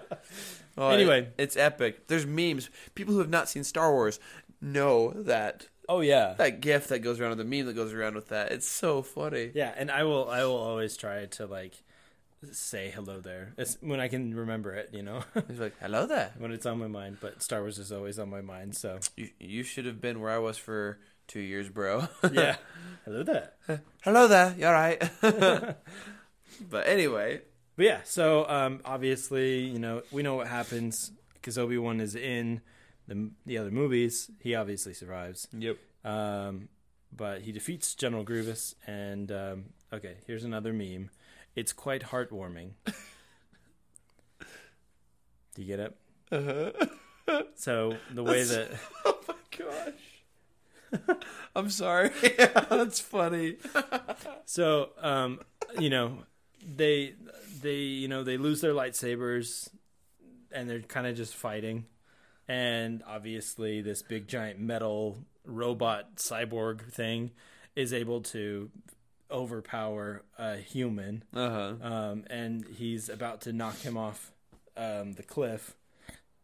Oh, 0.78 0.90
Anyway. 0.90 1.22
it- 1.22 1.34
it's 1.38 1.58
epic. 1.58 2.08
There's 2.08 2.26
memes. 2.26 2.70
People 2.96 3.14
who 3.14 3.20
have 3.20 3.30
not 3.30 3.48
seen 3.50 3.64
Star 3.64 3.92
Wars 3.94 4.20
know 4.62 5.12
that 5.12 5.68
Oh 5.88 6.02
yeah, 6.02 6.34
that 6.40 6.62
gif 6.62 6.88
that 6.88 7.00
goes 7.00 7.20
around, 7.20 7.38
the 7.38 7.44
meme 7.46 7.68
that 7.68 7.76
goes 7.76 7.94
around 7.94 8.16
with 8.16 8.30
that. 8.30 8.52
It's 8.52 8.68
so 8.68 9.04
funny. 9.04 9.52
Yeah, 9.54 9.72
and 9.78 9.92
I 9.92 10.04
will 10.04 10.28
I 10.30 10.44
will 10.44 10.58
always 10.58 10.98
try 10.98 11.26
to 11.28 11.46
like 11.46 11.84
say 12.52 12.92
hello 12.94 13.20
there. 13.22 13.54
It's 13.58 13.78
when 13.82 14.00
I 14.00 14.08
can 14.08 14.34
remember 14.36 14.74
it, 14.74 14.90
you 14.94 15.04
know, 15.04 15.22
He's 15.48 15.60
like, 15.60 15.74
"Hello 15.80 16.08
there." 16.08 16.32
when 16.40 16.52
it's 16.52 16.66
on 16.66 16.80
my 16.80 16.88
mind. 16.88 17.18
But 17.22 17.42
Star 17.44 17.62
Wars 17.62 17.78
is 17.78 17.92
always 17.92 18.18
on 18.18 18.30
my 18.30 18.42
mind, 18.42 18.76
so 18.76 18.98
You 19.16 19.30
you 19.40 19.64
should 19.64 19.86
have 19.86 20.02
been 20.02 20.20
where 20.22 20.32
I 20.32 20.40
was 20.40 20.58
for 20.58 20.98
two 21.28 21.40
years, 21.40 21.70
bro. 21.70 22.08
yeah, 22.32 22.56
hello 23.06 23.22
there. 23.24 23.52
Hello 24.02 24.28
there. 24.28 24.56
You 24.58 24.66
all 24.68 24.74
right? 24.74 25.02
but 25.22 26.88
anyway, 26.88 27.42
But 27.76 27.86
yeah, 27.86 28.00
so 28.04 28.48
um, 28.48 28.82
obviously, 28.86 29.60
you 29.60 29.80
know, 29.80 30.02
we 30.12 30.24
know 30.24 30.36
what 30.36 30.48
happens 30.48 31.12
because 31.34 31.58
Obi 31.58 31.78
Wan 31.78 32.00
is 32.00 32.16
in 32.16 32.62
the 33.08 33.32
the 33.46 33.58
other 33.58 33.72
movies. 33.72 34.32
He 34.40 34.56
obviously 34.56 34.94
survives, 34.94 35.48
yep. 35.58 35.78
um, 36.04 36.70
but 37.16 37.42
he 37.42 37.52
defeats 37.52 37.94
General 37.96 38.24
Grievous. 38.24 38.76
And 38.88 39.32
um, 39.32 39.66
okay, 39.92 40.16
here's 40.26 40.44
another 40.46 40.72
meme. 40.72 41.10
It's 41.56 41.74
quite 41.74 42.04
heartwarming. 42.04 42.72
Do 45.56 45.62
you 45.62 45.66
get 45.66 45.80
it? 45.80 45.96
Uh-huh. 46.32 46.72
So 47.56 47.98
the 48.14 48.24
way 48.24 48.44
that 48.44 48.72
Oh 49.06 49.20
my 49.28 49.36
gosh. 49.58 51.18
I'm 51.56 51.70
sorry. 51.70 52.12
That's 52.70 53.00
funny. 53.00 53.58
So, 54.46 54.90
um, 55.02 55.40
you 55.80 55.90
know, 55.90 56.20
they 56.66 57.14
they 57.62 57.76
you 57.76 58.08
know 58.08 58.24
they 58.24 58.38
lose 58.38 58.62
their 58.62 58.74
lightsabers, 58.74 59.70
and 60.52 60.70
they're 60.70 60.80
kind 60.82 61.08
of 61.08 61.16
just 61.16 61.36
fighting, 61.36 61.86
and 62.48 63.04
obviously 63.08 63.82
this 63.82 64.02
big 64.02 64.28
giant 64.28 64.60
metal 64.60 65.18
robot 65.46 66.16
cyborg 66.18 66.82
thing 66.92 67.32
is 67.76 67.94
able 67.94 68.22
to 68.22 68.70
overpower 69.32 70.24
a 70.38 70.56
human, 70.58 71.24
Uh 71.34 71.50
huh. 71.50 71.88
um, 71.88 72.24
and 72.30 72.66
he's 72.78 73.10
about 73.10 73.42
to 73.42 73.54
knock 73.54 73.78
him 73.80 73.98
off 73.98 74.32
um, 74.78 75.14
the 75.14 75.24
cliff 75.24 75.76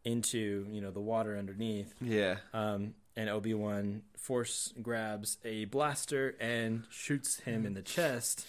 into 0.03 0.65
you 0.71 0.81
know 0.81 0.91
the 0.91 0.99
water 0.99 1.37
underneath. 1.37 1.93
Yeah. 2.01 2.37
Um, 2.53 2.95
and 3.15 3.29
Obi 3.29 3.53
Wan 3.53 4.03
force 4.17 4.73
grabs 4.81 5.37
a 5.43 5.65
blaster 5.65 6.35
and 6.39 6.83
shoots 6.89 7.39
him 7.41 7.65
in 7.65 7.73
the 7.73 7.81
chest, 7.81 8.45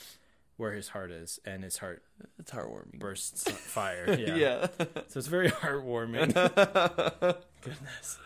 where 0.62 0.72
his 0.72 0.88
heart 0.88 1.10
is, 1.10 1.38
and 1.44 1.62
his 1.64 1.76
heart 1.78 2.02
It's 2.38 2.50
heartwarming. 2.52 2.98
bursts 2.98 3.50
fire. 3.50 4.06
Yeah. 4.18 4.34
Yeah. 4.36 4.66
So 5.08 5.18
it's 5.18 5.26
very 5.26 5.50
heartwarming. 5.50 6.32
Goodness. 7.62 8.18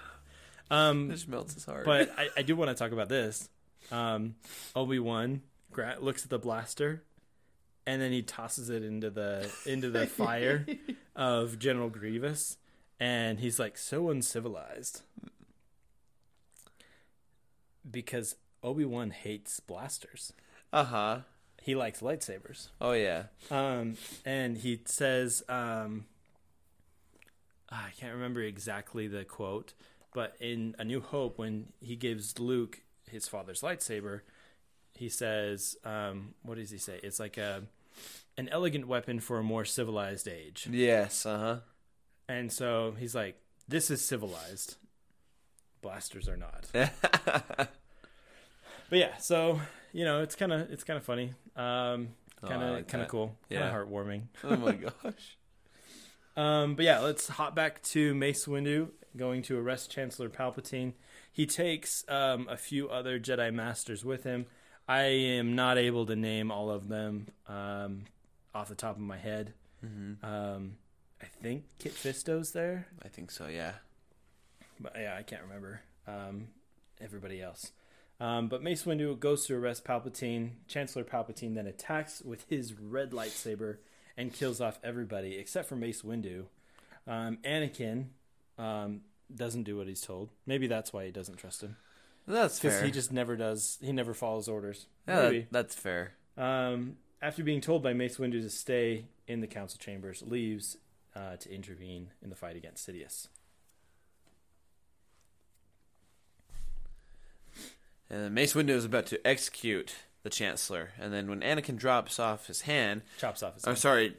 Um, 0.70 1.10
Just 1.10 1.28
melts 1.28 1.54
his 1.54 1.64
heart. 1.64 1.84
but 1.86 2.10
I, 2.18 2.28
I 2.36 2.42
do 2.42 2.54
want 2.56 2.68
to 2.70 2.74
talk 2.74 2.92
about 2.92 3.08
this. 3.08 3.48
Um, 3.90 4.34
Obi 4.74 4.98
Wan 4.98 5.42
gra- 5.72 5.96
looks 6.00 6.24
at 6.24 6.30
the 6.30 6.38
blaster, 6.38 7.02
and 7.86 8.02
then 8.02 8.12
he 8.12 8.20
tosses 8.22 8.68
it 8.68 8.82
into 8.82 9.08
the 9.10 9.50
into 9.64 9.90
the 9.90 10.06
fire 10.06 10.66
of 11.16 11.58
General 11.58 11.88
Grievous, 11.88 12.58
and 13.00 13.38
he's 13.40 13.58
like 13.58 13.78
so 13.78 14.10
uncivilized 14.10 15.02
because 17.88 18.36
Obi 18.62 18.84
Wan 18.84 19.10
hates 19.10 19.60
blasters. 19.60 20.32
uh 20.72 20.84
huh. 20.84 21.18
He 21.66 21.74
likes 21.74 22.00
lightsabers. 22.00 22.68
Oh 22.80 22.92
yeah. 22.92 23.24
Um, 23.50 23.96
and 24.24 24.56
he 24.56 24.82
says, 24.84 25.42
um, 25.48 26.04
I 27.68 27.88
can't 27.98 28.14
remember 28.14 28.40
exactly 28.40 29.08
the 29.08 29.24
quote, 29.24 29.74
but 30.14 30.36
in 30.38 30.76
A 30.78 30.84
New 30.84 31.00
Hope, 31.00 31.38
when 31.38 31.72
he 31.80 31.96
gives 31.96 32.38
Luke 32.38 32.82
his 33.10 33.26
father's 33.26 33.62
lightsaber, 33.62 34.20
he 34.94 35.08
says, 35.08 35.76
um, 35.82 36.34
"What 36.44 36.56
does 36.56 36.70
he 36.70 36.78
say? 36.78 37.00
It's 37.02 37.18
like 37.18 37.36
a 37.36 37.64
an 38.38 38.48
elegant 38.50 38.86
weapon 38.86 39.18
for 39.18 39.38
a 39.38 39.42
more 39.42 39.64
civilized 39.64 40.28
age." 40.28 40.68
Yes. 40.70 41.26
Uh 41.26 41.38
huh. 41.38 41.56
And 42.28 42.52
so 42.52 42.94
he's 42.96 43.16
like, 43.16 43.40
"This 43.66 43.90
is 43.90 44.04
civilized. 44.04 44.76
Blasters 45.82 46.28
are 46.28 46.36
not." 46.36 47.68
But 48.88 48.98
yeah, 49.00 49.16
so 49.16 49.60
you 49.96 50.04
know, 50.04 50.20
it's 50.20 50.34
kind 50.36 50.52
of 50.52 50.70
it's 50.70 50.84
kind 50.84 50.98
of 50.98 51.04
funny, 51.04 51.32
um, 51.56 52.08
Oh, 52.42 52.48
kind 52.48 52.62
of 52.62 52.70
like 52.74 52.88
kind 52.88 53.02
of 53.02 53.08
cool, 53.08 53.28
kind 53.48 53.60
Yeah. 53.62 53.68
of 53.68 53.88
heartwarming. 53.88 54.24
oh 54.44 54.56
my 54.56 54.72
gosh. 55.02 55.38
Um, 56.36 56.74
but 56.74 56.84
yeah, 56.84 56.98
let's 57.00 57.28
hop 57.28 57.54
back 57.54 57.82
to 57.84 58.14
Mace 58.14 58.44
Windu 58.46 58.90
going 59.16 59.40
to 59.44 59.58
arrest 59.58 59.90
Chancellor 59.90 60.28
Palpatine. 60.28 60.92
He 61.32 61.46
takes 61.46 62.04
um, 62.10 62.46
a 62.50 62.58
few 62.58 62.90
other 62.90 63.18
Jedi 63.18 63.52
Masters 63.54 64.04
with 64.04 64.24
him. 64.24 64.44
I 64.86 65.04
am 65.04 65.54
not 65.54 65.78
able 65.78 66.04
to 66.04 66.14
name 66.14 66.50
all 66.50 66.70
of 66.70 66.88
them 66.88 67.28
um, 67.48 68.04
off 68.54 68.68
the 68.68 68.74
top 68.74 68.96
of 68.96 69.02
my 69.02 69.16
head. 69.16 69.54
Mm-hmm. 69.82 70.22
Um, 70.24 70.76
I 71.22 71.26
think 71.42 71.64
Kit 71.78 71.92
Fisto's 71.94 72.52
there, 72.52 72.86
I 73.02 73.08
think 73.08 73.30
so. 73.30 73.46
Yeah. 73.46 73.72
but 74.78 74.92
yeah, 74.98 75.16
I 75.18 75.22
can't 75.22 75.42
remember 75.42 75.80
um, 76.06 76.48
everybody 77.00 77.40
else. 77.40 77.72
Um, 78.18 78.48
but 78.48 78.62
Mace 78.62 78.84
Windu 78.84 79.18
goes 79.18 79.46
to 79.46 79.54
arrest 79.56 79.84
Palpatine. 79.84 80.52
Chancellor 80.68 81.04
Palpatine 81.04 81.54
then 81.54 81.66
attacks 81.66 82.22
with 82.22 82.44
his 82.48 82.72
red 82.74 83.10
lightsaber 83.10 83.76
and 84.16 84.32
kills 84.32 84.60
off 84.60 84.78
everybody 84.82 85.36
except 85.36 85.68
for 85.68 85.76
Mace 85.76 86.02
Windu. 86.02 86.44
Um, 87.06 87.38
Anakin 87.44 88.06
um, 88.58 89.02
doesn't 89.34 89.64
do 89.64 89.76
what 89.76 89.86
he's 89.86 90.00
told. 90.00 90.30
Maybe 90.46 90.66
that's 90.66 90.92
why 90.92 91.04
he 91.04 91.10
doesn't 91.12 91.36
trust 91.36 91.62
him 91.62 91.76
That's 92.26 92.58
fair. 92.58 92.82
he 92.84 92.90
just 92.90 93.12
never 93.12 93.36
does. 93.36 93.78
He 93.82 93.92
never 93.92 94.14
follows 94.14 94.48
orders. 94.48 94.86
yeah, 95.06 95.28
that- 95.28 95.46
that's 95.52 95.74
fair. 95.74 96.14
Um, 96.38 96.96
after 97.22 97.42
being 97.42 97.60
told 97.60 97.82
by 97.82 97.92
Mace 97.92 98.16
Windu 98.18 98.42
to 98.42 98.50
stay 98.50 99.04
in 99.26 99.40
the 99.40 99.46
council 99.46 99.78
chambers, 99.80 100.22
leaves 100.26 100.76
uh, 101.14 101.36
to 101.36 101.50
intervene 101.54 102.10
in 102.22 102.28
the 102.30 102.36
fight 102.36 102.56
against 102.56 102.86
Sidious. 102.88 103.28
And 108.10 108.22
then 108.22 108.34
Mace 108.34 108.54
Windu 108.54 108.70
is 108.70 108.84
about 108.84 109.06
to 109.06 109.26
execute 109.26 109.94
the 110.22 110.30
Chancellor, 110.30 110.90
and 110.98 111.12
then 111.12 111.28
when 111.28 111.40
Anakin 111.40 111.76
drops 111.76 112.18
off 112.18 112.46
his 112.48 112.62
hand, 112.62 113.02
Chops 113.18 113.42
off 113.42 113.54
his. 113.54 113.64
I'm 113.64 113.74
head. 113.74 113.78
sorry, 113.78 114.14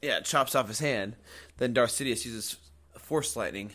yeah, 0.00 0.20
chops 0.20 0.54
off 0.54 0.68
his 0.68 0.78
hand. 0.80 1.16
Then 1.58 1.74
Darth 1.74 1.90
Sidious 1.90 2.24
uses 2.24 2.56
Force 2.96 3.36
lightning. 3.36 3.72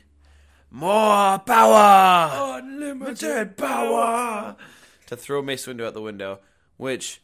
More 0.71 1.37
power, 1.39 2.57
unlimited 2.59 3.57
power, 3.57 4.55
to 5.05 5.15
throw 5.15 5.41
Mace 5.41 5.65
Windu 5.67 5.85
out 5.85 5.93
the 5.93 6.01
window. 6.01 6.39
Which 6.77 7.21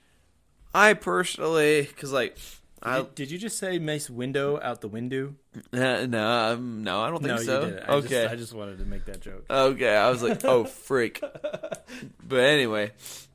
I 0.74 0.94
personally, 0.94 1.84
because 1.84 2.12
like, 2.12 2.38
I 2.86 2.98
Did, 2.98 3.16
did 3.16 3.32
you 3.32 3.38
just 3.38 3.58
say 3.58 3.80
Mace 3.80 4.10
Window 4.10 4.60
out 4.62 4.82
the 4.82 4.90
window? 4.90 5.36
uh, 5.74 6.06
no, 6.06 6.54
um, 6.54 6.84
no, 6.84 7.00
I 7.00 7.10
don't 7.10 7.24
think 7.24 7.38
no, 7.38 7.38
so. 7.38 7.66
you. 7.68 7.80
I 7.88 7.94
okay, 7.94 8.08
Just, 8.10 8.34
I 8.34 8.36
just 8.36 8.54
wanted 8.54 8.78
to 8.80 8.86
make 8.86 9.06
that 9.06 9.22
joke. 9.22 9.46
Okay, 9.50 9.96
I 9.96 10.10
was 10.10 10.22
like, 10.22 10.44
oh 10.44 10.64
freak. 10.66 11.22
but 11.22 12.40
anyway, 12.40 12.92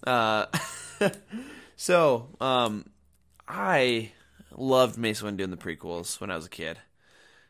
uh, 0.06 0.46
so 1.76 2.28
um, 2.42 2.90
I 3.48 4.12
loved 4.54 4.98
Mace 4.98 5.22
Windu 5.22 5.40
in 5.40 5.50
the 5.50 5.56
prequels 5.56 6.20
when 6.20 6.30
I 6.30 6.36
was 6.36 6.44
a 6.44 6.50
kid. 6.50 6.78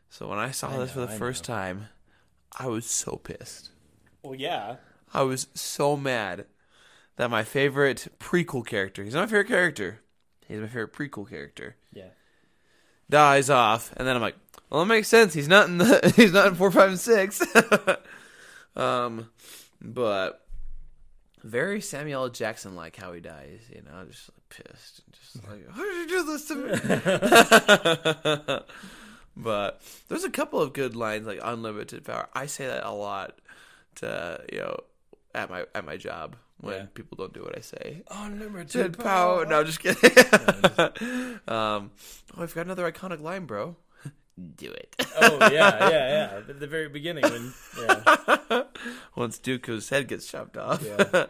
So 0.09 0.29
when 0.29 0.39
I 0.39 0.51
saw 0.51 0.73
I 0.73 0.77
this 0.77 0.91
for 0.91 1.01
the 1.01 1.13
I 1.13 1.17
first 1.17 1.43
time, 1.43 1.89
I 2.57 2.67
was 2.67 2.85
so 2.85 3.17
pissed. 3.17 3.71
Well, 4.23 4.35
yeah. 4.35 4.77
I 5.13 5.23
was 5.23 5.47
so 5.53 5.97
mad 5.97 6.45
that 7.17 7.29
my 7.29 7.43
favorite 7.43 8.07
prequel 8.19 8.65
character—he's 8.65 9.13
not 9.13 9.21
my 9.21 9.27
favorite 9.27 9.49
character, 9.49 9.99
he's 10.47 10.61
my 10.61 10.67
favorite 10.67 10.93
prequel 10.93 11.29
character. 11.29 11.75
Dies 13.09 13.49
off, 13.49 13.91
and 13.97 14.07
then 14.07 14.15
I'm 14.15 14.21
like, 14.21 14.35
well, 14.69 14.83
it 14.83 14.85
makes 14.85 15.07
sense. 15.07 15.33
He's 15.33 15.47
not 15.47 15.67
in 15.67 15.79
the 15.79 16.13
he's 16.15 16.33
not 16.33 16.47
in 16.47 16.55
four, 16.55 16.71
five, 16.71 16.89
and 16.89 16.99
six. 16.99 17.41
um, 18.75 19.29
but 19.81 20.45
very 21.43 21.81
Samuel 21.81 22.23
L. 22.23 22.29
Jackson 22.29 22.75
like 22.75 22.95
how 22.95 23.13
he 23.13 23.21
dies. 23.21 23.61
You 23.73 23.81
know, 23.81 24.05
just 24.09 24.29
like 24.29 24.67
pissed, 24.67 25.01
and 25.05 25.15
just 25.15 25.47
like, 25.49 25.67
how 25.71 25.83
did 25.83 25.95
you 25.95 26.07
do 26.07 26.23
this 26.25 26.47
to 26.47 26.55
me? 28.55 28.59
but 29.37 29.81
there's 30.07 30.23
a 30.23 30.31
couple 30.31 30.61
of 30.61 30.73
good 30.73 30.95
lines 30.95 31.25
like 31.25 31.39
unlimited 31.43 32.05
power. 32.05 32.29
I 32.33 32.45
say 32.45 32.67
that 32.67 32.85
a 32.85 32.91
lot 32.91 33.39
to 33.95 34.45
you 34.51 34.59
know 34.59 34.81
at 35.33 35.49
my 35.49 35.65
at 35.73 35.83
my 35.85 35.97
job 35.97 36.35
when 36.59 36.75
Yeah. 36.75 36.85
people 36.93 37.15
don't 37.17 37.33
do 37.33 37.41
what 37.43 37.57
I 37.57 37.61
say. 37.61 38.03
Unlimited 38.09 38.75
Unlimited 38.75 38.99
power. 38.99 39.45
No, 39.45 39.63
just 39.69 39.79
kidding. 39.79 40.11
um, 41.47 41.91
oh, 42.37 42.41
I've 42.43 42.53
got 42.55 42.65
another 42.65 42.89
iconic 42.91 43.21
line, 43.21 43.45
bro. 43.45 43.75
Do 44.55 44.71
it. 44.71 44.95
Oh 45.19 45.37
yeah, 45.41 45.49
yeah, 45.51 45.89
yeah. 45.89 46.39
At 46.47 46.59
the 46.61 46.67
very 46.67 46.87
beginning 46.87 47.23
when 47.23 47.53
yeah. 47.77 48.63
Once 49.15 49.37
Dooku's 49.37 49.89
head 49.89 50.07
gets 50.07 50.25
chopped 50.31 50.55
off. 50.55 50.81
Yeah. 50.81 51.25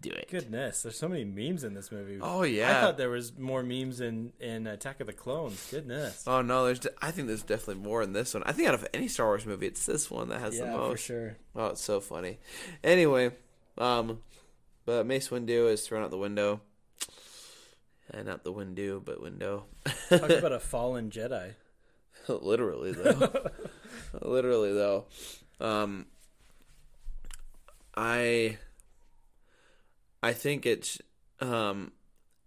Do 0.00 0.10
it. 0.10 0.28
Goodness, 0.28 0.82
there's 0.82 0.98
so 0.98 1.08
many 1.08 1.24
memes 1.24 1.62
in 1.62 1.74
this 1.74 1.92
movie. 1.92 2.18
Oh 2.20 2.42
yeah. 2.42 2.70
I 2.78 2.80
thought 2.80 2.98
there 2.98 3.08
was 3.10 3.38
more 3.38 3.62
memes 3.62 4.00
in 4.00 4.32
in 4.40 4.66
Attack 4.66 4.98
of 5.00 5.06
the 5.06 5.12
Clones. 5.12 5.64
Goodness. 5.70 6.24
Oh 6.26 6.42
no, 6.42 6.64
there's. 6.66 6.80
De- 6.80 6.90
I 7.00 7.12
think 7.12 7.28
there's 7.28 7.44
definitely 7.44 7.84
more 7.84 8.02
in 8.02 8.12
this 8.14 8.34
one. 8.34 8.42
I 8.44 8.50
think 8.50 8.66
out 8.66 8.74
of 8.74 8.84
any 8.92 9.06
Star 9.06 9.26
Wars 9.26 9.46
movie, 9.46 9.68
it's 9.68 9.86
this 9.86 10.10
one 10.10 10.28
that 10.30 10.40
has 10.40 10.58
the 10.58 10.64
yeah, 10.64 10.72
most. 10.76 10.90
for 10.90 10.96
sure. 11.06 11.36
Oh, 11.54 11.66
it's 11.66 11.82
so 11.84 12.00
funny. 12.00 12.40
Anyway, 12.82 13.30
um, 13.78 14.18
but 14.90 15.06
Mace 15.06 15.28
Windu 15.28 15.70
is 15.70 15.86
thrown 15.86 16.02
out 16.02 16.10
the 16.10 16.18
window. 16.18 16.62
And 18.12 18.26
not 18.26 18.42
the 18.42 18.50
window, 18.50 18.98
but 18.98 19.22
window. 19.22 19.66
Talk 20.08 20.28
about 20.30 20.50
a 20.50 20.58
fallen 20.72 21.10
Jedi. 21.10 21.54
Literally 22.26 22.90
though. 22.90 23.50
Literally 24.20 24.72
though. 24.72 25.04
Um 25.60 26.06
I 27.96 28.58
I 30.24 30.32
think 30.32 30.66
it 30.66 30.98
um 31.38 31.92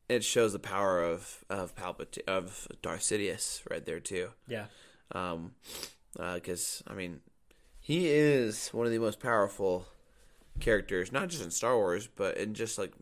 it 0.10 0.26
shows 0.26 0.52
the 0.52 0.60
power 0.60 1.02
of 1.02 1.46
of 1.50 1.74
Palpatine 1.78 2.28
of 2.28 2.68
Darth 2.82 3.04
Sidious 3.04 3.62
right 3.72 3.86
there 3.86 4.02
too. 4.02 4.32
Yeah. 4.50 4.66
Um 5.14 5.54
because 6.18 6.84
I 6.88 6.94
mean 6.94 7.22
he 7.80 8.10
is 8.10 8.68
one 8.74 8.86
of 8.86 8.92
the 8.92 9.00
most 9.00 9.22
powerful 9.22 9.88
characters 10.60 11.12
not 11.12 11.30
just 11.30 11.44
in 11.44 11.52
Star 11.52 11.76
Wars 11.76 12.08
but 12.16 12.38
in 12.38 12.54
just 12.54 12.78
like 12.78 12.94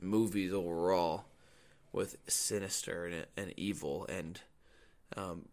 movies 0.00 0.52
overall 0.52 1.26
with 1.92 2.16
sinister 2.26 3.06
and, 3.06 3.26
and 3.36 3.54
evil 3.56 4.06
and 4.08 4.40
um 5.16 5.46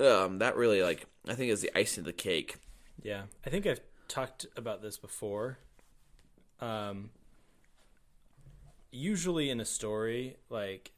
um, 0.00 0.38
that 0.38 0.56
really 0.56 0.82
like 0.82 1.06
I 1.26 1.34
think 1.34 1.50
is 1.50 1.60
the 1.60 1.76
icing 1.76 2.02
of 2.02 2.06
the 2.06 2.12
cake. 2.12 2.56
Yeah, 3.02 3.22
I 3.44 3.50
think 3.50 3.66
I've 3.66 3.80
talked 4.06 4.46
about 4.56 4.82
this 4.82 4.96
before. 4.96 5.58
Um, 6.60 7.10
usually 8.90 9.50
in 9.50 9.60
a 9.60 9.64
story, 9.64 10.36
like 10.50 10.92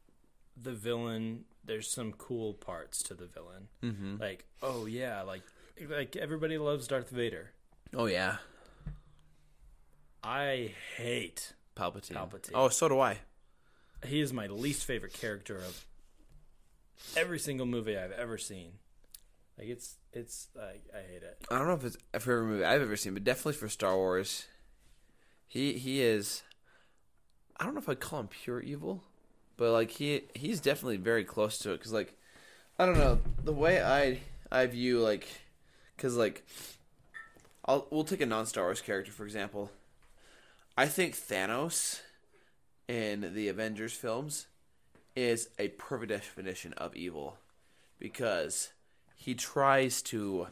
the 0.61 0.73
villain, 0.73 1.45
there's 1.65 1.91
some 1.91 2.13
cool 2.13 2.55
parts 2.55 3.03
to 3.05 3.15
the 3.15 3.27
villain. 3.27 3.69
Mm-hmm. 3.83 4.17
Like, 4.21 4.45
oh 4.63 4.87
yeah, 4.87 5.23
like 5.23 5.43
like 5.89 6.17
everybody 6.17 6.59
loves 6.59 6.87
Darth 6.87 7.11
Vader. 7.11 7.53
Oh 7.95 8.07
yeah, 8.07 8.37
I 10.23 10.73
hate. 10.97 11.55
Palpatine. 11.77 12.17
Palpatine. 12.17 12.51
Oh, 12.55 12.69
so 12.69 12.89
do 12.89 13.01
I. 13.01 13.19
He 14.07 14.21
is 14.21 14.33
my 14.33 14.47
least 14.47 14.85
favorite 14.85 15.13
character 15.13 15.57
of 15.57 15.87
every 17.17 17.39
single 17.39 17.67
movie 17.67 17.97
I've 17.97 18.13
ever 18.13 18.39
seen. 18.39 18.73
Like 19.59 19.69
it's 19.69 19.97
it's 20.13 20.49
like 20.57 20.85
I 20.95 21.01
hate 21.01 21.23
it. 21.23 21.45
I 21.51 21.59
don't 21.59 21.67
know 21.67 21.75
if 21.75 21.85
it's 21.85 21.99
a 22.15 22.21
favorite 22.21 22.47
movie 22.47 22.65
I've 22.65 22.81
ever 22.81 22.97
seen, 22.97 23.15
but 23.15 23.25
definitely 23.25 23.55
for 23.55 23.69
Star 23.69 23.95
Wars, 23.97 24.47
he 25.47 25.75
he 25.75 26.01
is. 26.01 26.43
I 27.59 27.65
don't 27.65 27.75
know 27.75 27.81
if 27.81 27.89
I'd 27.89 28.01
call 28.01 28.21
him 28.21 28.29
pure 28.29 28.61
evil, 28.61 29.05
but 29.57 29.73
like 29.73 29.91
he 29.91 30.23
he's 30.35 30.61
definitely 30.61 30.97
very 30.97 31.25
close 31.25 31.59
to 31.59 31.73
it 31.73 31.79
because 31.79 31.93
like 31.93 32.17
I 32.79 32.87
don't 32.87 32.97
know 32.97 33.21
the 33.45 33.53
way 33.53 33.83
I 33.83 34.21
I 34.51 34.65
view 34.67 35.01
like 35.01 35.29
because 35.95 36.17
like 36.17 36.47
I'll 37.67 37.87
we'll 37.91 38.05
take 38.05 38.23
a 38.23 38.27
non 38.27 38.47
Star 38.47 38.65
Wars 38.65 38.81
character 38.81 39.13
for 39.13 39.25
example. 39.25 39.71
I 40.77 40.87
think 40.87 41.15
Thanos 41.15 42.01
in 42.89 43.35
the 43.35 43.49
Avengers 43.49 43.93
films 43.93 44.47
is 45.15 45.49
a 45.59 45.69
perfect 45.69 46.11
definition 46.11 46.73
of 46.75 46.97
evil 46.97 47.37
because 47.99 48.71
he 49.17 49.35
tries 49.35 50.01
to 50.03 50.47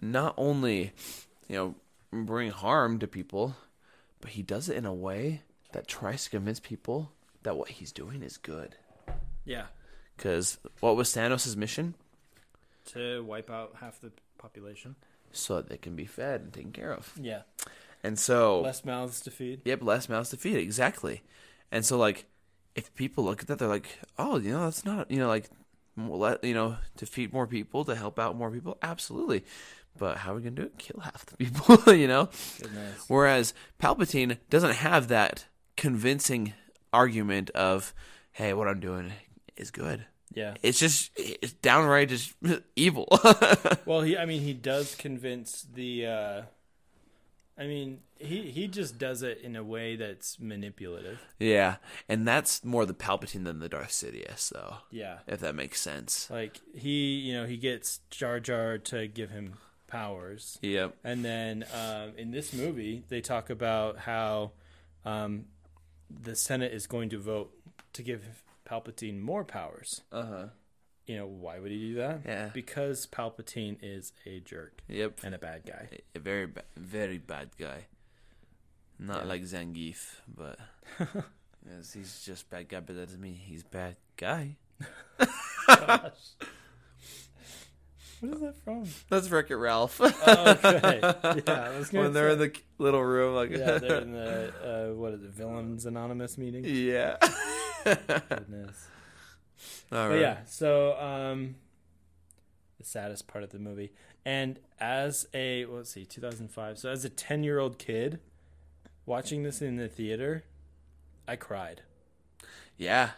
not 0.00 0.34
only 0.36 0.92
you 1.48 1.56
know 1.56 1.74
bring 2.24 2.50
harm 2.50 2.98
to 2.98 3.06
people 3.06 3.56
but 4.20 4.30
he 4.30 4.42
does 4.42 4.68
it 4.68 4.76
in 4.76 4.86
a 4.86 4.94
way 4.94 5.42
that 5.72 5.88
tries 5.88 6.24
to 6.24 6.30
convince 6.30 6.60
people 6.60 7.10
that 7.42 7.56
what 7.56 7.68
he's 7.70 7.92
doing 7.92 8.22
is 8.22 8.36
good 8.36 8.76
Yeah. 9.44 9.66
because 10.16 10.58
what 10.80 10.96
was 10.96 11.10
Thanos' 11.10 11.56
mission 11.56 11.94
To 12.92 13.24
wipe 13.24 13.50
out 13.50 13.76
half 13.80 14.00
the 14.00 14.12
population. 14.38 14.94
so 15.32 15.56
that 15.56 15.68
they 15.68 15.78
can 15.78 15.96
be 15.96 16.04
fed 16.06 16.42
and 16.42 16.52
taken 16.52 16.72
care 16.72 16.92
of 16.92 17.12
Yeah. 17.20 17.42
And 18.02 18.18
so 18.18 18.60
Less 18.60 18.84
mouths 18.84 19.20
to 19.22 19.30
feed. 19.30 19.60
Yep, 19.64 19.82
less 19.82 20.08
mouths 20.08 20.30
to 20.30 20.36
feed. 20.36 20.56
Exactly. 20.56 21.22
And 21.70 21.84
so, 21.84 21.96
like, 21.96 22.26
if 22.74 22.94
people 22.94 23.24
look 23.24 23.40
at 23.42 23.46
that, 23.48 23.58
they're 23.58 23.68
like, 23.68 23.98
"Oh, 24.18 24.38
you 24.38 24.52
know, 24.52 24.64
that's 24.64 24.84
not, 24.84 25.10
you 25.10 25.18
know, 25.18 25.28
like, 25.28 25.48
let 25.96 26.42
you 26.42 26.54
know, 26.54 26.76
to 26.96 27.06
feed 27.06 27.32
more 27.32 27.46
people, 27.46 27.84
to 27.84 27.94
help 27.94 28.18
out 28.18 28.36
more 28.36 28.50
people, 28.50 28.78
absolutely." 28.82 29.44
But 29.98 30.18
how 30.18 30.32
are 30.32 30.36
we 30.36 30.42
gonna 30.42 30.56
do 30.56 30.62
it? 30.62 30.78
Kill 30.78 31.00
half 31.00 31.26
the 31.26 31.36
people, 31.36 31.94
you 31.94 32.08
know. 32.08 32.28
Goodness. 32.60 33.04
Whereas 33.08 33.52
Palpatine 33.80 34.38
doesn't 34.48 34.76
have 34.76 35.08
that 35.08 35.46
convincing 35.76 36.54
argument 36.92 37.50
of, 37.50 37.94
"Hey, 38.32 38.52
what 38.54 38.68
I'm 38.68 38.80
doing 38.80 39.12
is 39.56 39.70
good." 39.70 40.06
Yeah. 40.34 40.54
It's 40.62 40.78
just 40.78 41.10
it's 41.16 41.52
downright 41.52 42.08
just 42.08 42.32
evil. 42.76 43.06
Well, 43.84 44.00
he. 44.02 44.16
I 44.16 44.24
mean, 44.26 44.40
he 44.42 44.54
does 44.54 44.94
convince 44.94 45.66
the. 45.74 46.06
uh 46.06 46.42
I 47.58 47.66
mean, 47.66 48.00
he 48.18 48.50
he 48.50 48.66
just 48.66 48.98
does 48.98 49.22
it 49.22 49.40
in 49.42 49.56
a 49.56 49.62
way 49.62 49.96
that's 49.96 50.40
manipulative. 50.40 51.20
yeah, 51.38 51.76
and 52.08 52.26
that's 52.26 52.64
more 52.64 52.86
the 52.86 52.94
Palpatine 52.94 53.44
than 53.44 53.58
the 53.58 53.68
Darth 53.68 53.90
Sidious, 53.90 54.48
though. 54.48 54.76
Yeah. 54.90 55.18
If 55.26 55.40
that 55.40 55.54
makes 55.54 55.80
sense. 55.80 56.28
Like 56.30 56.60
he, 56.74 57.16
you 57.16 57.34
know, 57.34 57.44
he 57.46 57.56
gets 57.58 58.00
Jar 58.10 58.40
Jar 58.40 58.78
to 58.78 59.06
give 59.06 59.30
him 59.30 59.54
powers. 59.86 60.58
Yep. 60.62 60.96
And 61.04 61.24
then 61.24 61.66
um, 61.74 62.12
in 62.16 62.30
this 62.30 62.54
movie, 62.54 63.04
they 63.08 63.20
talk 63.20 63.50
about 63.50 63.98
how 63.98 64.52
um, 65.04 65.44
the 66.08 66.34
Senate 66.34 66.72
is 66.72 66.86
going 66.86 67.10
to 67.10 67.18
vote 67.18 67.52
to 67.92 68.02
give 68.02 68.42
Palpatine 68.68 69.20
more 69.20 69.44
powers. 69.44 70.00
Uh 70.10 70.24
huh. 70.24 70.46
You 71.06 71.16
know, 71.18 71.26
why 71.26 71.58
would 71.58 71.70
he 71.72 71.78
do 71.78 71.94
that? 71.96 72.20
Yeah. 72.24 72.50
Because 72.54 73.06
Palpatine 73.06 73.76
is 73.82 74.12
a 74.24 74.38
jerk 74.40 74.80
Yep. 74.88 75.20
and 75.24 75.34
a 75.34 75.38
bad 75.38 75.64
guy. 75.66 75.88
a 76.14 76.18
very 76.20 76.46
ba- 76.46 76.62
very 76.76 77.18
bad 77.18 77.50
guy. 77.58 77.86
Not 78.98 79.22
Yeah. 79.22 79.28
like 79.28 79.42
Zangief, 79.42 80.20
but 80.28 80.58
yes, 81.68 81.92
he's 81.92 82.22
just 82.24 82.48
bad 82.50 82.68
guy. 82.68 82.80
But 82.80 82.94
that 82.96 83.06
doesn't 83.06 83.20
mean 83.20 83.34
he's 83.34 83.64
bad 83.64 83.96
guy. 84.16 84.56
What 88.20 88.34
is 88.34 88.40
that 88.40 88.54
from? 88.62 88.84
That's 89.10 89.28
Wreck 89.30 89.50
It 89.50 89.56
Ralph. 89.56 90.00
Oh, 90.00 90.10
okay. 90.64 91.00
Yeah, 91.46 91.82
when 91.90 92.12
they're 92.12 92.28
say- 92.28 92.32
in 92.34 92.38
the 92.38 92.52
little 92.78 93.02
room, 93.02 93.34
like 93.34 93.50
yeah, 93.50 93.78
they're 93.78 94.00
in 94.02 94.12
the 94.12 94.90
uh, 94.92 94.94
what 94.94 95.14
is 95.14 95.24
it, 95.24 95.30
Villains 95.30 95.86
Anonymous 95.86 96.38
meeting? 96.38 96.64
yeah. 96.64 97.16
Goodness. 97.84 98.86
All 99.92 100.08
But 100.08 100.20
yeah, 100.20 100.38
so 100.46 100.98
um, 100.98 101.56
the 102.78 102.84
saddest 102.84 103.26
part 103.28 103.44
of 103.44 103.50
the 103.50 103.58
movie, 103.58 103.92
and 104.24 104.58
as 104.80 105.26
a 105.34 105.66
well, 105.66 105.78
let's 105.78 105.90
see, 105.90 106.04
2005. 106.06 106.78
So 106.78 106.88
as 106.90 107.04
a 107.04 107.10
10 107.10 107.44
year 107.44 107.58
old 107.58 107.78
kid, 107.78 108.18
watching 109.06 109.42
this 109.42 109.60
in 109.60 109.76
the 109.76 109.88
theater, 109.88 110.44
I 111.28 111.36
cried. 111.36 111.82
yeah. 112.76 113.10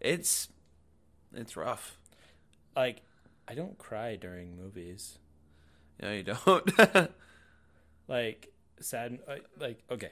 It's 0.00 0.48
it's 1.32 1.56
rough. 1.56 1.96
Like, 2.76 3.00
I 3.48 3.54
don't 3.54 3.78
cry 3.78 4.16
during 4.16 4.56
movies. 4.56 5.18
No, 6.02 6.12
you 6.12 6.22
don't. 6.24 6.70
Like 8.06 8.52
sad. 8.80 9.18
Like 9.58 9.82
okay, 9.90 10.10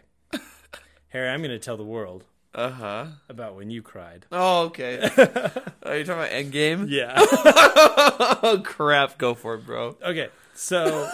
Harry, 1.08 1.28
I'm 1.28 1.42
gonna 1.42 1.58
tell 1.58 1.76
the 1.76 1.84
world 1.84 2.24
uh 2.54 2.70
huh. 2.70 3.06
about 3.28 3.56
when 3.56 3.70
you 3.70 3.82
cried. 3.82 4.26
Oh, 4.30 4.66
okay. 4.66 5.00
Are 5.84 5.96
you 5.96 6.04
talking 6.04 6.22
about 6.22 6.30
Endgame? 6.30 6.86
Yeah. 6.88 7.14
oh 7.16 8.60
crap! 8.64 9.18
Go 9.18 9.34
for 9.34 9.54
it, 9.54 9.66
bro. 9.66 9.96
Okay, 10.02 10.28
so 10.54 11.08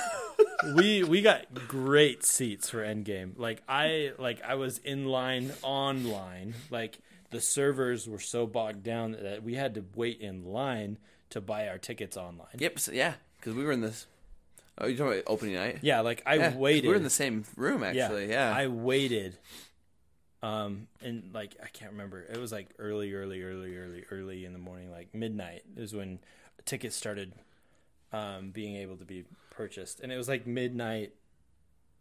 we 0.74 1.04
we 1.04 1.22
got 1.22 1.68
great 1.68 2.24
seats 2.24 2.70
for 2.70 2.84
Endgame. 2.84 3.32
Like 3.36 3.62
I 3.68 4.12
like 4.18 4.42
I 4.42 4.56
was 4.56 4.78
in 4.78 5.06
line 5.06 5.52
online. 5.62 6.54
Like 6.70 6.98
the 7.30 7.40
servers 7.40 8.08
were 8.08 8.18
so 8.18 8.46
bogged 8.46 8.82
down 8.82 9.12
that 9.12 9.42
we 9.42 9.54
had 9.54 9.74
to 9.74 9.84
wait 9.94 10.20
in 10.20 10.44
line 10.44 10.98
to 11.30 11.40
buy 11.40 11.68
our 11.68 11.78
tickets 11.78 12.16
online. 12.16 12.48
Yep. 12.58 12.78
So, 12.78 12.92
yeah, 12.92 13.14
because 13.38 13.54
we 13.54 13.64
were 13.64 13.72
in 13.72 13.80
this. 13.80 14.06
Oh, 14.80 14.86
you 14.86 14.96
talking 14.96 15.14
about 15.14 15.24
opening 15.26 15.56
night? 15.56 15.78
Yeah, 15.82 16.00
like 16.00 16.22
I 16.24 16.36
Yeah, 16.36 16.56
waited. 16.56 16.84
We 16.84 16.90
were 16.90 16.94
in 16.94 17.02
the 17.02 17.10
same 17.10 17.44
room, 17.56 17.82
actually. 17.82 18.30
Yeah. 18.30 18.54
I 18.54 18.68
waited. 18.68 19.36
Um, 20.42 20.86
and 21.02 21.30
like 21.34 21.56
I 21.62 21.66
can't 21.66 21.90
remember. 21.92 22.22
It 22.22 22.38
was 22.38 22.52
like 22.52 22.68
early, 22.78 23.12
early, 23.14 23.42
early, 23.42 23.76
early, 23.76 24.04
early 24.10 24.44
in 24.44 24.52
the 24.52 24.58
morning, 24.58 24.90
like 24.90 25.12
midnight 25.14 25.62
is 25.76 25.92
when 25.94 26.20
tickets 26.64 26.94
started 26.94 27.32
um, 28.12 28.50
being 28.50 28.76
able 28.76 28.96
to 28.96 29.04
be 29.04 29.24
purchased, 29.50 30.00
and 30.00 30.12
it 30.12 30.16
was 30.16 30.28
like 30.28 30.46
midnight. 30.46 31.12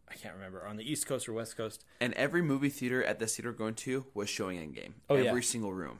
I 0.09 0.13
can't 0.13 0.35
remember 0.35 0.65
on 0.65 0.77
the 0.77 0.89
East 0.89 1.05
Coast 1.07 1.27
or 1.27 1.33
West 1.33 1.57
Coast. 1.57 1.83
and 1.99 2.13
every 2.13 2.41
movie 2.41 2.69
theater 2.69 3.03
at 3.03 3.19
this 3.19 3.35
theater 3.35 3.51
going 3.51 3.73
to 3.75 4.05
was 4.13 4.29
showing 4.29 4.57
Endgame. 4.57 4.93
Oh, 5.09 5.15
every 5.15 5.41
yeah. 5.41 5.45
single 5.45 5.73
room. 5.73 5.97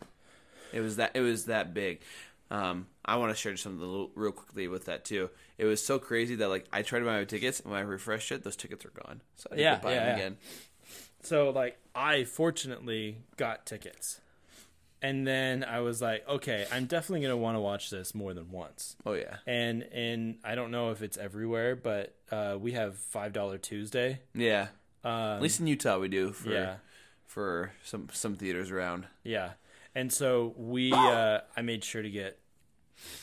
It 0.71 0.79
was 0.81 0.95
that. 0.97 1.11
It 1.15 1.21
was 1.21 1.45
that 1.45 1.73
big. 1.73 2.01
Um, 2.49 2.88
I 3.03 3.17
want 3.17 3.31
to 3.31 3.35
share 3.35 3.57
something 3.57 3.81
little, 3.81 4.11
real 4.15 4.31
quickly 4.31 4.69
with 4.69 4.85
that 4.85 5.03
too. 5.03 5.29
It 5.57 5.65
was 5.65 5.83
so 5.83 5.99
crazy 5.99 6.35
that 6.35 6.47
like 6.47 6.65
I 6.71 6.83
tried 6.83 6.99
to 6.99 7.05
buy 7.05 7.17
my 7.17 7.25
tickets, 7.25 7.59
and 7.59 7.71
when 7.71 7.79
I 7.79 7.83
refreshed 7.83 8.31
it, 8.31 8.43
those 8.43 8.55
tickets 8.55 8.85
are 8.85 8.91
gone. 8.91 9.21
So 9.35 9.49
I 9.51 9.55
had 9.55 9.61
Yeah, 9.61 9.75
to 9.77 9.83
buy 9.83 9.93
yeah, 9.93 9.99
them 9.99 10.07
yeah. 10.07 10.15
again. 10.15 10.38
So 11.28 11.49
like 11.51 11.78
I 11.95 12.23
fortunately 12.23 13.17
got 13.38 13.65
tickets. 13.65 14.21
And 14.99 15.28
then 15.28 15.63
I 15.63 15.82
was 15.82 16.01
like, 16.01 16.28
okay, 16.28 16.65
I'm 16.71 16.86
definitely 16.86 17.19
going 17.21 17.30
to 17.32 17.38
want 17.38 17.55
to 17.55 17.61
watch 17.61 17.91
this 17.91 18.15
more 18.15 18.34
than 18.34 18.49
once. 18.49 18.95
Oh 19.05 19.13
yeah, 19.13 19.38
And 19.45 19.84
and 19.93 20.39
I 20.43 20.55
don't 20.55 20.71
know 20.71 20.89
if 20.89 21.03
it's 21.03 21.17
everywhere, 21.17 21.75
but 21.75 22.15
uh, 22.32 22.57
we 22.59 22.71
have 22.71 22.97
$5 23.13 23.61
Tuesday. 23.61 24.21
yeah. 24.34 24.69
Um, 25.03 25.11
At 25.13 25.41
least 25.43 25.59
in 25.59 25.67
Utah, 25.67 25.99
we 25.99 26.07
do 26.07 26.32
for 26.34 26.49
yeah. 26.51 26.75
for 27.28 27.71
some 27.84 28.09
some 28.11 28.36
theaters 28.36 28.71
around. 28.71 29.05
Yeah. 29.23 29.51
And 29.93 30.11
so 30.11 30.53
we 30.57 30.91
uh, 30.91 31.41
I 31.55 31.61
made 31.61 31.84
sure 31.84 32.01
to 32.01 32.09
get 32.09 32.39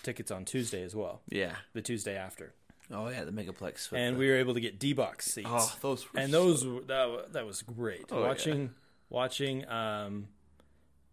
tickets 0.05 0.31
on 0.31 0.45
Tuesday 0.45 0.83
as 0.85 0.95
well, 0.95 1.21
Yeah. 1.29 1.57
the 1.73 1.83
Tuesday 1.83 2.17
after. 2.17 2.55
Oh 2.93 3.09
yeah, 3.09 3.25
the 3.25 3.33
Megaplex. 3.33 3.93
And 3.93 4.17
the- 4.17 4.19
we 4.21 4.29
were 4.29 4.37
able 4.37 4.55
to 4.55 4.61
get 4.61 4.79
D-box 4.79 5.27
seats. 5.33 5.49
oh 5.51 5.75
those 5.81 6.13
were 6.13 6.21
and 6.21 6.31
so- 6.33 6.45
those 6.45 6.67
were- 6.67 6.81
that 6.83 7.33
that 7.33 7.47
was 7.47 7.63
great. 7.63 8.07
Oh, 8.11 8.21
yeah. 8.21 8.27
watching 8.29 8.71
watching 9.11 9.69
um 9.69 10.29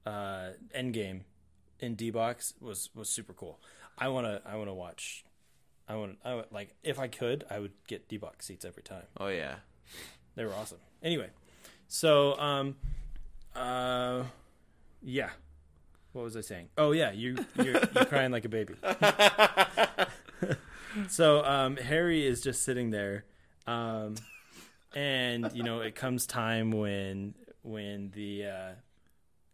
uh 0.05 0.49
Endgame 0.75 1.21
in 1.79 1.95
D 1.95 2.09
box 2.11 2.53
was 2.59 2.89
was 2.95 3.09
super 3.09 3.33
cool. 3.33 3.59
I 3.97 4.07
want 4.09 4.27
to 4.27 4.41
I 4.45 4.55
want 4.55 4.69
to 4.69 4.73
watch 4.73 5.23
I 5.87 5.95
want 5.95 6.17
I 6.25 6.35
would, 6.35 6.45
like 6.51 6.73
if 6.83 6.99
I 6.99 7.07
could 7.07 7.43
I 7.49 7.59
would 7.59 7.71
get 7.87 8.07
D 8.07 8.17
box 8.17 8.45
seats 8.47 8.65
every 8.65 8.83
time. 8.83 9.03
Oh 9.19 9.27
yeah. 9.27 9.55
They 10.35 10.45
were 10.45 10.53
awesome. 10.53 10.79
Anyway, 11.03 11.29
so 11.87 12.37
um 12.39 12.75
uh 13.55 14.23
yeah. 15.01 15.29
What 16.13 16.23
was 16.23 16.35
I 16.35 16.41
saying? 16.41 16.69
Oh 16.77 16.91
yeah, 16.91 17.11
you 17.11 17.37
you're, 17.55 17.67
you're 17.95 18.05
crying 18.05 18.31
like 18.31 18.43
a 18.45 18.49
baby. 18.49 18.73
so 21.07 21.43
um 21.45 21.77
Harry 21.77 22.25
is 22.25 22.41
just 22.41 22.63
sitting 22.63 22.89
there 22.91 23.25
um 23.67 24.15
and 24.95 25.49
you 25.53 25.63
know 25.63 25.79
it 25.81 25.95
comes 25.95 26.25
time 26.25 26.71
when 26.71 27.33
when 27.63 28.11
the 28.11 28.45
uh 28.45 28.71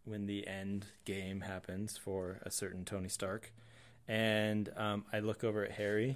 when 0.05 0.25
the 0.25 0.47
end 0.47 0.85
game 1.05 1.41
happens 1.41 1.97
for 1.97 2.39
a 2.43 2.51
certain 2.51 2.85
Tony 2.85 3.09
Stark 3.09 3.51
and 4.07 4.69
um 4.77 5.05
I 5.11 5.19
look 5.19 5.43
over 5.43 5.63
at 5.65 5.71
Harry 5.71 6.15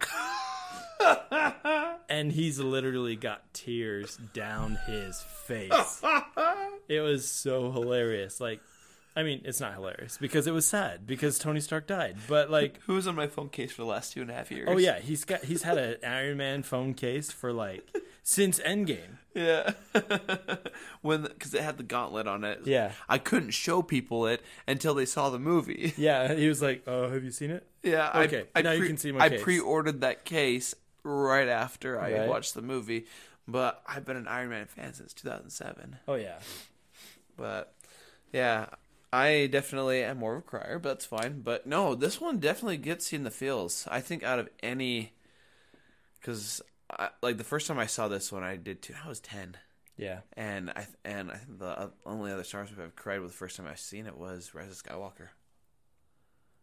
and 2.09 2.32
he's 2.32 2.59
literally 2.59 3.15
got 3.15 3.53
tears 3.53 4.17
down 4.34 4.78
his 4.86 5.22
face. 5.45 6.01
It 6.88 6.99
was 6.99 7.30
so 7.30 7.72
hilarious. 7.72 8.39
Like 8.41 8.59
I 9.16 9.24
mean, 9.24 9.41
it's 9.43 9.59
not 9.59 9.74
hilarious 9.74 10.18
because 10.18 10.47
it 10.47 10.53
was 10.53 10.66
sad 10.66 11.05
because 11.05 11.38
Tony 11.38 11.59
Stark 11.59 11.86
died. 11.88 12.16
But 12.28 12.49
like 12.49 12.80
Who 12.88 12.93
was 12.93 13.07
on 13.07 13.16
my 13.16 13.28
phone 13.28 13.49
case 13.49 13.72
for 13.72 13.82
the 13.82 13.88
last 13.88 14.14
two 14.14 14.22
and 14.22 14.32
a 14.32 14.34
half 14.34 14.49
years? 14.51 14.68
Oh 14.72 14.78
yeah, 14.78 14.99
he's 14.99 15.26
got 15.26 15.43
he's 15.45 15.64
had 15.64 15.78
an 15.78 15.97
Iron 16.05 16.38
Man 16.38 16.64
phone 16.64 16.93
case 16.93 17.30
for 17.32 17.51
like 17.51 17.86
since 18.24 18.59
Endgame. 18.62 19.18
Yeah. 19.34 19.74
when 21.01 21.24
because 21.24 21.53
it 21.53 21.62
had 21.62 21.78
the 21.78 21.84
gauntlet 21.84 22.28
on 22.28 22.43
it. 22.43 22.62
Yeah. 22.66 22.91
I 23.09 23.18
couldn't 23.18 23.51
show 23.51 23.82
people 23.82 24.28
it 24.28 24.41
until 24.68 24.93
they 24.93 25.05
saw 25.05 25.30
the 25.30 25.39
movie. 25.39 25.93
Yeah, 25.97 26.34
he 26.34 26.47
was 26.47 26.62
like, 26.62 26.84
"Oh, 26.88 27.09
have 27.09 27.24
you 27.24 27.32
seen 27.32 27.51
it?" 27.51 27.68
Yeah. 27.84 28.12
Okay, 28.22 28.45
I, 28.55 28.59
I 28.59 28.62
now 28.62 28.72
you 28.72 28.86
can 28.88 28.97
see 28.97 29.12
my 29.12 29.26
I 29.26 29.30
case. 29.30 29.41
pre-ordered 29.43 30.01
that 30.01 30.26
case 30.26 30.74
right 31.03 31.47
after 31.47 31.99
I 31.99 32.14
Right. 32.14 32.30
watched 32.30 32.53
the 32.53 32.62
movie, 32.62 33.05
but 33.47 33.82
I've 33.88 34.05
been 34.05 34.18
an 34.18 34.28
Iron 34.28 34.49
Man 34.49 34.66
fan 34.68 34.93
since 34.93 35.14
2007. 35.14 35.97
Oh 36.07 36.16
yeah, 36.16 36.39
But 37.38 37.74
yeah, 38.34 38.68
I 39.14 39.47
definitely 39.51 40.03
am 40.03 40.20
more 40.20 40.36
of 40.36 40.39
a 40.39 40.41
crier, 40.41 40.80
but 40.80 40.89
that's 40.89 41.05
fine. 41.05 41.41
But 41.41 41.68
no, 41.68 41.95
this 41.95 42.22
one 42.22 42.39
definitely 42.39 42.78
gets 42.78 43.12
you 43.12 43.18
in 43.18 43.24
the 43.24 43.32
feels. 43.32 43.88
I 43.91 43.99
think 43.99 44.24
out 44.24 44.39
of 44.39 44.49
any, 44.64 45.14
because 46.20 46.62
like 47.22 47.38
the 47.38 47.43
first 47.43 47.68
time 47.68 47.80
I 47.80 47.88
saw 47.88 48.07
this 48.07 48.32
one, 48.32 48.43
I 48.43 48.55
did 48.55 48.82
too. 48.82 48.93
I 49.03 49.09
was 49.09 49.20
ten, 49.20 49.57
yeah. 49.97 50.20
and 50.34 50.70
I 50.70 50.88
and 51.03 51.32
I 51.32 51.36
think 51.36 51.59
the 51.59 51.91
only 52.05 52.32
other 52.32 52.43
Star 52.43 52.62
Wars 52.62 52.72
I've 52.82 52.95
cried 52.95 53.20
with 53.20 53.32
the 53.32 53.38
first 53.38 53.57
time 53.57 53.68
I've 53.68 53.80
seen 53.80 54.07
it 54.07 54.18
was 54.18 54.53
Rise 54.53 54.70
of 54.70 54.82
Skywalker. 54.82 55.30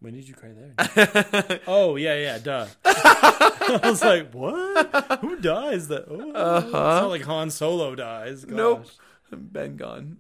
When 0.01 0.15
did 0.15 0.29
you 0.29 0.35
cry 0.35 0.51
there? 0.53 1.61
oh 1.67 1.97
yeah, 1.97 2.15
yeah, 2.15 2.39
duh. 2.39 2.67
I 2.85 3.81
was 3.85 4.03
like, 4.03 4.33
what? 4.33 5.21
Who 5.21 5.37
dies? 5.37 5.89
That? 5.89 6.07
Oh, 6.09 6.31
uh-huh. 6.31 6.65
It's 6.65 6.73
not 6.73 7.11
like 7.11 7.25
Han 7.25 7.51
Solo 7.51 7.95
dies. 7.95 8.45
Gosh. 8.45 8.57
Nope. 8.57 8.87
Ben 9.31 9.77
gone. 9.77 10.17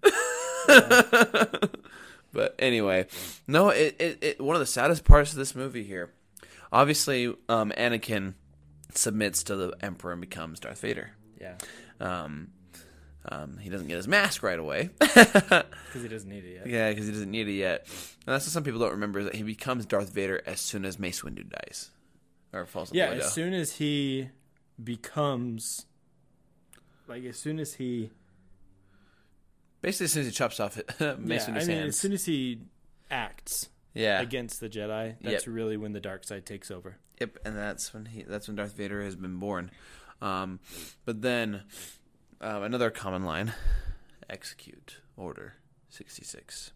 But 2.33 2.55
anyway, 2.59 3.07
no, 3.47 3.71
it, 3.71 3.97
it, 3.99 4.19
it 4.23 4.41
one 4.41 4.57
of 4.57 4.61
the 4.61 4.67
saddest 4.67 5.05
parts 5.05 5.33
of 5.33 5.39
this 5.39 5.55
movie 5.55 5.85
here. 5.85 6.11
Obviously, 6.73 7.35
um, 7.49 7.73
Anakin 7.79 8.35
submits 8.95 9.43
to 9.45 9.57
the 9.57 9.75
Emperor 9.81 10.13
and 10.13 10.21
becomes 10.21 10.61
Darth 10.61 10.81
Vader. 10.81 11.13
Yeah, 11.41 11.55
Um, 12.01 12.49
um, 13.31 13.59
he 13.59 13.69
doesn't 13.71 13.89
get 13.89 13.97
his 13.97 14.09
mask 14.09 14.43
right 14.43 14.59
away. 14.59 14.91
because 14.99 15.65
he 15.95 16.09
doesn't 16.09 16.29
need 16.29 16.45
it 16.45 16.55
yet. 16.57 16.67
yeah, 16.67 16.91
because 16.91 17.07
he 17.07 17.13
doesn't 17.13 17.31
need 17.31 17.49
it 17.49 17.53
yet. 17.53 17.87
And 18.27 18.35
that's 18.35 18.45
what 18.47 18.53
some 18.53 18.65
people 18.65 18.81
don't 18.81 18.93
remember 18.93 19.21
is 19.21 19.25
that 19.27 19.35
he 19.35 19.43
becomes 19.43 19.87
Darth 19.87 20.11
Vader 20.13 20.43
as 20.47 20.61
soon 20.61 20.85
as 20.85 20.99
Mace 20.99 21.23
Windu 21.23 21.49
dies, 21.49 21.91
or 22.53 22.67
falls. 22.67 22.93
Yeah, 22.93 23.11
as 23.11 23.33
soon 23.33 23.55
as 23.55 23.77
he 23.77 24.29
becomes, 24.83 25.87
like, 27.07 27.25
as 27.25 27.39
soon 27.39 27.59
as 27.59 27.75
he, 27.75 28.11
Basically, 29.81 30.05
as 30.05 30.13
soon 30.13 30.21
as 30.23 30.27
he 30.27 30.33
chops 30.33 30.61
off 30.61 30.77
it, 30.77 30.89
Mace 31.21 31.49
yeah, 31.49 31.55
I 31.55 31.59
mean, 31.59 31.69
hands. 31.69 31.89
as 31.89 31.99
soon 31.99 32.13
as 32.13 32.25
he 32.25 32.61
acts 33.11 33.69
yeah, 33.95 34.21
against 34.21 34.61
the 34.61 34.69
Jedi, 34.69 35.17
that's 35.21 35.47
really 35.47 35.77
when 35.77 35.93
the 35.93 36.01
dark 36.01 36.25
side 36.25 36.45
takes 36.47 36.71
over. 36.71 36.99
Yep, 37.21 37.39
and 37.45 37.57
that's 37.57 37.93
when 37.95 38.07
he 38.07 38.23
that's 38.23 38.49
when 38.49 38.57
Darth 38.57 38.77
Vader 38.77 39.03
has 39.03 39.17
been 39.17 39.37
born. 39.37 39.71
Um, 40.21 40.61
but 41.05 41.23
then 41.23 41.63
um, 42.41 42.63
another 42.63 42.91
common 42.91 43.25
line: 43.25 43.53
execute 44.29 44.97
order 45.17 45.55
sixty 45.89 46.25
six. 46.25 46.73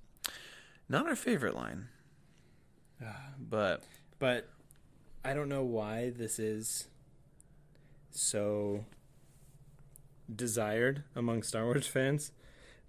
Not 0.88 1.06
our 1.06 1.16
favorite 1.16 1.54
line, 1.54 1.88
but 3.38 3.82
But 4.18 4.48
I 5.24 5.34
don't 5.34 5.48
know 5.48 5.62
why 5.64 6.10
this 6.10 6.38
is 6.38 6.86
so 8.10 8.84
desired 10.34 11.04
among 11.14 11.42
Star 11.42 11.64
Wars 11.64 11.86
fans, 11.88 12.32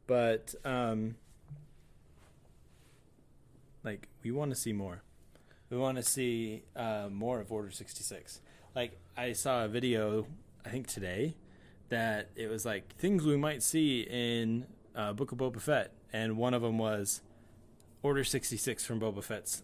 but 0.07 0.53
um 0.65 1.15
like 3.83 4.07
we 4.23 4.31
want 4.31 4.51
to 4.51 4.55
see 4.55 4.73
more. 4.73 5.01
We 5.69 5.77
want 5.77 5.97
to 5.97 6.03
see 6.03 6.63
uh, 6.75 7.07
more 7.11 7.39
of 7.39 7.51
Order 7.51 7.71
66. 7.71 8.41
Like 8.75 8.99
I 9.17 9.33
saw 9.33 9.65
a 9.65 9.67
video 9.67 10.27
I 10.65 10.69
think 10.69 10.87
today 10.87 11.35
that 11.89 12.29
it 12.35 12.47
was 12.47 12.65
like 12.65 12.95
things 12.95 13.25
we 13.25 13.37
might 13.37 13.61
see 13.63 14.01
in 14.01 14.65
uh, 14.95 15.13
Book 15.13 15.31
of 15.31 15.37
Boba 15.39 15.59
Fett 15.59 15.91
and 16.13 16.37
one 16.37 16.53
of 16.53 16.61
them 16.61 16.77
was 16.77 17.21
Order 18.03 18.23
66 18.23 18.85
from 18.85 18.99
Boba 18.99 19.23
Fett's 19.23 19.63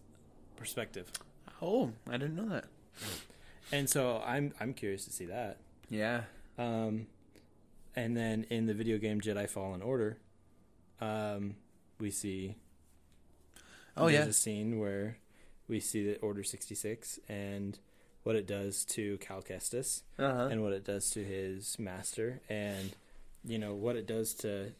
perspective. 0.55 1.11
oh, 1.61 1.91
I 2.07 2.13
didn't 2.17 2.35
know 2.35 2.49
that. 2.49 2.65
And 3.71 3.89
so 3.89 4.21
I'm 4.25 4.53
I'm 4.59 4.73
curious 4.73 5.05
to 5.05 5.11
see 5.13 5.25
that. 5.25 5.57
Yeah, 5.89 6.23
Um, 6.57 7.07
and 7.95 8.15
then 8.17 8.45
in 8.49 8.65
the 8.65 8.73
video 8.73 8.97
game 8.97 9.21
Jedi 9.21 9.47
Fallen 9.49 9.81
Order, 9.81 10.17
um, 11.01 11.55
we 11.99 12.11
see 12.11 12.55
oh 13.97 14.09
there's 14.09 14.25
yeah, 14.25 14.29
a 14.29 14.33
scene 14.33 14.79
where 14.79 15.17
we 15.67 15.79
see 15.79 16.05
the 16.05 16.17
Order 16.19 16.43
sixty 16.43 16.75
six 16.75 17.19
and 17.27 17.79
what 18.23 18.35
it 18.35 18.45
does 18.45 18.83
to 18.85 19.17
Cal 19.19 19.41
Kestis 19.41 20.03
uh-huh. 20.17 20.49
and 20.51 20.61
what 20.61 20.73
it 20.73 20.83
does 20.83 21.09
to 21.11 21.23
his 21.23 21.79
master 21.79 22.41
and 22.49 22.91
you 23.45 23.57
know 23.57 23.73
what 23.73 23.95
it 23.95 24.05
does 24.05 24.33
to 24.35 24.73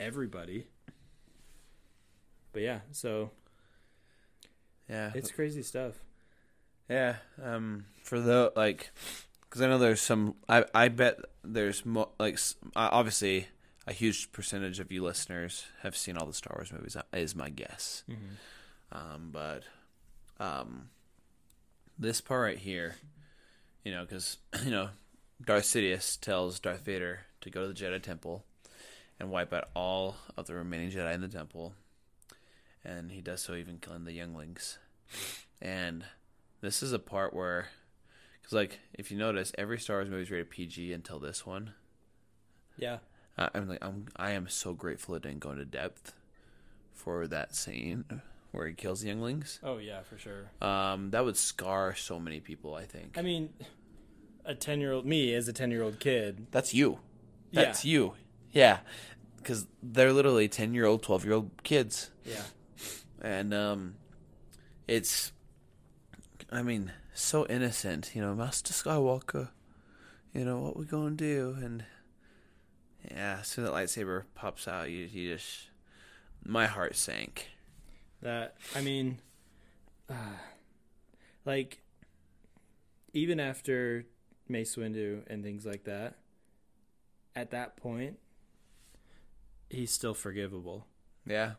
everybody. 0.00 0.66
But 2.52 2.62
yeah, 2.62 2.80
so 2.92 3.30
yeah, 4.88 5.12
it's 5.14 5.30
crazy 5.30 5.62
stuff. 5.62 5.94
yeah. 6.88 7.16
Um, 7.42 7.86
for 8.02 8.20
the 8.20 8.52
like, 8.56 8.90
because 9.42 9.60
I 9.60 9.66
know 9.66 9.78
there's 9.78 10.00
some. 10.00 10.36
I 10.48 10.64
I 10.74 10.88
bet 10.88 11.18
there's 11.44 11.84
mo- 11.84 12.12
like 12.18 12.38
obviously 12.74 13.48
a 13.86 13.92
huge 13.92 14.32
percentage 14.32 14.80
of 14.80 14.90
you 14.90 15.02
listeners 15.02 15.64
have 15.82 15.96
seen 15.96 16.16
all 16.16 16.26
the 16.26 16.32
Star 16.34 16.54
Wars 16.58 16.72
movies. 16.72 16.96
uh, 16.96 17.02
Is 17.12 17.34
my 17.36 17.50
guess. 17.50 18.02
Um, 18.92 19.30
but 19.32 19.62
um, 20.40 20.90
this 21.98 22.20
part 22.20 22.42
right 22.42 22.58
here, 22.58 22.96
you 23.84 23.92
know, 23.92 24.02
because 24.02 24.38
you 24.64 24.70
know, 24.70 24.90
Darth 25.44 25.64
Sidious 25.64 26.20
tells 26.20 26.58
Darth 26.60 26.84
Vader 26.84 27.20
to 27.42 27.50
go 27.50 27.62
to 27.62 27.68
the 27.68 27.74
Jedi 27.74 28.02
Temple 28.02 28.44
and 29.18 29.30
wipe 29.30 29.52
out 29.52 29.68
all 29.74 30.16
of 30.36 30.46
the 30.46 30.54
remaining 30.54 30.90
Jedi 30.90 31.14
in 31.14 31.20
the 31.22 31.28
temple, 31.28 31.74
and 32.84 33.10
he 33.12 33.20
does 33.22 33.40
so 33.42 33.54
even 33.54 33.78
killing 33.78 34.04
the 34.04 34.12
younglings. 34.12 34.78
And 35.62 36.04
this 36.60 36.82
is 36.82 36.92
a 36.92 36.98
part 36.98 37.32
where, 37.32 37.68
because 38.40 38.52
like 38.52 38.78
if 38.92 39.10
you 39.10 39.16
notice, 39.16 39.52
every 39.56 39.78
Star 39.78 39.96
Wars 39.98 40.10
movie 40.10 40.22
is 40.22 40.30
rated 40.30 40.50
PG 40.50 40.92
until 40.92 41.18
this 41.18 41.46
one. 41.46 41.72
Yeah. 42.76 42.98
I- 43.38 43.50
I'm 43.54 43.68
like 43.68 43.84
I'm 43.84 44.06
I 44.16 44.30
am 44.32 44.48
so 44.48 44.72
grateful 44.72 45.14
it 45.14 45.22
didn't 45.22 45.40
go 45.40 45.50
into 45.50 45.64
depth 45.64 46.14
for 46.94 47.26
that 47.26 47.54
scene 47.54 48.04
where 48.52 48.66
he 48.66 48.74
kills 48.74 49.00
the 49.02 49.08
younglings. 49.08 49.60
Oh 49.62 49.78
yeah, 49.78 50.00
for 50.02 50.16
sure. 50.18 50.50
Um, 50.62 51.10
that 51.10 51.24
would 51.24 51.36
scar 51.36 51.94
so 51.94 52.18
many 52.18 52.40
people. 52.40 52.74
I 52.74 52.84
think 52.84 53.16
I 53.18 53.22
mean, 53.22 53.50
a 54.44 54.54
ten 54.54 54.80
year 54.80 54.92
old 54.92 55.04
me 55.06 55.34
as 55.34 55.48
a 55.48 55.52
ten 55.52 55.70
year 55.70 55.82
old 55.82 56.00
kid. 56.00 56.46
that's 56.50 56.72
you. 56.72 56.98
Yeah. 57.50 57.62
That's 57.64 57.84
you. 57.84 58.14
Yeah, 58.52 58.78
because 59.36 59.66
they're 59.82 60.12
literally 60.12 60.48
ten 60.48 60.72
year 60.74 60.86
old, 60.86 61.02
twelve 61.02 61.24
year 61.24 61.34
old 61.34 61.50
kids, 61.62 62.10
Yeah. 62.24 62.42
and 63.20 63.52
um, 63.52 63.94
it's, 64.88 65.32
I 66.50 66.62
mean, 66.62 66.92
so 67.12 67.46
innocent. 67.46 68.12
You 68.14 68.22
know, 68.22 68.34
Master 68.34 68.72
Skywalker. 68.72 69.48
You 70.32 70.44
know 70.44 70.60
what 70.60 70.76
we 70.78 70.84
gonna 70.86 71.10
do, 71.16 71.56
and 71.62 71.84
yeah, 73.10 73.38
as 73.40 73.48
soon 73.48 73.64
as 73.64 73.70
that 73.70 73.76
lightsaber 73.76 74.24
pops 74.34 74.66
out, 74.68 74.90
you 74.90 75.04
you 75.04 75.34
just, 75.34 75.68
my 76.44 76.66
heart 76.66 76.96
sank. 76.96 77.48
That 78.22 78.56
I 78.74 78.80
mean, 78.80 79.18
uh, 80.10 80.14
like 81.44 81.82
even 83.12 83.40
after 83.40 84.04
Mace 84.48 84.76
Windu 84.76 85.22
and 85.28 85.42
things 85.42 85.64
like 85.66 85.84
that, 85.84 86.14
at 87.34 87.50
that 87.50 87.76
point, 87.76 88.18
he's 89.70 89.90
still 89.90 90.14
forgivable. 90.14 90.86
Yeah. 91.26 91.52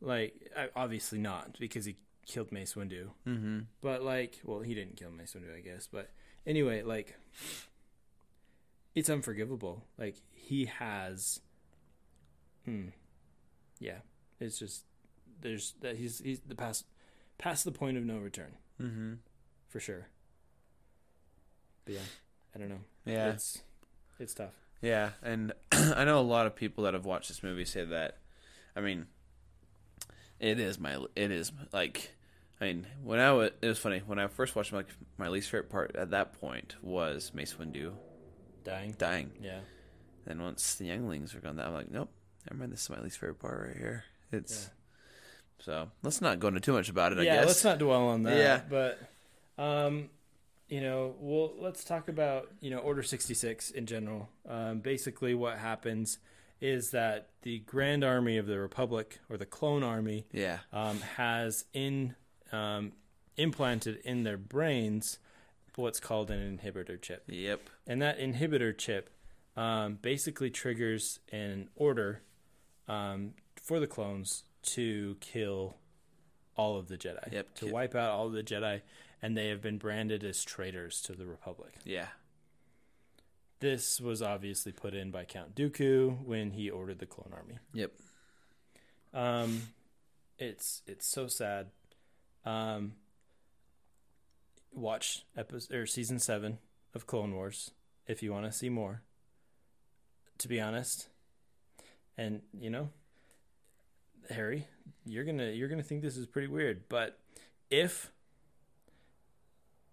Like 0.00 0.50
obviously 0.74 1.18
not 1.18 1.58
because 1.58 1.84
he 1.84 1.96
killed 2.26 2.52
Mace 2.52 2.74
Windu, 2.74 3.08
Mm-hmm. 3.26 3.60
but 3.82 4.02
like, 4.02 4.40
well, 4.44 4.60
he 4.60 4.74
didn't 4.74 4.96
kill 4.96 5.10
Mace 5.10 5.34
Windu, 5.34 5.54
I 5.56 5.60
guess. 5.60 5.88
But 5.90 6.10
anyway, 6.46 6.82
like, 6.82 7.16
it's 8.94 9.08
unforgivable. 9.10 9.84
Like 9.98 10.16
he 10.32 10.66
has, 10.66 11.40
hmm, 12.64 12.88
yeah, 13.78 13.98
it's 14.40 14.58
just 14.58 14.84
there's 15.40 15.74
that 15.80 15.96
he's 15.96 16.18
he's 16.20 16.40
the 16.40 16.54
past 16.54 16.84
past 17.38 17.64
the 17.64 17.72
point 17.72 17.96
of 17.96 18.04
no 18.04 18.18
return 18.18 18.52
Mm-hmm. 18.80 19.12
for 19.68 19.80
sure. 19.80 20.08
But 21.84 21.94
yeah, 21.94 22.00
I 22.54 22.58
don't 22.58 22.68
know. 22.68 22.80
Yeah. 23.06 23.30
it's 23.30 23.62
it's 24.18 24.34
tough. 24.34 24.52
Yeah, 24.82 25.10
and 25.22 25.52
I 25.72 26.04
know 26.04 26.18
a 26.18 26.22
lot 26.22 26.46
of 26.46 26.54
people 26.56 26.84
that 26.84 26.94
have 26.94 27.04
watched 27.04 27.28
this 27.28 27.42
movie 27.42 27.64
say 27.64 27.84
that. 27.84 28.18
I 28.74 28.80
mean, 28.80 29.06
it 30.38 30.58
is 30.58 30.78
my 30.78 30.96
it 31.16 31.30
is 31.30 31.52
like, 31.72 32.12
I 32.60 32.66
mean, 32.66 32.86
when 33.02 33.18
I 33.20 33.32
was 33.32 33.50
it 33.60 33.68
was 33.68 33.78
funny 33.78 34.00
when 34.06 34.18
I 34.18 34.26
first 34.28 34.54
watched 34.56 34.72
like 34.72 34.86
my 35.18 35.28
least 35.28 35.50
favorite 35.50 35.70
part 35.70 35.96
at 35.96 36.10
that 36.10 36.38
point 36.40 36.76
was 36.82 37.32
Mace 37.34 37.54
Windu 37.54 37.92
Dying. 38.70 38.94
dying. 38.98 39.30
Yeah. 39.42 39.60
Then 40.26 40.42
once 40.42 40.74
the 40.76 40.86
younglings 40.86 41.34
were 41.34 41.40
gone, 41.40 41.58
I'm 41.60 41.72
like, 41.72 41.90
nope, 41.90 42.10
never 42.50 42.60
mind. 42.60 42.72
This 42.72 42.82
is 42.82 42.90
my 42.90 43.00
least 43.00 43.18
favorite 43.18 43.38
part 43.40 43.66
right 43.68 43.76
here. 43.76 44.04
It's 44.32 44.70
so 45.58 45.90
let's 46.02 46.20
not 46.20 46.38
go 46.40 46.48
into 46.48 46.60
too 46.60 46.72
much 46.72 46.88
about 46.88 47.12
it. 47.12 47.18
I 47.18 47.22
yeah, 47.22 47.36
guess. 47.36 47.46
let's 47.46 47.64
not 47.64 47.78
dwell 47.78 48.08
on 48.08 48.22
that. 48.24 48.36
Yeah. 48.36 48.60
but 48.68 48.98
um, 49.62 50.08
you 50.68 50.80
know, 50.80 51.14
well, 51.18 51.52
let's 51.58 51.84
talk 51.84 52.08
about 52.08 52.48
you 52.60 52.70
know 52.70 52.78
Order 52.78 53.02
sixty 53.02 53.34
six 53.34 53.70
in 53.70 53.86
general. 53.86 54.28
Um, 54.48 54.80
basically, 54.80 55.34
what 55.34 55.58
happens 55.58 56.18
is 56.60 56.90
that 56.90 57.28
the 57.42 57.58
Grand 57.60 58.04
Army 58.04 58.36
of 58.36 58.46
the 58.46 58.58
Republic 58.58 59.18
or 59.30 59.36
the 59.38 59.46
Clone 59.46 59.82
Army 59.82 60.26
Yeah. 60.32 60.58
um, 60.74 61.00
has 61.16 61.64
in 61.72 62.14
um, 62.52 62.92
implanted 63.38 63.96
in 64.04 64.24
their 64.24 64.36
brains 64.36 65.18
what's 65.76 66.00
called 66.00 66.30
an 66.30 66.58
inhibitor 66.58 67.00
chip, 67.00 67.24
Yep. 67.28 67.60
and 67.86 68.00
that 68.02 68.18
inhibitor 68.18 68.76
chip 68.76 69.10
um, 69.56 69.98
basically 70.02 70.50
triggers 70.50 71.18
an 71.32 71.68
order 71.76 72.22
um, 72.88 73.34
for 73.56 73.78
the 73.80 73.86
clones 73.86 74.44
to 74.62 75.16
kill 75.20 75.76
all 76.56 76.76
of 76.78 76.88
the 76.88 76.96
Jedi, 76.98 77.32
Yep, 77.32 77.54
to 77.56 77.66
wipe 77.72 77.94
out 77.94 78.10
all 78.10 78.26
of 78.26 78.32
the 78.32 78.42
Jedi, 78.42 78.82
and 79.22 79.36
they 79.36 79.48
have 79.48 79.60
been 79.62 79.78
branded 79.78 80.22
as 80.24 80.42
traitors 80.44 81.00
to 81.02 81.12
the 81.12 81.26
Republic. 81.26 81.72
Yeah. 81.84 82.08
This 83.60 84.00
was 84.00 84.22
obviously 84.22 84.72
put 84.72 84.94
in 84.94 85.10
by 85.10 85.24
Count 85.26 85.54
Dooku 85.54 86.24
when 86.24 86.52
he 86.52 86.70
ordered 86.70 86.98
the 86.98 87.06
clone 87.06 87.32
army. 87.36 87.58
Yep. 87.74 87.92
Um, 89.12 89.62
it's 90.38 90.80
it's 90.86 91.06
so 91.06 91.26
sad. 91.26 91.66
Um, 92.46 92.92
watch 94.72 95.24
episode 95.36 95.74
or 95.76 95.86
season 95.86 96.18
seven 96.18 96.58
of 96.94 97.06
Clone 97.06 97.34
Wars 97.34 97.70
if 98.06 98.22
you 98.22 98.32
want 98.32 98.46
to 98.46 98.52
see 98.52 98.68
more. 98.68 99.02
To 100.38 100.48
be 100.48 100.60
honest, 100.60 101.08
and 102.16 102.40
you 102.58 102.70
know, 102.70 102.88
Harry, 104.30 104.66
you're 105.04 105.24
gonna 105.24 105.50
you're 105.50 105.68
gonna 105.68 105.82
think 105.82 106.00
this 106.02 106.16
is 106.16 106.26
pretty 106.26 106.48
weird, 106.48 106.88
but 106.88 107.18
if 107.70 108.10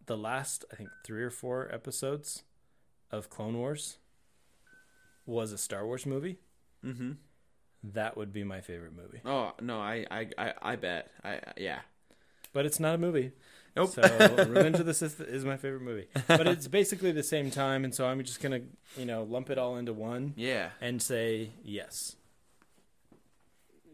the 0.05 0.17
last 0.17 0.63
I 0.71 0.75
think 0.75 0.89
three 1.03 1.21
or 1.23 1.29
four 1.29 1.69
episodes 1.73 2.43
of 3.11 3.29
Clone 3.29 3.57
Wars 3.57 3.97
was 5.25 5.51
a 5.51 5.57
Star 5.57 5.85
Wars 5.85 6.05
movie, 6.05 6.37
Mm-hmm. 6.85 7.11
that 7.83 8.15
would 8.15 8.31
be 8.31 8.43
my 8.45 8.61
favorite 8.61 8.93
movie. 8.95 9.19
Oh 9.25 9.51
no, 9.61 9.79
I, 9.79 10.05
I, 10.09 10.27
I, 10.37 10.53
I 10.61 10.75
bet. 10.77 11.11
I, 11.23 11.39
yeah. 11.57 11.79
But 12.53 12.65
it's 12.65 12.79
not 12.79 12.95
a 12.95 12.97
movie. 12.97 13.31
Nope. 13.77 13.89
So 13.91 14.01
Revenge 14.49 14.79
of 14.79 14.85
the 14.85 14.93
Sith 14.93 15.21
is 15.21 15.45
my 15.45 15.55
favorite 15.57 15.81
movie. 15.83 16.07
But 16.27 16.47
it's 16.47 16.67
basically 16.67 17.11
the 17.11 17.23
same 17.23 17.49
time, 17.51 17.83
and 17.85 17.93
so 17.95 18.05
I'm 18.07 18.21
just 18.23 18.41
gonna, 18.41 18.61
you 18.97 19.05
know, 19.05 19.23
lump 19.23 19.49
it 19.49 19.57
all 19.57 19.77
into 19.77 19.93
one 19.93 20.33
Yeah. 20.35 20.69
and 20.81 21.01
say 21.01 21.51
yes. 21.63 22.15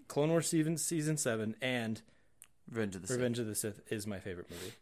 Clone 0.08 0.30
Wars 0.30 0.48
season 0.48 0.78
season 0.78 1.18
seven 1.18 1.56
and 1.62 2.02
Revenge 2.72 2.96
of 2.96 3.02
the 3.02 3.08
Sith. 3.08 3.18
Revenge 3.18 3.40
of 3.40 3.48
the 3.48 3.56
Sith 3.56 3.82
is 3.92 4.08
my 4.08 4.20
favorite 4.20 4.50
movie. 4.50 4.74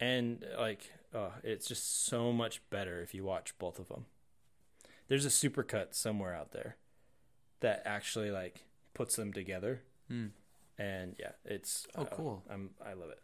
And 0.00 0.44
like, 0.58 0.90
oh, 1.14 1.32
it's 1.42 1.66
just 1.66 2.06
so 2.06 2.32
much 2.32 2.60
better 2.70 3.00
if 3.00 3.14
you 3.14 3.24
watch 3.24 3.56
both 3.58 3.78
of 3.78 3.88
them. 3.88 4.06
There's 5.08 5.24
a 5.26 5.28
supercut 5.28 5.94
somewhere 5.94 6.34
out 6.34 6.52
there 6.52 6.76
that 7.60 7.82
actually 7.84 8.30
like 8.30 8.64
puts 8.94 9.16
them 9.16 9.32
together, 9.32 9.80
Hmm. 10.08 10.26
And 10.78 11.14
yeah, 11.18 11.32
it's 11.44 11.86
Oh, 11.96 12.02
uh, 12.02 12.06
cool. 12.06 12.42
I'm 12.50 12.70
I 12.84 12.94
love 12.94 13.10
it. 13.10 13.20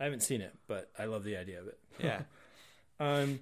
I 0.00 0.04
haven't 0.04 0.22
seen 0.22 0.40
it, 0.40 0.54
but 0.66 0.90
I 0.98 1.04
love 1.04 1.24
the 1.24 1.36
idea 1.36 1.60
of 1.60 1.68
it. 1.68 1.78
Yeah. 1.98 2.22
Um. 3.00 3.40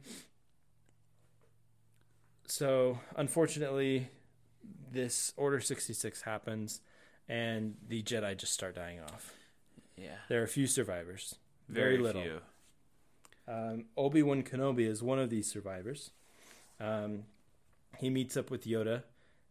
So 2.46 2.98
unfortunately, 3.16 4.08
this 4.90 5.32
Order 5.36 5.60
sixty 5.60 5.92
six 5.92 6.22
happens, 6.22 6.80
and 7.28 7.76
the 7.88 8.02
Jedi 8.02 8.36
just 8.36 8.52
start 8.54 8.74
dying 8.74 9.00
off. 9.00 9.34
Yeah. 9.96 10.16
There 10.28 10.40
are 10.40 10.44
a 10.44 10.48
few 10.48 10.66
survivors, 10.66 11.34
very, 11.68 11.98
little. 11.98 12.22
few. 12.22 12.40
Um, 13.46 13.84
Obi 13.96 14.22
Wan 14.22 14.42
Kenobi 14.42 14.86
is 14.86 15.02
one 15.02 15.18
of 15.18 15.28
these 15.30 15.50
survivors. 15.50 16.10
Um, 16.80 17.24
he 17.98 18.08
meets 18.08 18.36
up 18.36 18.50
with 18.50 18.64
Yoda, 18.64 19.02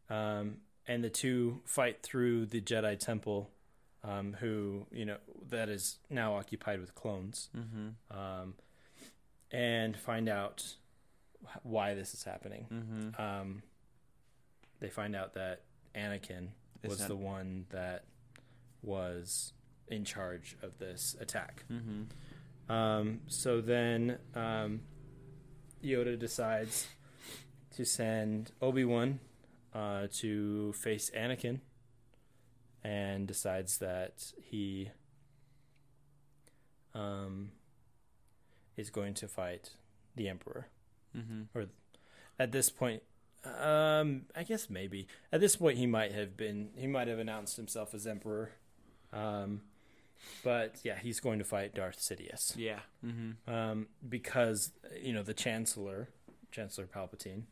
um, 0.10 0.58
and 0.88 1.04
the 1.04 1.10
two 1.10 1.62
fight 1.66 2.02
through 2.02 2.48
the 2.48 2.60
Jedi 2.60 2.98
Temple, 2.98 3.50
um, 4.04 4.34
who 4.40 4.86
you 4.92 5.06
know 5.06 5.18
that 5.50 5.70
is 5.70 5.98
now 6.10 6.36
occupied 6.36 6.80
with 6.80 6.96
clones, 6.96 7.50
Mm-hmm. 7.56 8.18
um, 8.18 8.54
and 9.52 9.98
find 9.98 10.28
out 10.30 10.76
why 11.64 11.94
this 11.94 12.14
is 12.14 12.24
happening. 12.24 12.68
Mm-hmm. 12.72 13.22
Um, 13.22 13.64
they 14.80 14.90
find 14.90 15.16
out 15.16 15.34
that 15.34 15.62
Anakin 15.96 16.50
was 16.88 17.00
that- 17.00 17.08
the 17.08 17.16
one 17.16 17.66
that 17.70 18.06
was 18.82 19.54
in 19.88 20.06
charge 20.06 20.56
of 20.64 20.78
this 20.80 21.16
attack. 21.20 21.64
Mm-hmm. 21.72 22.72
Um, 22.72 23.20
so 23.28 23.60
then 23.62 24.18
um, 24.34 24.82
Yoda 25.84 26.18
decides 26.18 26.88
to 27.76 27.84
send 27.86 28.52
Obi 28.62 28.86
Wan 28.86 29.20
uh, 29.74 30.08
to 30.20 30.72
face 30.74 31.12
Anakin, 31.16 31.60
and 32.84 33.28
decides 33.28 33.78
that 33.80 34.32
he 34.42 34.90
um, 36.94 37.52
is 38.78 38.90
going 38.90 39.14
to 39.16 39.28
fight 39.28 39.72
the 40.16 40.28
Emperor. 40.28 40.68
Mm-hmm. 41.16 41.58
Or 41.58 41.66
at 42.40 42.52
this 42.52 42.70
point, 42.70 43.04
um, 43.44 44.24
I 44.36 44.44
guess 44.44 44.70
maybe 44.70 45.08
at 45.32 45.40
this 45.42 45.56
point 45.56 45.78
he 45.78 45.88
might 45.88 46.12
have 46.12 46.38
been 46.38 46.70
he 46.76 46.88
might 46.88 47.08
have 47.08 47.20
announced 47.20 47.58
himself 47.58 47.94
as 47.94 48.06
Emperor. 48.08 48.52
Um, 49.14 49.62
but 50.44 50.76
yeah, 50.84 50.98
he's 51.00 51.20
going 51.20 51.40
to 51.40 51.46
fight 51.46 51.74
Darth 51.74 52.00
Sidious 52.00 52.56
Yeah. 52.56 52.80
Mm-hmm. 53.06 53.52
um, 53.52 53.88
because 54.08 54.72
you 55.02 55.14
know 55.14 55.24
the 55.24 55.34
Chancellor, 55.34 56.10
Chancellor 56.52 56.86
Palpatine, 56.88 57.44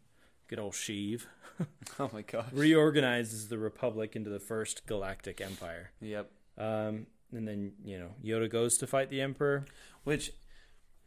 good 0.50 0.60
old 0.60 0.74
Sheev, 0.74 1.22
Oh 2.00 2.10
my 2.12 2.22
gosh. 2.24 2.52
reorganizes 2.52 3.48
the 3.48 3.58
Republic 3.58 4.16
into 4.16 4.30
the 4.30 4.40
first 4.40 4.86
galactic 4.86 5.40
empire. 5.40 5.92
Yep. 6.02 6.30
Um, 6.58 7.06
and 7.32 7.48
then 7.48 7.72
you 7.86 7.98
know 8.00 8.10
Yoda 8.24 8.50
goes 8.50 8.78
to 8.80 8.88
fight 8.88 9.10
the 9.10 9.22
Emperor. 9.22 9.66
Which, 10.04 10.32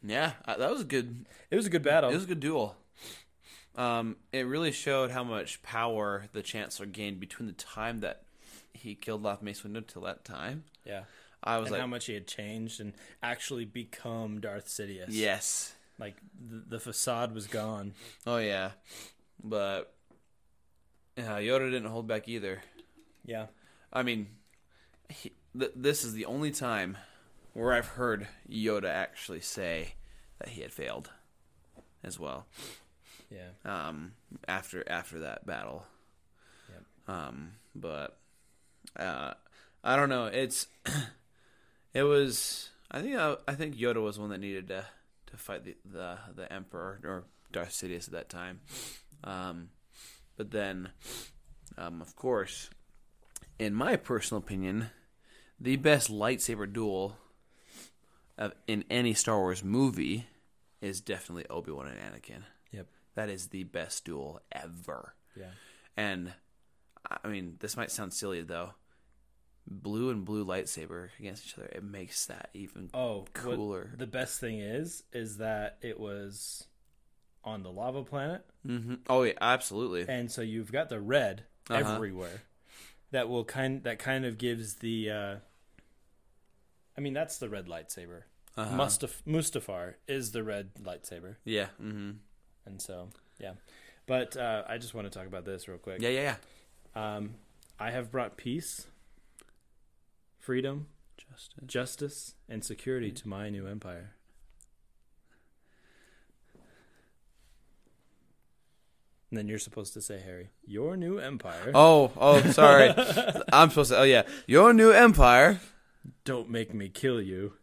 yeah, 0.02 0.32
that 0.46 0.70
was 0.70 0.82
a 0.82 0.84
good. 0.84 1.26
It 1.50 1.56
was 1.56 1.66
a 1.66 1.70
good 1.70 1.82
battle. 1.82 2.10
It 2.10 2.14
was 2.14 2.24
a 2.24 2.28
good 2.28 2.40
duel. 2.40 2.76
Um, 3.74 4.16
it 4.32 4.46
really 4.46 4.70
showed 4.72 5.10
how 5.10 5.24
much 5.24 5.62
power 5.62 6.26
the 6.32 6.42
Chancellor 6.42 6.86
gained 6.86 7.18
between 7.20 7.46
the 7.46 7.54
time 7.54 8.00
that 8.00 8.22
he 8.74 8.94
killed 8.94 9.24
off 9.24 9.40
Mace 9.42 9.62
Windu 9.62 9.86
till 9.86 10.02
that 10.02 10.24
time. 10.24 10.64
yeah, 10.84 11.04
I 11.42 11.56
was 11.56 11.66
and 11.68 11.72
like, 11.72 11.80
how 11.80 11.86
much 11.86 12.04
he 12.06 12.14
had 12.14 12.26
changed 12.26 12.80
and 12.80 12.92
actually 13.22 13.64
become 13.64 14.40
Darth 14.40 14.66
Sidious. 14.68 15.06
yes, 15.08 15.74
like 15.98 16.16
the, 16.38 16.76
the 16.76 16.80
facade 16.80 17.34
was 17.34 17.46
gone. 17.46 17.94
oh 18.26 18.36
yeah, 18.38 18.72
but 19.42 19.94
yeah, 21.16 21.38
Yoda 21.38 21.70
didn't 21.70 21.90
hold 21.90 22.06
back 22.06 22.28
either. 22.28 22.62
Yeah, 23.24 23.46
I 23.92 24.02
mean, 24.02 24.28
he, 25.08 25.32
th- 25.58 25.72
this 25.76 26.04
is 26.04 26.12
the 26.14 26.24
only 26.26 26.50
time 26.50 26.96
where 27.52 27.72
I've 27.72 27.86
heard 27.88 28.26
Yoda 28.50 28.88
actually 28.88 29.40
say 29.40 29.94
that 30.38 30.50
he 30.50 30.62
had 30.62 30.72
failed, 30.72 31.10
as 32.02 32.18
well. 32.18 32.46
yeah, 33.30 33.50
um, 33.64 34.12
after 34.48 34.84
after 34.88 35.20
that 35.20 35.46
battle. 35.46 35.84
Yep. 36.70 37.16
Um, 37.16 37.52
but 37.74 38.16
uh, 38.98 39.34
I 39.84 39.96
don't 39.96 40.08
know. 40.08 40.26
It's 40.26 40.66
it 41.94 42.02
was. 42.02 42.70
I 42.90 43.00
think 43.00 43.16
I, 43.16 43.36
I 43.48 43.54
think 43.54 43.76
Yoda 43.76 44.02
was 44.02 44.18
one 44.18 44.30
that 44.30 44.40
needed 44.40 44.68
to 44.68 44.84
to 45.26 45.36
fight 45.36 45.64
the 45.64 45.76
the, 45.84 46.18
the 46.34 46.52
Emperor 46.52 47.00
or 47.04 47.24
Darth 47.52 47.70
Sidious 47.70 48.06
at 48.06 48.12
that 48.12 48.28
time. 48.28 48.60
Um, 49.24 49.68
but 50.36 50.50
then, 50.50 50.90
um, 51.78 52.00
of 52.00 52.16
course, 52.16 52.70
in 53.58 53.74
my 53.74 53.96
personal 53.96 54.42
opinion, 54.42 54.90
the 55.60 55.76
best 55.76 56.10
lightsaber 56.10 56.70
duel 56.72 57.16
of, 58.38 58.52
in 58.66 58.84
any 58.90 59.14
Star 59.14 59.38
Wars 59.38 59.62
movie 59.62 60.26
is 60.80 61.00
definitely 61.00 61.46
Obi 61.48 61.70
Wan 61.70 61.86
and 61.86 61.98
Anakin. 61.98 62.42
Yep. 62.72 62.86
That 63.14 63.28
is 63.28 63.48
the 63.48 63.64
best 63.64 64.04
duel 64.04 64.40
ever. 64.50 65.14
yeah. 65.36 65.50
And 65.96 66.32
I 67.24 67.28
mean, 67.28 67.56
this 67.60 67.76
might 67.76 67.90
sound 67.90 68.12
silly 68.14 68.42
though. 68.42 68.70
Blue 69.68 70.10
and 70.10 70.24
blue 70.24 70.44
lightsaber 70.44 71.10
against 71.20 71.46
each 71.46 71.54
other, 71.58 71.66
it 71.72 71.84
makes 71.84 72.26
that 72.26 72.48
even 72.54 72.90
Oh, 72.94 73.26
cooler. 73.32 73.92
the 73.96 74.06
best 74.08 74.40
thing 74.40 74.58
is, 74.58 75.04
is 75.12 75.36
that 75.36 75.76
it 75.82 76.00
was 76.00 76.64
on 77.44 77.62
the 77.62 77.70
lava 77.70 78.02
planet, 78.04 78.44
hmm 78.64 78.94
Oh 79.08 79.22
yeah, 79.24 79.32
absolutely. 79.40 80.04
and 80.08 80.30
so 80.30 80.42
you've 80.42 80.70
got 80.72 80.88
the 80.88 81.00
red 81.00 81.44
Uh-huh. 81.70 81.94
everywhere. 81.94 82.42
That 83.10 83.28
will 83.28 83.44
kind 83.44 83.82
that 83.84 83.98
kind 83.98 84.24
of 84.24 84.38
gives 84.38 84.74
the. 84.76 85.10
Uh, 85.10 85.36
I 86.96 87.00
mean, 87.00 87.12
that's 87.14 87.38
the 87.38 87.48
red 87.48 87.66
lightsaber. 87.66 88.22
Uh-huh. 88.56 88.76
Mustaf- 88.76 89.22
Mustafar 89.26 89.94
is 90.06 90.32
the 90.32 90.42
red 90.42 90.74
lightsaber, 90.82 91.36
Yeah. 91.44 91.68
Mm-hmm. 91.82 92.10
and 92.66 92.80
so 92.82 93.08
yeah. 93.38 93.52
But 94.06 94.36
uh, 94.36 94.64
I 94.68 94.78
just 94.78 94.94
want 94.94 95.10
to 95.10 95.18
talk 95.18 95.26
about 95.26 95.44
this 95.44 95.68
real 95.68 95.78
quick. 95.78 96.00
Yeah, 96.02 96.10
yeah, 96.10 96.36
yeah. 96.94 97.16
Um, 97.16 97.34
I 97.78 97.90
have 97.92 98.10
brought 98.10 98.36
peace, 98.36 98.86
freedom, 100.38 100.86
Justin. 101.16 101.66
justice, 101.66 102.34
and 102.48 102.64
security 102.64 103.10
to 103.12 103.28
my 103.28 103.48
new 103.50 103.66
empire. 103.66 104.14
And 109.32 109.38
then 109.38 109.48
you're 109.48 109.58
supposed 109.58 109.94
to 109.94 110.02
say, 110.02 110.20
Harry, 110.20 110.50
your 110.66 110.94
new 110.94 111.16
empire. 111.16 111.70
Oh, 111.74 112.12
oh, 112.18 112.42
sorry. 112.50 112.92
I'm 113.52 113.70
supposed 113.70 113.90
to. 113.90 114.00
Oh 114.00 114.02
yeah, 114.02 114.24
your 114.46 114.74
new 114.74 114.90
empire. 114.90 115.58
Don't 116.26 116.50
make 116.50 116.74
me 116.74 116.90
kill 116.90 117.18
you. 117.18 117.54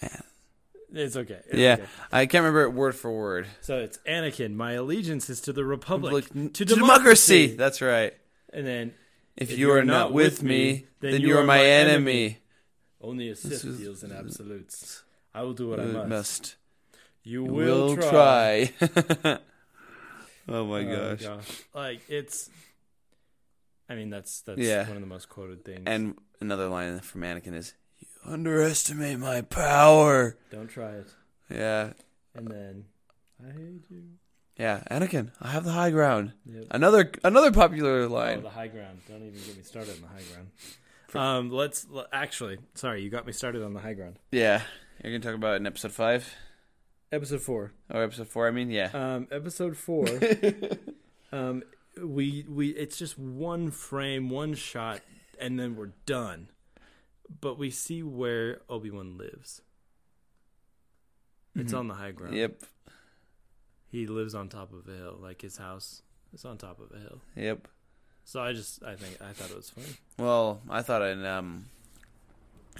Man. 0.00 0.22
It's 0.94 1.16
okay. 1.16 1.40
It's 1.48 1.54
Yeah, 1.58 1.72
okay. 1.74 1.84
I 2.12 2.26
can't 2.26 2.42
remember 2.42 2.62
it 2.62 2.72
word 2.72 2.94
for 2.94 3.10
word. 3.10 3.48
So 3.62 3.78
it's 3.78 3.98
Anakin. 4.06 4.54
My 4.54 4.74
allegiance 4.74 5.28
is 5.28 5.40
to 5.40 5.52
the 5.52 5.64
Republic, 5.64 6.12
Like, 6.12 6.52
to, 6.52 6.64
democracy. 6.64 6.76
democracy. 7.48 7.56
That's 7.56 7.82
right. 7.82 8.14
And 8.52 8.64
then 8.64 8.94
If, 9.36 9.58
you 9.58 9.72
are 9.72 9.84
not 9.84 10.12
with 10.12 10.42
me, 10.44 10.86
then, 11.00 11.20
you 11.20 11.36
are 11.36 11.44
my 11.44 11.64
enemy. 11.64 12.38
only 13.00 13.28
a 13.28 13.34
Sith 13.34 13.62
deals 13.76 14.04
in 14.04 14.12
absolutes. 14.12 15.02
I 15.34 15.42
will 15.42 15.54
do 15.54 15.68
what 15.68 15.80
I 15.80 15.84
must. 15.84 16.08
must. 16.08 16.56
You 17.24 17.44
will, 17.44 17.86
will 17.88 17.96
try. 17.96 18.72
try. 18.80 18.88
oh 20.48 20.64
my 20.66 20.80
Oh, 20.80 21.16
gosh. 21.16 21.22
gosh. 21.22 21.62
Like 21.74 22.00
it's. 22.08 22.50
I 23.88 23.94
mean, 23.94 24.10
that's 24.10 24.40
that's 24.42 24.58
Yeah. 24.60 24.86
one 24.88 24.96
of 24.96 25.02
the 25.02 25.06
most 25.08 25.28
quoted 25.28 25.64
things. 25.64 25.82
And 25.86 26.16
another 26.40 26.68
line 26.68 26.98
from 27.00 27.22
Anakin 27.22 27.54
is, 27.54 27.74
"You 28.00 28.06
underestimate 28.24 29.18
my 29.18 29.42
power." 29.42 30.36
don't 30.50 30.68
try 30.68 30.92
it. 30.92 31.08
Yeah, 31.50 31.92
And 32.34 32.48
then 32.48 32.84
I 33.46 33.52
hate 33.52 33.84
you. 33.90 34.02
yeah. 34.56 34.82
Anakin, 34.90 35.30
I 35.40 35.48
have 35.50 35.64
the 35.64 35.72
high 35.72 35.90
ground. 35.90 36.32
Yep. 36.46 36.64
Another 36.70 37.10
another 37.24 37.52
popular 37.52 38.02
Oh, 38.04 38.08
line. 38.08 38.42
the 38.42 38.48
high 38.50 38.68
ground. 38.68 39.00
Don't 39.08 39.22
even 39.22 39.40
get 39.40 39.56
me 39.56 39.62
started 39.62 39.94
on 39.96 40.00
the 40.02 40.08
high 40.08 40.22
ground. 40.32 40.48
Um, 41.14 41.50
let's 41.50 41.86
actually. 42.12 42.58
Sorry, 42.74 43.02
you 43.02 43.10
got 43.10 43.26
me 43.26 43.32
started 43.32 43.62
on 43.62 43.74
the 43.74 43.80
high 43.80 43.92
ground. 43.92 44.18
Yeah, 44.30 44.62
you're 45.02 45.12
gonna 45.12 45.20
talk 45.20 45.34
about 45.34 45.54
it 45.54 45.56
in 45.56 45.66
episode 45.66 45.92
five 45.92 46.34
Episode 47.10 47.42
four. 47.42 47.72
or 47.90 48.02
episode 48.02 48.28
four. 48.28 48.48
I 48.48 48.50
mean, 48.52 48.70
yeah. 48.70 48.88
Um, 48.94 49.28
episode 49.30 49.76
four. 49.76 50.06
um, 51.32 51.62
we 52.02 52.46
we 52.48 52.70
it's 52.70 52.96
just 52.96 53.18
one 53.18 53.70
frame, 53.70 54.30
one 54.30 54.54
shot, 54.54 55.00
and 55.38 55.58
then 55.60 55.76
we're 55.76 55.92
done. 56.06 56.48
But 57.40 57.58
we 57.58 57.70
see 57.70 58.02
where 58.02 58.60
Obi 58.68 58.90
Wan 58.90 59.18
lives. 59.18 59.60
It's 61.54 61.72
Mhm. 61.74 61.78
on 61.80 61.88
the 61.88 61.94
high 61.94 62.12
ground. 62.12 62.34
Yep, 62.34 62.62
He 63.90 64.06
lives 64.06 64.34
on 64.34 64.48
top 64.48 64.72
of 64.72 64.88
a 64.88 64.96
hill, 64.96 65.18
like 65.20 65.42
his 65.42 65.58
house 65.58 66.00
is 66.32 66.46
on 66.46 66.56
top 66.56 66.80
of 66.80 66.90
a 66.96 66.98
hill. 66.98 67.20
yep. 67.36 67.68
So 68.24 68.40
I 68.40 68.54
just 68.54 68.82
I 68.82 68.94
think 68.94 69.20
I 69.20 69.32
thought 69.34 69.50
it 69.50 69.56
was 69.56 69.68
funny. 69.68 69.94
Well, 70.16 70.62
I 70.70 70.80
thought 70.80 71.02
in 71.02 71.24
um, 71.26 71.66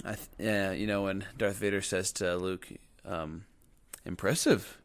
I 0.03 0.15
th- 0.15 0.27
yeah, 0.39 0.71
you 0.71 0.87
know 0.87 1.03
when 1.03 1.25
Darth 1.37 1.57
Vader 1.57 1.81
says 1.81 2.11
to 2.13 2.35
Luke, 2.35 2.67
um, 3.05 3.45
impressive. 4.05 4.77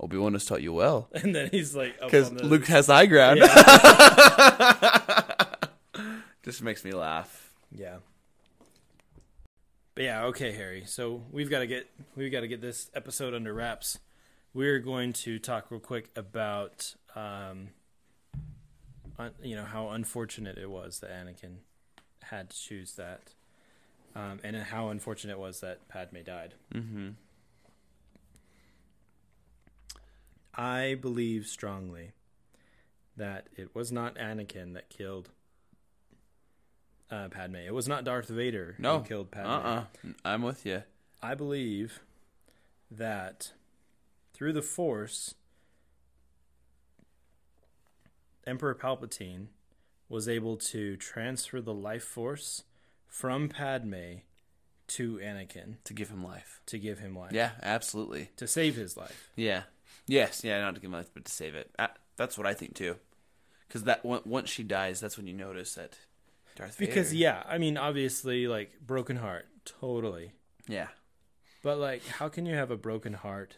Obi 0.00 0.16
Wan 0.18 0.32
has 0.32 0.44
taught 0.44 0.60
you 0.60 0.72
well 0.72 1.08
And 1.14 1.32
then 1.34 1.50
he's 1.52 1.74
like, 1.76 2.00
because 2.00 2.30
the- 2.30 2.44
Luke 2.44 2.66
has 2.66 2.88
high 2.88 3.06
ground. 3.06 3.38
Yeah. 3.38 3.46
Just 6.42 6.62
makes 6.62 6.84
me 6.84 6.92
laugh. 6.92 7.52
Yeah. 7.70 7.98
But 9.94 10.04
yeah, 10.04 10.24
okay, 10.24 10.52
Harry. 10.52 10.84
So 10.86 11.22
we've 11.30 11.48
got 11.48 11.60
to 11.60 11.66
get 11.66 11.88
we've 12.16 12.32
got 12.32 12.40
to 12.40 12.48
get 12.48 12.60
this 12.60 12.90
episode 12.94 13.32
under 13.34 13.54
wraps. 13.54 13.98
We're 14.52 14.80
going 14.80 15.12
to 15.14 15.38
talk 15.38 15.70
real 15.70 15.80
quick 15.80 16.10
about 16.16 16.94
um, 17.14 17.68
un, 19.18 19.30
you 19.42 19.54
know 19.56 19.64
how 19.64 19.90
unfortunate 19.90 20.58
it 20.58 20.68
was 20.68 20.98
that 21.00 21.10
Anakin 21.10 21.58
had 22.24 22.50
to 22.50 22.58
choose 22.60 22.94
that, 22.94 23.34
um, 24.14 24.40
and 24.42 24.56
how 24.56 24.88
unfortunate 24.88 25.32
it 25.32 25.38
was 25.38 25.60
that 25.60 25.88
Padme 25.88 26.22
died. 26.24 26.54
Mm-hmm. 26.72 27.10
I 30.56 30.96
believe 31.00 31.46
strongly 31.46 32.12
that 33.16 33.48
it 33.56 33.74
was 33.74 33.90
not 33.90 34.14
Anakin 34.16 34.74
that 34.74 34.88
killed 34.88 35.30
uh, 37.10 37.28
Padme. 37.28 37.56
It 37.56 37.74
was 37.74 37.88
not 37.88 38.04
Darth 38.04 38.28
Vader 38.28 38.76
No, 38.78 38.98
who 38.98 39.04
killed 39.04 39.30
Padme. 39.30 39.48
Uh-uh. 39.48 39.84
I'm 40.24 40.42
with 40.42 40.64
you. 40.64 40.82
I 41.22 41.34
believe 41.34 42.00
that 42.90 43.52
through 44.32 44.52
the 44.52 44.62
Force, 44.62 45.34
Emperor 48.46 48.74
Palpatine 48.74 49.46
was 50.08 50.28
able 50.28 50.56
to 50.56 50.96
transfer 50.96 51.60
the 51.60 51.74
life 51.74 52.04
force 52.04 52.64
from 53.08 53.48
Padme 53.48 54.16
to 54.88 55.16
Anakin 55.16 55.76
To 55.84 55.94
give 55.94 56.10
him 56.10 56.22
life. 56.24 56.60
to 56.66 56.78
give 56.78 56.98
him 56.98 57.16
life. 57.16 57.32
Yeah, 57.32 57.52
absolutely. 57.62 58.30
To 58.36 58.46
save 58.46 58.76
his 58.76 58.96
life. 58.96 59.30
Yeah. 59.36 59.62
Yes. 60.06 60.42
Yeah. 60.44 60.60
Not 60.60 60.74
to 60.74 60.80
give 60.80 60.88
him 60.88 60.92
life, 60.94 61.10
but 61.14 61.24
to 61.24 61.32
save 61.32 61.54
it. 61.54 61.70
Uh, 61.78 61.88
that's 62.16 62.36
what 62.36 62.46
I 62.46 62.54
think 62.54 62.74
too. 62.74 62.96
Because 63.66 63.84
that 63.84 64.00
on- 64.04 64.22
once 64.26 64.50
she 64.50 64.62
dies, 64.62 65.00
that's 65.00 65.16
when 65.16 65.26
you 65.26 65.32
notice 65.34 65.74
that 65.74 65.96
Darth 66.54 66.76
Vader. 66.76 66.90
Because, 66.90 67.14
yeah, 67.14 67.42
I 67.48 67.58
mean, 67.58 67.76
obviously, 67.76 68.46
like, 68.46 68.78
broken 68.86 69.16
heart. 69.16 69.46
Totally. 69.64 70.32
Yeah. 70.68 70.88
But, 71.62 71.78
like, 71.78 72.06
how 72.06 72.28
can 72.28 72.44
you 72.46 72.54
have 72.54 72.70
a 72.70 72.76
broken 72.76 73.14
heart 73.14 73.56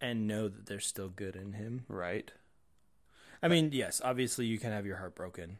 and 0.00 0.26
know 0.26 0.48
that 0.48 0.66
there's 0.66 0.84
still 0.86 1.08
good 1.08 1.36
in 1.36 1.52
him? 1.52 1.84
Right. 1.88 2.32
I 3.42 3.48
mean, 3.48 3.70
yes, 3.72 4.00
obviously 4.04 4.46
you 4.46 4.58
can 4.58 4.72
have 4.72 4.84
your 4.84 4.96
heart 4.96 5.14
broken 5.14 5.58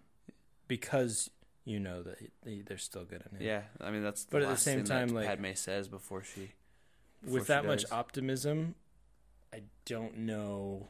because 0.69 1.31
you 1.65 1.79
know 1.79 2.03
that 2.03 2.19
he, 2.45 2.63
there's 2.63 2.83
still 2.83 3.05
good 3.05 3.23
in 3.31 3.39
him. 3.39 3.47
Yeah. 3.47 3.63
I 3.81 3.91
mean, 3.91 4.03
that's. 4.03 4.25
The 4.25 4.31
But 4.33 4.43
at 4.43 4.49
the 4.51 4.57
same 4.57 4.85
time, 4.85 5.09
like- 5.09 5.27
Padme 5.27 5.53
says 5.55 5.89
before 5.89 6.23
she. 6.23 6.53
before 7.23 7.35
With 7.35 7.43
she 7.45 7.49
that 7.49 7.65
much 7.65 7.85
optimism, 7.91 8.75
I 9.53 9.63
don't 9.85 10.19
know 10.19 10.89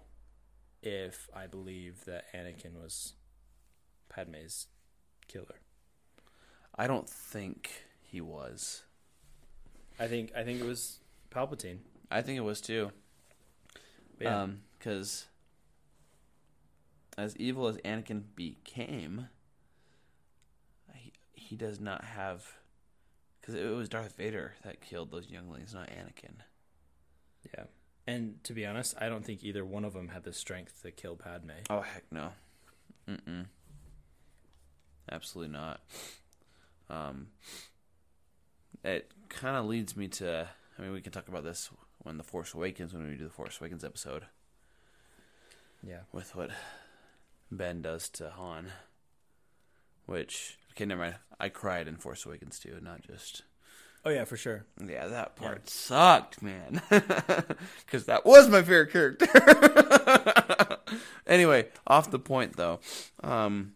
if 0.82 1.28
I 1.34 1.46
believe 1.46 2.04
that 2.06 2.24
Anakin 2.34 2.80
was 2.82 3.14
Padme's 4.08 4.66
killer. 5.28 5.60
I 6.74 6.86
don't 6.86 7.08
think 7.08 7.70
he 8.02 8.20
was. 8.20 8.82
I 10.00 10.08
think 10.08 10.32
I 10.34 10.42
think 10.42 10.60
it 10.60 10.66
was 10.66 11.00
Palpatine. 11.30 11.78
I 12.10 12.22
think 12.22 12.38
it 12.38 12.42
was 12.42 12.60
too. 12.60 12.90
But 14.18 14.24
yeah. 14.24 14.42
Um, 14.42 14.60
because 14.78 15.26
as 17.16 17.36
evil 17.36 17.68
as 17.68 17.76
Anakin 17.78 18.22
became, 18.34 19.28
he, 21.52 21.56
does 21.56 21.80
not 21.80 22.04
have. 22.04 22.44
Because 23.40 23.54
it 23.54 23.64
was 23.66 23.88
Darth 23.88 24.16
Vader 24.16 24.52
that 24.64 24.80
killed 24.80 25.10
those 25.10 25.28
younglings, 25.30 25.74
not 25.74 25.88
Anakin. 25.88 26.34
yeah. 27.56 27.64
And 28.06 28.42
to 28.44 28.52
be 28.52 28.66
honest, 28.66 28.94
I 29.00 29.08
don't 29.08 29.24
think 29.24 29.42
either 29.44 29.64
one 29.64 29.84
of 29.84 29.92
them 29.92 30.08
had 30.08 30.24
the 30.24 30.32
strength 30.32 30.82
to 30.82 30.90
kill 30.90 31.14
Padme. 31.16 31.50
Oh 31.70 31.80
heck 31.82 32.04
no. 32.10 32.30
Mm-mm. 33.08 33.46
Absolutely 35.10 35.52
not. 35.52 35.80
Um, 36.90 37.28
it 38.84 39.10
kind 39.28 39.56
of 39.56 39.66
leads 39.66 39.96
me 39.96 40.08
to. 40.08 40.48
I 40.78 40.82
mean, 40.82 40.92
we 40.92 41.00
can 41.00 41.12
talk 41.12 41.28
about 41.28 41.44
this 41.44 41.70
when 41.98 42.16
the 42.16 42.24
Force 42.24 42.54
Awakens 42.54 42.92
when 42.92 43.08
we 43.08 43.16
do 43.16 43.24
the 43.24 43.30
Force 43.30 43.58
Awakens 43.60 43.84
episode 43.84 44.24
Yeah. 45.86 46.00
with 46.12 46.34
what 46.34 46.50
Ben 47.50 47.82
does 47.82 48.08
to 48.10 48.30
Han. 48.30 48.66
Which 50.06 50.58
okay, 50.72 50.84
never 50.84 51.02
mind. 51.02 51.16
I 51.38 51.48
cried 51.48 51.88
in 51.88 51.96
Force 51.96 52.26
Awakens 52.26 52.58
too, 52.58 52.78
not 52.82 53.02
just. 53.02 53.42
Oh 54.04 54.10
yeah, 54.10 54.24
for 54.24 54.36
sure. 54.36 54.64
Yeah, 54.84 55.06
that 55.08 55.32
Yeah. 55.40 55.48
part 55.48 55.70
sucked, 55.70 56.42
man. 56.42 56.82
Because 56.90 58.06
that 58.06 58.24
was 58.26 58.48
my 58.48 58.62
favorite 58.62 58.90
character. 58.92 59.26
anyway, 61.26 61.68
off 61.86 62.10
the 62.10 62.18
point 62.18 62.56
though. 62.56 62.80
Um, 63.22 63.74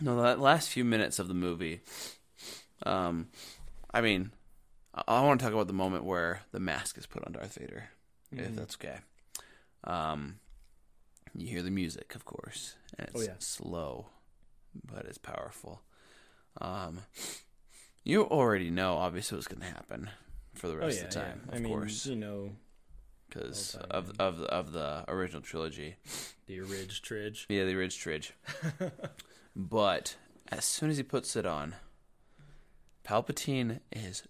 no, 0.00 0.20
that 0.22 0.40
last 0.40 0.70
few 0.70 0.84
minutes 0.84 1.18
of 1.18 1.28
the 1.28 1.34
movie. 1.34 1.80
Um, 2.84 3.28
I 3.92 4.00
mean, 4.00 4.32
I, 4.94 5.02
I 5.06 5.24
want 5.24 5.40
to 5.40 5.44
talk 5.44 5.52
about 5.52 5.66
the 5.66 5.72
moment 5.74 6.04
where 6.04 6.42
the 6.52 6.60
mask 6.60 6.96
is 6.98 7.06
put 7.06 7.24
on 7.24 7.32
Darth 7.32 7.58
Vader, 7.58 7.90
if 8.32 8.56
that's 8.56 8.76
okay. 8.76 8.98
Um, 9.84 10.38
you 11.34 11.46
hear 11.48 11.62
the 11.62 11.70
music, 11.70 12.14
of 12.14 12.24
course, 12.24 12.76
and 12.98 13.08
it's 13.08 13.20
Oh, 13.20 13.24
yeah. 13.24 13.34
slow, 13.38 14.06
but 14.90 15.04
it's 15.04 15.18
powerful. 15.18 15.82
Um, 16.60 17.00
you 18.04 18.22
already 18.24 18.70
know, 18.70 18.94
obviously, 18.96 19.36
what's 19.36 19.48
going 19.48 19.60
to 19.60 19.66
happen 19.66 20.10
for 20.54 20.68
the 20.68 20.74
Oh 20.74 20.78
rest 20.78 20.98
yeah, 20.98 21.04
of 21.04 21.10
the 21.10 21.20
time, 21.20 21.40
yeah. 21.46 21.52
of 21.52 21.56
I 21.56 21.60
mean, 21.60 21.72
course, 21.72 22.06
you 22.06 22.16
know, 22.16 22.50
because 23.28 23.74
of 23.90 24.12
of 24.18 24.38
the, 24.38 24.46
of 24.46 24.72
the 24.72 25.04
original 25.08 25.42
trilogy. 25.42 25.96
the 26.46 26.60
Ridge 26.60 27.02
Tridge. 27.02 27.46
Yeah, 27.48 27.64
the 27.64 27.74
Ridge 27.76 27.98
Tridge. 27.98 28.32
but 29.56 30.16
as 30.48 30.64
soon 30.64 30.90
as 30.90 30.96
he 30.96 31.02
puts 31.02 31.36
it 31.36 31.46
on, 31.46 31.76
Palpatine 33.04 33.80
is, 33.92 34.24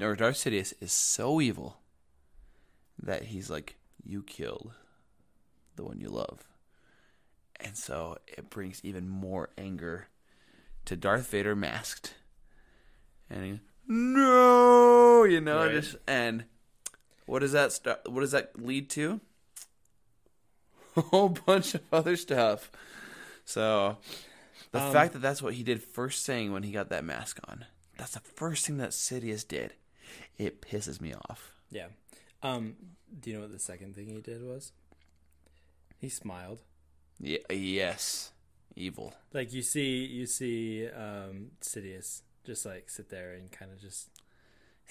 or 0.00 0.16
Darth 0.16 0.36
Sidious 0.36 0.72
is 0.80 0.92
so 0.92 1.40
evil 1.40 1.78
that 3.00 3.24
he's 3.24 3.50
like, 3.50 3.76
"You 4.02 4.22
killed 4.22 4.72
the 5.76 5.84
one 5.84 6.00
you 6.00 6.08
love," 6.08 6.46
and 7.60 7.76
so 7.76 8.18
it 8.26 8.50
brings 8.50 8.80
even 8.84 9.08
more 9.08 9.50
anger 9.58 10.08
to 10.88 10.96
Darth 10.96 11.30
Vader 11.30 11.54
masked, 11.56 12.14
and 13.30 13.44
he, 13.44 13.60
no, 13.86 15.24
you 15.24 15.40
know, 15.40 15.64
Right. 15.66 15.72
just 15.72 15.96
and 16.06 16.44
what 17.26 17.38
does 17.40 17.52
that 17.52 17.72
start? 17.72 18.00
what 18.10 18.20
does 18.20 18.32
that 18.32 18.60
lead 18.62 18.90
to? 18.90 19.20
A 20.96 21.00
whole 21.02 21.28
bunch 21.28 21.74
of 21.74 21.82
other 21.92 22.16
stuff. 22.16 22.70
So 23.44 23.98
the 24.72 24.80
Um, 24.80 24.92
fact 24.92 25.12
that 25.12 25.20
that's 25.20 25.40
what 25.42 25.54
he 25.54 25.62
did 25.62 25.82
first 25.82 26.26
thing 26.26 26.52
when 26.52 26.62
he 26.62 26.72
got 26.72 26.88
that 26.90 27.04
mask 27.04 27.38
on. 27.48 27.66
That's 27.96 28.12
the 28.12 28.20
first 28.20 28.66
thing 28.66 28.78
that 28.78 28.90
Sidious 28.90 29.46
did. 29.46 29.74
It 30.38 30.60
pisses 30.62 31.00
me 31.00 31.14
off. 31.14 31.52
Yeah. 31.70 31.88
Um, 32.42 32.76
do 33.20 33.30
you 33.30 33.36
know 33.36 33.42
what 33.42 33.52
the 33.52 33.58
second 33.58 33.94
thing 33.94 34.08
he 34.08 34.20
did 34.20 34.42
was? 34.42 34.72
He 36.00 36.08
smiled. 36.08 36.62
Yeah, 37.20 37.38
yes. 37.50 38.30
Evil. 38.78 39.12
Like 39.32 39.52
you 39.52 39.62
see, 39.62 40.04
you 40.04 40.26
see, 40.26 40.86
um, 40.88 41.50
Sidious 41.60 42.22
just 42.44 42.64
like 42.64 42.88
sit 42.88 43.10
there 43.10 43.32
and 43.34 43.50
kind 43.50 43.72
of 43.72 43.80
just 43.80 44.08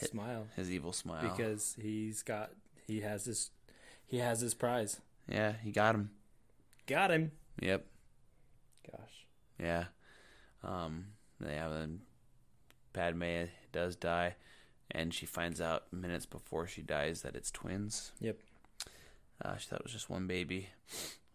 smile 0.03 0.47
His 0.55 0.69
evil 0.69 0.91
smile. 0.93 1.21
because 1.23 1.75
he's 1.81 2.21
got, 2.21 2.51
he 2.85 3.01
has 3.01 3.25
his, 3.25 3.49
he 4.05 4.17
has 4.19 4.41
his 4.41 4.53
prize. 4.53 4.99
yeah, 5.27 5.53
he 5.63 5.71
got 5.71 5.95
him. 5.95 6.11
Got 6.85 7.11
him. 7.11 7.31
Yep. 7.61 7.85
Gosh. 8.91 9.25
Yeah. 9.59 9.85
Um, 10.63 11.05
yeah, 11.43 11.69
then 11.69 12.01
Padme 12.93 13.45
does 13.71 13.95
die, 13.95 14.35
and 14.91 15.13
she 15.13 15.25
finds 15.25 15.59
out 15.61 15.91
minutes 15.93 16.25
before 16.25 16.67
she 16.67 16.81
dies 16.81 17.21
that 17.21 17.35
it's 17.35 17.51
twins. 17.51 18.11
Yep. 18.19 18.38
Uh, 19.43 19.55
she 19.57 19.67
thought 19.67 19.79
it 19.79 19.85
was 19.85 19.93
just 19.93 20.09
one 20.09 20.27
baby. 20.27 20.69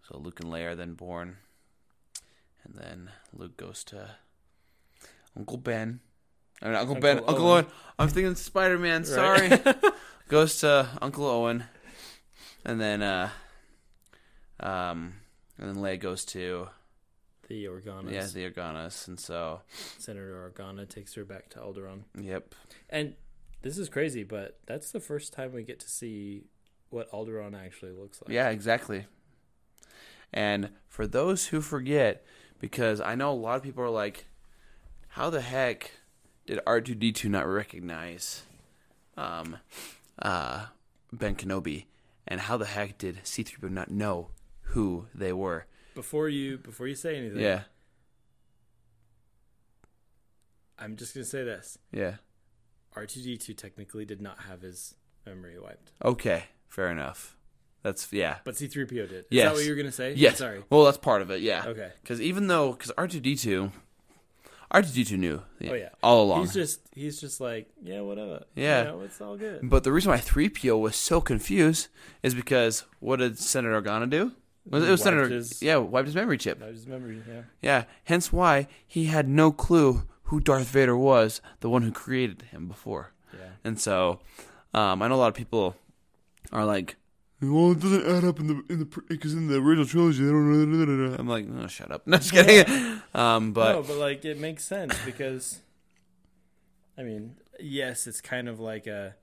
So 0.09 0.18
Luke 0.18 0.40
and 0.40 0.53
Leia 0.53 0.72
are 0.72 0.74
then 0.74 0.94
born. 0.94 1.36
And 2.64 2.74
then 2.76 3.10
Luke 3.32 3.56
goes 3.56 3.84
to 3.84 4.16
Uncle 5.36 5.58
Ben. 5.58 6.00
I 6.60 6.66
mean, 6.66 6.74
Uncle, 6.76 6.94
Ben. 6.96 7.18
Uncle 7.18 7.30
Uncle 7.30 7.46
Owen. 7.48 7.64
Owen. 7.64 7.72
I'm 7.98 8.08
thinking 8.08 8.34
Spider 8.36 8.78
Man. 8.78 9.04
Sorry. 9.04 9.48
Right. 9.48 9.76
goes 10.28 10.60
to 10.60 10.88
Uncle 11.00 11.26
Owen. 11.26 11.64
And 12.64 12.80
then, 12.80 13.02
uh, 13.02 13.30
um, 14.60 15.14
and 15.58 15.68
then 15.68 15.76
Leia 15.82 15.98
goes 15.98 16.24
to, 16.26 16.68
The 17.48 17.64
Organas. 17.64 18.12
yeah, 18.12 18.26
the 18.26 18.48
Organas. 18.48 19.08
And 19.08 19.18
so, 19.18 19.62
Senator 19.98 20.52
Organa 20.56 20.88
takes 20.88 21.14
her 21.14 21.24
back 21.24 21.48
to 21.50 21.58
Alderaan. 21.58 22.02
yep. 22.20 22.54
And 22.88 23.14
this 23.62 23.78
is 23.78 23.88
crazy, 23.88 24.22
but 24.22 24.58
that's 24.66 24.92
the 24.92 25.00
first 25.00 25.32
time 25.32 25.52
we 25.52 25.64
get 25.64 25.80
to 25.80 25.90
see 25.90 26.44
what 26.90 27.10
Alderaan 27.10 27.60
actually 27.60 27.92
looks 27.92 28.20
like. 28.22 28.32
Yeah, 28.32 28.50
exactly. 28.50 29.06
And 30.32 30.70
for 30.88 31.06
those 31.06 31.46
who 31.46 31.60
forget, 31.60 32.24
because 32.62 33.00
I 33.00 33.16
know 33.16 33.32
a 33.32 33.34
lot 33.34 33.56
of 33.56 33.64
people 33.64 33.82
are 33.82 33.90
like, 33.90 34.24
how 35.08 35.28
the 35.30 35.40
heck 35.40 35.90
did 36.46 36.60
R2D2 36.64 37.28
not 37.28 37.44
recognize 37.46 38.44
um, 39.16 39.58
uh, 40.20 40.66
Ben 41.12 41.34
Kenobi? 41.34 41.86
And 42.26 42.40
how 42.42 42.56
the 42.56 42.66
heck 42.66 42.98
did 42.98 43.16
C3PO 43.24 43.68
not 43.68 43.90
know 43.90 44.28
who 44.60 45.06
they 45.12 45.32
were? 45.32 45.66
Before 45.96 46.28
you 46.28 46.56
before 46.56 46.86
you 46.86 46.94
say 46.94 47.16
anything, 47.16 47.40
Yeah, 47.40 47.62
I'm 50.78 50.96
just 50.96 51.14
gonna 51.14 51.24
say 51.26 51.42
this: 51.42 51.78
yeah. 51.90 52.16
R2D2 52.96 53.56
technically 53.56 54.04
did 54.04 54.22
not 54.22 54.42
have 54.48 54.62
his 54.62 54.94
memory 55.26 55.58
wiped, 55.58 55.92
Okay, 56.04 56.44
fair 56.68 56.90
enough. 56.90 57.36
That's, 57.83 58.12
yeah. 58.12 58.37
but 58.45 58.55
C3PO 58.55 58.89
did. 58.89 59.12
Is 59.12 59.24
Yes. 59.30 59.49
that 59.49 59.55
what 59.55 59.64
you 59.64 59.70
were 59.70 59.76
gonna 59.76 59.91
say? 59.93 60.14
Yes. 60.14 60.39
Sorry. 60.39 60.62
Well, 60.70 60.85
that's 60.85 60.99
part 60.99 61.20
of 61.22 61.30
it, 61.30 61.41
yeah. 61.41 61.64
Okay. 61.66 61.91
Because 62.03 62.20
even 62.20 62.47
though, 62.47 62.72
because 62.72 62.93
R2D2, 62.93 63.72
R2D2 64.72 65.18
knew 65.18 65.43
Oh 65.68 65.74
yeah. 65.74 65.91
all 66.03 66.22
along. 66.22 66.41
He's 66.43 66.55
just 66.55 66.80
he's 66.95 67.20
just 67.20 67.41
like 67.41 67.68
yeah 67.83 68.01
whatever. 68.01 68.45
Yeah. 68.55 68.78
You 68.85 68.89
know, 68.89 69.01
it's 69.01 69.20
all 69.20 69.37
good. 69.37 69.61
But 69.68 69.85
the 69.85 69.93
reason 69.93 70.11
why 70.11 70.18
3PO 70.18 70.80
was 70.80 70.97
so 70.97 71.20
confused 71.20 71.89
is 72.22 72.35
because 72.35 72.85
what 73.01 73.16
did 73.18 73.39
Senator 73.39 73.80
Organa 73.83 74.09
do? 74.09 74.33
It 74.64 74.72
was, 74.72 74.85
it 74.85 74.91
was 74.91 75.01
Wiped 75.01 75.03
Senator, 75.03 75.28
his- 75.28 75.61
yeah, 75.62 75.76
wiped 75.76 76.07
his 76.07 76.14
memory 76.14 76.39
chip. 76.39 76.61
Was 76.61 76.76
his 76.76 76.87
memory. 76.87 77.20
Yeah. 77.28 77.43
Yeah, 77.61 77.85
hence 78.05 78.33
why 78.33 78.68
he 78.87 79.07
had 79.07 79.28
no 79.28 79.51
clue 79.53 80.03
who 80.24 80.39
Darth 80.41 80.68
Vader 80.68 80.97
was, 80.97 81.43
the 81.61 81.68
one 81.68 81.83
who 81.83 81.91
created 81.91 82.43
him 82.53 82.68
before. 82.68 83.12
Yeah. 83.35 83.41
And 83.64 83.78
so, 83.80 84.20
um, 84.72 85.03
I 85.03 85.09
know 85.09 85.16
a 85.16 85.16
lot 85.16 85.28
of 85.28 85.35
people 85.35 85.74
are 86.53 86.64
like, 86.64 86.95
"Well, 87.43 87.72
it 87.72 87.80
doesn't 87.80 88.07
add 88.07 88.24
up 88.24 88.38
in 88.40 88.47
the 88.47 88.62
in 88.68 88.78
the 88.80 89.03
because 89.09 89.34
in 89.34 89.49
the 89.49 89.57
original 89.59 89.86
trilogy 89.86 90.24
they 90.24 90.30
don't." 90.30 91.11
know. 91.11 91.16
I'm 91.18 91.28
like, 91.28 91.47
"No, 91.47 91.66
shut 91.66 91.90
up." 91.90 92.03
No, 92.07 92.16
just 92.18 92.32
kidding. 92.32 93.01
um, 93.14 93.53
but 93.53 93.72
no, 93.74 93.82
but 93.82 93.97
like 93.97 94.24
it 94.24 94.38
makes 94.38 94.64
sense 94.64 94.97
because, 95.05 95.61
I 96.97 97.03
mean, 97.03 97.36
yes, 97.61 98.07
it's 98.07 98.20
kind 98.20 98.49
of 98.49 98.61
like 98.61 98.86
a 98.86 99.14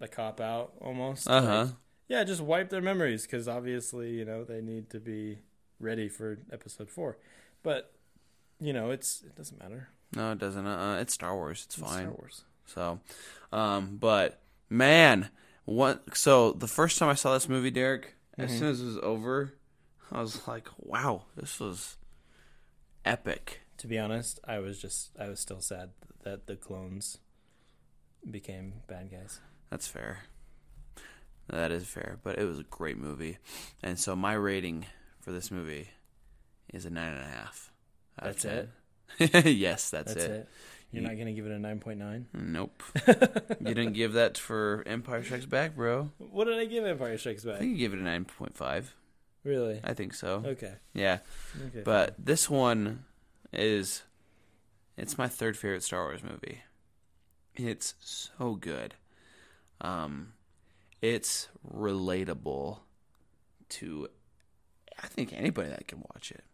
a 0.00 0.08
cop 0.08 0.40
out 0.40 0.72
almost. 0.80 1.28
uh 1.28 1.40
huh, 1.42 1.64
Like, 1.64 1.68
yeah, 2.08 2.24
just 2.24 2.40
wipe 2.40 2.70
their 2.70 2.82
memories 2.82 3.22
because 3.22 3.46
obviously 3.48 4.10
you 4.10 4.24
know 4.24 4.44
they 4.44 4.60
need 4.60 4.90
to 4.90 4.98
be 5.00 5.38
ready 5.78 6.08
for 6.08 6.38
episode 6.52 6.90
four, 6.90 7.16
but 7.62 7.92
you 8.60 8.72
know 8.72 8.90
it's 8.90 9.22
it 9.22 9.36
doesn't 9.36 9.60
matter. 9.62 9.88
no, 10.14 10.32
it 10.32 10.38
doesn't. 10.38 10.66
Uh, 10.66 10.98
it's 11.00 11.14
Star 11.14 11.34
Wars. 11.34 11.62
It's 11.66 11.76
It's 11.78 11.86
fine. 11.86 12.02
Star 12.04 12.14
Wars. 12.18 12.44
So, 12.66 13.00
um, 13.52 13.96
but 14.00 14.40
man, 14.70 15.28
what? 15.64 16.16
So 16.16 16.52
the 16.52 16.68
first 16.68 16.98
time 16.98 17.08
I 17.08 17.14
saw 17.14 17.34
this 17.34 17.48
movie, 17.48 17.70
Derek, 17.70 18.14
as 18.38 18.50
Mhm. 18.50 18.58
soon 18.58 18.68
as 18.68 18.80
it 18.80 18.84
was 18.86 18.98
over, 18.98 19.54
I 20.10 20.20
was 20.20 20.46
like, 20.48 20.68
"Wow, 20.78 21.26
this 21.36 21.58
was 21.60 21.96
epic." 23.04 23.60
To 23.78 23.86
be 23.86 23.98
honest, 23.98 24.38
I 24.44 24.58
was 24.58 24.80
just 24.80 25.10
I 25.18 25.28
was 25.28 25.40
still 25.40 25.60
sad 25.60 25.90
that 26.22 26.46
the 26.46 26.56
clones 26.56 27.18
became 28.28 28.82
bad 28.86 29.10
guys. 29.10 29.40
That's 29.70 29.88
fair. 29.88 30.24
That 31.48 31.70
is 31.72 31.86
fair, 31.86 32.18
but 32.22 32.38
it 32.38 32.44
was 32.44 32.58
a 32.60 32.64
great 32.64 32.96
movie, 32.96 33.38
and 33.82 33.98
so 33.98 34.14
my 34.14 34.32
rating 34.34 34.86
for 35.20 35.32
this 35.32 35.50
movie 35.50 35.88
is 36.72 36.84
a 36.86 36.90
nine 36.90 37.12
and 37.14 37.22
a 37.24 37.28
half. 37.28 37.72
That's 38.20 38.44
it. 38.44 38.68
yes, 39.44 39.90
that's, 39.90 40.14
That's 40.14 40.24
it. 40.24 40.30
it. 40.30 40.48
You're 40.92 41.02
You- 41.02 41.08
not 41.08 41.16
gonna 41.18 41.32
give 41.32 41.46
it 41.46 41.52
a 41.52 41.58
nine 41.58 41.80
point 41.80 41.98
nine. 41.98 42.26
Nope. 42.34 42.82
you 43.06 43.74
didn't 43.74 43.94
give 43.94 44.12
that 44.12 44.36
for 44.38 44.82
Empire 44.86 45.24
Strikes 45.24 45.46
Back, 45.46 45.74
bro. 45.74 46.10
What 46.18 46.44
did 46.44 46.58
I 46.58 46.66
give 46.66 46.84
Empire 46.84 47.16
Strikes 47.18 47.44
Back? 47.44 47.56
I 47.56 47.58
think 47.60 47.72
you 47.72 47.78
gave 47.78 47.94
it 47.94 47.98
a 47.98 48.02
nine 48.02 48.24
point 48.26 48.56
five. 48.56 48.94
Really? 49.44 49.80
I 49.82 49.94
think 49.94 50.14
so. 50.14 50.42
Okay. 50.46 50.74
Yeah. 50.94 51.18
Okay. 51.68 51.82
But 51.82 52.14
this 52.18 52.48
one 52.50 53.04
is 53.52 54.02
it's 54.96 55.16
my 55.18 55.26
third 55.28 55.56
favorite 55.56 55.82
Star 55.82 56.04
Wars 56.04 56.22
movie. 56.22 56.60
It's 57.56 57.94
so 58.00 58.54
good. 58.54 58.94
Um 59.80 60.34
it's 61.00 61.48
relatable 61.68 62.78
to 63.70 64.08
I 65.02 65.06
think 65.08 65.32
anybody 65.32 65.70
that 65.70 65.88
can 65.88 66.00
watch 66.14 66.30
it. 66.30 66.44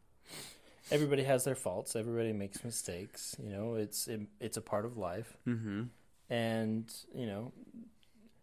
Everybody 0.91 1.24
has 1.24 1.45
their 1.45 1.55
faults. 1.55 1.95
Everybody 1.97 2.32
makes 2.32 2.65
mistakes. 2.65 3.36
You 3.43 3.51
know, 3.51 3.74
it's 3.74 4.09
it, 4.09 4.20
it's 4.40 4.56
a 4.56 4.62
part 4.62 4.85
of 4.85 4.97
life, 4.97 5.36
Mhm. 5.47 5.89
and 6.31 6.93
you 7.15 7.27
know, 7.27 7.52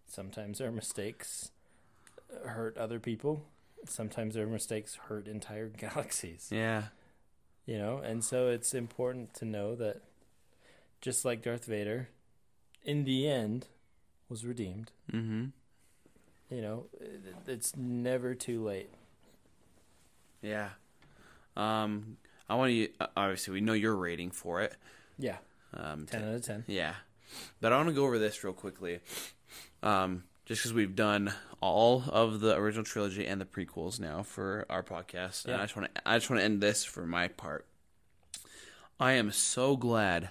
sometimes 0.07 0.61
our 0.61 0.71
mistakes 0.71 1.51
hurt 2.45 2.77
other 2.77 2.99
people. 2.99 3.45
Sometimes 3.87 4.35
our 4.37 4.47
mistakes 4.47 4.95
hurt 4.95 5.27
entire 5.27 5.67
galaxies. 5.83 6.49
Yeah. 6.51 6.85
You 7.65 7.77
know, 7.79 7.97
and 7.97 8.23
so 8.23 8.47
it's 8.49 8.73
important 8.73 9.33
to 9.35 9.45
know 9.45 9.75
that, 9.75 10.01
just 11.01 11.25
like 11.25 11.41
Darth 11.41 11.65
Vader, 11.65 12.09
in 12.83 13.03
the 13.05 13.27
end, 13.27 13.67
was 14.29 14.45
redeemed. 14.45 14.91
Mhm. 15.11 15.51
You 16.49 16.61
know, 16.61 16.85
it's 17.47 17.75
never 17.75 18.35
too 18.35 18.63
late. 18.63 18.89
Yeah. 20.43 20.69
Um 21.57 22.17
I 22.49 22.55
want 22.55 22.71
to 22.71 22.89
obviously 23.17 23.53
we 23.53 23.61
know 23.61 23.73
your 23.73 23.95
rating 23.95 24.31
for 24.31 24.61
it. 24.61 24.75
Yeah, 25.17 25.37
Um 25.73 26.05
ten 26.05 26.23
out 26.27 26.35
of 26.35 26.45
ten. 26.45 26.63
Yeah. 26.67 26.93
But 27.59 27.73
I 27.73 27.77
want 27.77 27.89
to 27.89 27.95
go 27.95 28.05
over 28.05 28.19
this 28.19 28.43
real 28.43 28.53
quickly. 28.53 28.99
Um, 29.81 30.23
just 30.45 30.61
because 30.61 30.73
we've 30.73 30.95
done 30.95 31.33
all 31.59 32.03
of 32.09 32.39
the 32.39 32.55
original 32.55 32.85
trilogy 32.85 33.25
and 33.25 33.41
the 33.41 33.45
prequels 33.45 33.99
now 33.99 34.21
for 34.23 34.65
our 34.69 34.83
podcast, 34.83 35.45
and 35.45 35.53
Yeah. 35.53 35.59
I 35.59 35.63
just 35.63 35.75
want 35.75 35.93
to 35.95 36.01
I 36.07 36.17
just 36.17 36.29
want 36.29 36.39
to 36.39 36.43
end 36.45 36.61
this 36.61 36.83
for 36.85 37.05
my 37.05 37.27
part. 37.29 37.65
I 38.99 39.13
am 39.13 39.31
so 39.31 39.75
glad 39.75 40.29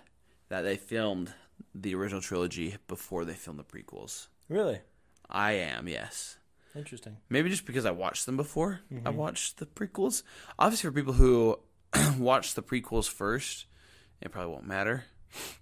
that 0.49 0.62
they 0.62 0.77
filmed 0.77 1.35
the 1.74 1.95
original 1.95 2.20
trilogy 2.20 2.77
before 2.86 3.24
they 3.24 3.35
filmed 3.35 3.59
the 3.59 3.65
prequels. 3.65 4.28
Really 4.49 4.81
I 5.28 5.53
am, 5.53 5.89
yes. 5.89 6.36
interesting. 6.77 7.16
Maybe 7.28 7.49
just 7.51 7.66
because 7.66 7.85
I 7.86 7.91
watched 7.91 8.27
them 8.27 8.36
before. 8.36 8.81
I 9.05 9.11
watched 9.11 9.59
the 9.59 9.66
prequels. 9.66 10.23
Obviously, 10.59 10.89
for 10.89 10.95
people 10.95 11.15
who 11.15 11.59
watch 12.19 12.55
the 12.55 12.62
prequels 12.62 13.09
first, 13.09 13.66
it 14.21 14.31
probably 14.31 14.53
won't 14.53 14.66
matter. 14.66 15.05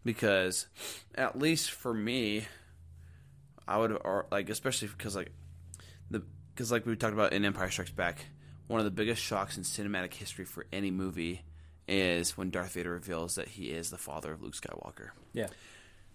Because, 0.04 0.66
at 1.14 1.38
least 1.38 1.70
for 1.70 1.94
me, 1.94 2.44
I 3.66 3.78
would 3.78 3.92
or 3.92 4.26
like 4.30 4.50
especially 4.50 4.88
because 4.88 5.16
like 5.16 5.32
the 6.10 6.22
because 6.54 6.70
like 6.70 6.84
we 6.84 6.94
talked 6.96 7.14
about 7.14 7.32
in 7.32 7.44
Empire 7.44 7.70
Strikes 7.70 7.90
Back, 7.90 8.26
one 8.66 8.80
of 8.80 8.84
the 8.84 8.90
biggest 8.90 9.22
shocks 9.22 9.56
in 9.56 9.62
cinematic 9.62 10.12
history 10.14 10.44
for 10.44 10.66
any 10.72 10.90
movie 10.90 11.42
is 11.88 12.36
when 12.36 12.50
Darth 12.50 12.74
Vader 12.74 12.90
reveals 12.92 13.34
that 13.36 13.48
he 13.48 13.70
is 13.70 13.90
the 13.90 13.98
father 13.98 14.32
of 14.32 14.42
Luke 14.42 14.54
Skywalker. 14.54 15.10
Yeah, 15.32 15.48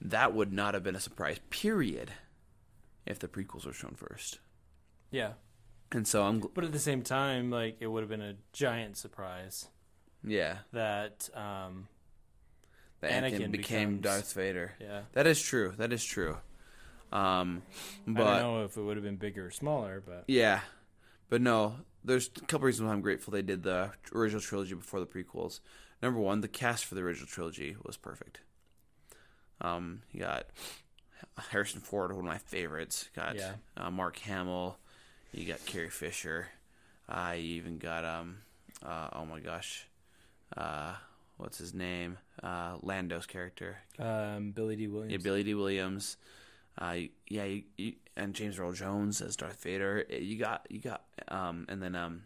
that 0.01 0.33
would 0.33 0.53
not 0.53 0.75
have 0.75 0.83
been 0.83 0.95
a 0.95 0.99
surprise, 0.99 1.39
period, 1.49 2.11
if 3.05 3.17
the 3.17 3.27
prequels 3.27 3.65
were 3.65 3.73
shown 3.73 3.95
first. 3.95 4.39
Yeah, 5.09 5.31
And 5.91 6.05
so 6.07 6.23
I'm 6.23 6.41
gl- 6.41 6.51
but 6.53 6.63
at 6.63 6.73
the 6.73 6.79
same 6.79 7.01
time, 7.01 7.49
like 7.49 7.77
it 7.79 7.87
would 7.87 8.01
have 8.01 8.09
been 8.09 8.21
a 8.21 8.35
giant 8.53 8.97
surprise 8.97 9.67
yeah, 10.23 10.57
that 10.73 11.29
um, 11.33 11.87
that 13.01 13.11
Anakin, 13.11 13.39
Anakin 13.47 13.51
became 13.51 13.97
becomes- 13.97 14.01
Darth 14.03 14.33
Vader. 14.33 14.73
yeah. 14.81 15.01
That 15.13 15.27
is 15.27 15.41
true. 15.41 15.73
That 15.77 15.91
is 15.93 16.03
true. 16.03 16.37
Um, 17.11 17.61
but 18.05 18.27
I 18.27 18.39
don't 18.39 18.53
know 18.59 18.65
if 18.65 18.75
it 18.75 18.81
would 18.81 18.97
have 18.97 19.03
been 19.03 19.15
bigger 19.15 19.45
or 19.47 19.51
smaller, 19.51 20.03
but 20.05 20.25
Yeah, 20.27 20.59
but 21.29 21.41
no, 21.41 21.77
there's 22.03 22.27
a 22.35 22.41
couple 22.45 22.65
reasons 22.65 22.87
why 22.87 22.93
I'm 22.93 23.01
grateful 23.01 23.31
they 23.31 23.41
did 23.41 23.63
the 23.63 23.91
original 24.13 24.41
trilogy 24.41 24.73
before 24.75 24.99
the 24.99 25.05
prequels. 25.05 25.61
Number 26.01 26.19
one, 26.19 26.41
the 26.41 26.47
cast 26.49 26.85
for 26.85 26.95
the 26.95 27.01
original 27.01 27.27
trilogy 27.27 27.75
was 27.85 27.95
perfect. 27.97 28.41
Um, 29.61 30.01
you 30.11 30.19
got 30.19 30.47
Harrison 31.49 31.79
Ford, 31.79 32.11
one 32.11 32.19
of 32.19 32.25
my 32.25 32.37
favorites. 32.37 33.09
Got 33.15 33.35
Yeah. 33.37 33.53
uh, 33.77 33.89
Mark 33.89 34.17
Hamill. 34.19 34.77
You 35.31 35.45
got 35.45 35.65
Carrie 35.65 35.89
Fisher. 35.89 36.47
I 37.09 37.37
even 37.37 37.77
got 37.77 38.03
um, 38.05 38.39
uh, 38.85 39.09
oh 39.13 39.25
my 39.25 39.39
gosh, 39.39 39.87
uh, 40.55 40.93
what's 41.37 41.57
his 41.57 41.73
name? 41.73 42.17
Uh, 42.41 42.77
Lando's 42.81 43.25
character. 43.25 43.77
um, 43.99 44.51
Billy 44.51 44.75
Dee 44.75 44.87
Williams. 44.87 45.11
Yeah, 45.11 45.17
Billy 45.23 45.43
Dee 45.43 45.55
Williams. 45.55 46.17
Uh, 46.79 46.95
yeah, 47.27 47.43
you, 47.45 47.63
you, 47.77 47.93
and 48.15 48.33
James 48.35 48.59
Earl 48.59 48.71
Jones 48.71 49.21
as 49.21 49.35
Darth 49.35 49.61
Vader. 49.63 50.05
Uh, 50.11 50.15
You 50.17 50.37
got, 50.37 50.67
you 50.69 50.79
got, 50.79 51.03
um, 51.27 51.65
and 51.69 51.81
then 51.81 51.95
um, 51.95 52.23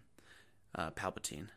uh, 0.75 0.91
Palpatine. 0.91 1.47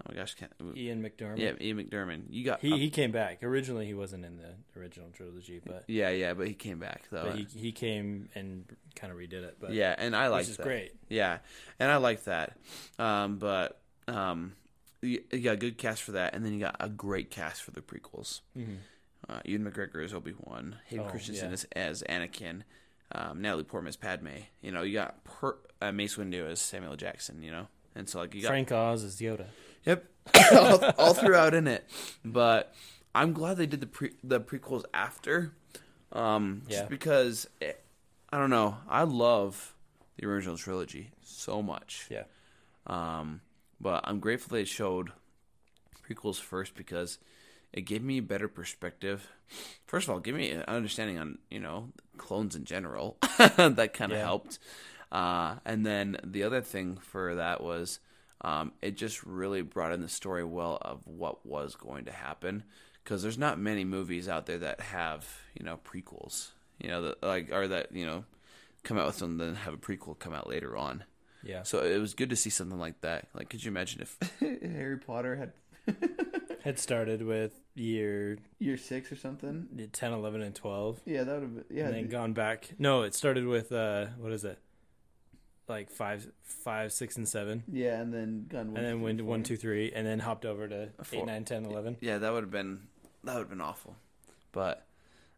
Oh 0.00 0.10
my 0.10 0.14
gosh, 0.14 0.34
can't, 0.36 0.52
Ian 0.76 1.02
McDiarmid. 1.02 1.38
yeah, 1.38 1.52
Ian 1.60 1.78
McDiarmid. 1.78 2.22
You 2.30 2.44
got, 2.44 2.60
He 2.60 2.72
um, 2.72 2.78
he 2.78 2.88
came 2.88 3.10
back. 3.10 3.42
Originally, 3.42 3.84
he 3.84 3.94
wasn't 3.94 4.24
in 4.24 4.36
the 4.36 4.54
original 4.78 5.08
trilogy, 5.12 5.60
but 5.66 5.82
yeah, 5.88 6.10
yeah, 6.10 6.34
but 6.34 6.46
he 6.46 6.54
came 6.54 6.78
back 6.78 7.02
though. 7.10 7.24
but 7.24 7.34
he 7.34 7.48
he 7.52 7.72
came 7.72 8.28
and 8.36 8.64
kind 8.94 9.12
of 9.12 9.18
redid 9.18 9.42
it. 9.42 9.56
But 9.60 9.72
yeah, 9.72 9.96
and 9.98 10.14
I 10.14 10.28
like 10.28 10.42
which 10.42 10.50
is 10.50 10.56
that. 10.58 10.62
great. 10.62 10.92
Yeah, 11.08 11.38
and 11.80 11.90
I 11.90 11.96
like 11.96 12.22
that. 12.24 12.56
Um, 13.00 13.38
but 13.38 13.80
um, 14.06 14.52
you, 15.02 15.22
you 15.32 15.40
got 15.40 15.54
a 15.54 15.56
good 15.56 15.78
cast 15.78 16.02
for 16.02 16.12
that, 16.12 16.34
and 16.34 16.44
then 16.44 16.52
you 16.52 16.60
got 16.60 16.76
a 16.80 16.88
great 16.88 17.30
cast 17.30 17.62
for 17.62 17.70
the 17.70 17.80
prequels. 17.80 18.40
Uh, 19.28 19.40
Ewan 19.44 19.70
McGregor 19.70 20.04
as 20.04 20.14
Obi 20.14 20.32
Wan, 20.38 20.76
Hayden 20.86 21.06
Oh, 21.06 21.10
Christensen 21.10 21.48
yeah. 21.48 21.52
as, 21.52 21.66
as 21.72 22.02
Anakin, 22.08 22.62
um, 23.12 23.42
Natalie 23.42 23.64
Portman 23.64 23.88
as 23.88 23.96
Padme. 23.96 24.28
You 24.62 24.70
know, 24.72 24.82
you 24.82 24.94
got 24.94 25.22
per, 25.24 25.56
uh, 25.82 25.92
Mace 25.92 26.16
Windu 26.16 26.48
as 26.50 26.60
Samuel 26.60 26.96
Jackson. 26.96 27.42
You 27.42 27.50
know, 27.50 27.66
and 27.94 28.08
so 28.08 28.20
like 28.20 28.34
you 28.34 28.42
got 28.42 28.48
Frank 28.48 28.70
Oz 28.72 29.02
is 29.02 29.16
Yoda. 29.20 29.46
Yep, 29.84 30.04
all, 30.52 30.84
all 30.98 31.14
throughout 31.14 31.52
in 31.54 31.66
it. 31.66 31.84
But 32.24 32.74
I'm 33.14 33.32
glad 33.32 33.56
they 33.56 33.66
did 33.66 33.80
the 33.80 33.86
pre 33.86 34.12
the 34.22 34.40
prequels 34.40 34.84
after, 34.94 35.52
um, 36.12 36.62
Yeah. 36.68 36.78
just 36.78 36.88
because 36.90 37.48
it, 37.60 37.82
I 38.32 38.38
don't 38.38 38.50
know. 38.50 38.76
I 38.88 39.02
love 39.02 39.74
the 40.16 40.26
original 40.26 40.56
trilogy 40.56 41.10
so 41.22 41.60
much. 41.62 42.06
Yeah. 42.10 42.24
Um, 42.86 43.40
but 43.80 44.02
I'm 44.04 44.20
grateful 44.20 44.54
they 44.54 44.64
showed 44.64 45.12
prequels 46.08 46.40
first 46.40 46.74
because 46.74 47.18
it 47.72 47.82
gave 47.82 48.02
me 48.02 48.18
a 48.18 48.22
better 48.22 48.48
perspective. 48.48 49.28
First 49.86 50.08
of 50.08 50.14
all, 50.14 50.20
give 50.20 50.34
me 50.34 50.50
an 50.50 50.62
understanding 50.68 51.18
on 51.18 51.38
you 51.50 51.60
know 51.60 51.90
clones 52.16 52.56
in 52.56 52.64
general. 52.64 53.16
that 53.38 53.90
kind 53.94 54.12
of 54.12 54.18
Yeah. 54.18 54.24
helped. 54.24 54.58
Uh, 55.10 55.56
and 55.64 55.86
then 55.86 56.18
the 56.22 56.42
other 56.42 56.60
thing 56.60 56.96
for 56.98 57.34
that 57.36 57.62
was 57.62 57.98
um, 58.42 58.72
it 58.82 58.96
just 58.96 59.22
really 59.24 59.62
brought 59.62 59.92
in 59.92 60.02
the 60.02 60.08
story 60.08 60.44
well 60.44 60.78
of 60.82 61.06
what 61.06 61.44
was 61.46 61.74
going 61.76 62.04
to 62.04 62.12
happen 62.12 62.62
because 63.02 63.22
there's 63.22 63.38
not 63.38 63.58
many 63.58 63.84
movies 63.84 64.28
out 64.28 64.46
there 64.46 64.58
that 64.58 64.80
have 64.80 65.26
you 65.58 65.64
know 65.64 65.78
prequels. 65.84 66.50
You 66.78 66.88
know, 66.90 67.02
that, 67.02 67.22
like 67.22 67.50
or 67.52 67.68
that 67.68 67.92
you 67.92 68.06
know 68.06 68.24
come 68.84 68.98
out 68.98 69.06
with 69.06 69.16
something 69.16 69.38
then 69.38 69.54
have 69.56 69.74
a 69.74 69.78
prequel 69.78 70.18
come 70.18 70.32
out 70.34 70.48
later 70.48 70.76
on. 70.76 71.04
Yeah. 71.42 71.62
So 71.62 71.80
it 71.84 71.98
was 71.98 72.14
good 72.14 72.30
to 72.30 72.36
see 72.36 72.50
something 72.50 72.78
like 72.78 73.00
that. 73.02 73.28
Like, 73.34 73.48
could 73.48 73.62
you 73.64 73.70
imagine 73.70 74.02
if 74.02 74.16
Harry 74.40 74.98
Potter 74.98 75.36
had 75.36 75.52
Had 76.64 76.78
started 76.78 77.22
with 77.22 77.52
year 77.74 78.38
year 78.58 78.76
six 78.76 79.10
or 79.12 79.16
something? 79.16 79.88
10, 79.92 80.12
11, 80.12 80.42
and 80.42 80.54
12. 80.54 81.00
Yeah, 81.06 81.24
that 81.24 81.32
would 81.34 81.42
have 81.42 81.54
been. 81.68 81.76
Yeah, 81.76 81.86
and 81.86 81.94
then 81.94 82.08
gone 82.08 82.32
back. 82.32 82.70
No, 82.78 83.02
it 83.02 83.14
started 83.14 83.46
with, 83.46 83.72
uh, 83.72 84.06
what 84.18 84.32
is 84.32 84.44
it? 84.44 84.58
Like 85.68 85.90
five, 85.90 86.26
five, 86.42 86.92
six, 86.92 87.16
and 87.16 87.28
seven. 87.28 87.62
yeah, 87.70 88.00
and 88.00 88.12
then 88.12 88.46
gone. 88.48 88.68
and 88.68 88.76
then 88.76 89.02
went 89.02 89.18
to 89.18 89.24
one, 89.24 89.42
two, 89.42 89.56
three, 89.56 89.92
and 89.92 90.06
then 90.06 90.18
hopped 90.18 90.44
over 90.46 90.66
to 90.66 90.88
eight, 91.12 91.26
nine, 91.26 91.44
ten, 91.44 91.66
eleven. 91.66 91.96
Yeah, 92.00 92.18
that 92.18 92.32
would 92.32 92.42
have 92.42 92.50
been 92.50 92.80
that 93.24 93.34
would 93.34 93.40
have 93.40 93.50
been 93.50 93.60
awful. 93.60 93.94
But, 94.52 94.86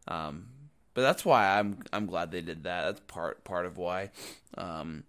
um, 0.06 0.46
but 0.94 1.02
that's 1.02 1.24
why 1.24 1.58
I'm 1.58 1.78
I'm 1.92 2.06
glad 2.06 2.30
they 2.30 2.42
did 2.42 2.62
that. 2.62 2.84
That's 2.84 3.00
part 3.08 3.42
part 3.42 3.66
of 3.66 3.76
why. 3.76 4.10
Um, 4.56 5.02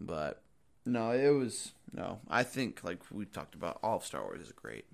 but 0.00 0.42
no, 0.84 1.10
it 1.12 1.30
was 1.30 1.72
no. 1.92 2.20
I 2.28 2.42
think 2.42 2.84
like 2.84 3.00
we 3.10 3.24
talked 3.24 3.54
about, 3.54 3.78
all 3.82 3.96
of 3.96 4.04
Star 4.04 4.22
Wars 4.22 4.40
is 4.40 4.52
great. 4.52 4.84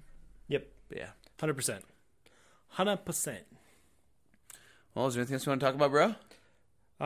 Yep. 0.49 0.66
But 0.89 0.99
yeah. 0.99 1.09
100%. 1.39 1.81
100%. 2.77 3.37
Well, 4.95 5.07
is 5.07 5.15
there 5.15 5.23
anything 5.23 5.35
else 5.35 5.47
you 5.47 5.51
want 5.51 5.61
to 5.61 5.66
talk 5.66 5.74
about, 5.74 5.91
bro? 5.91 6.15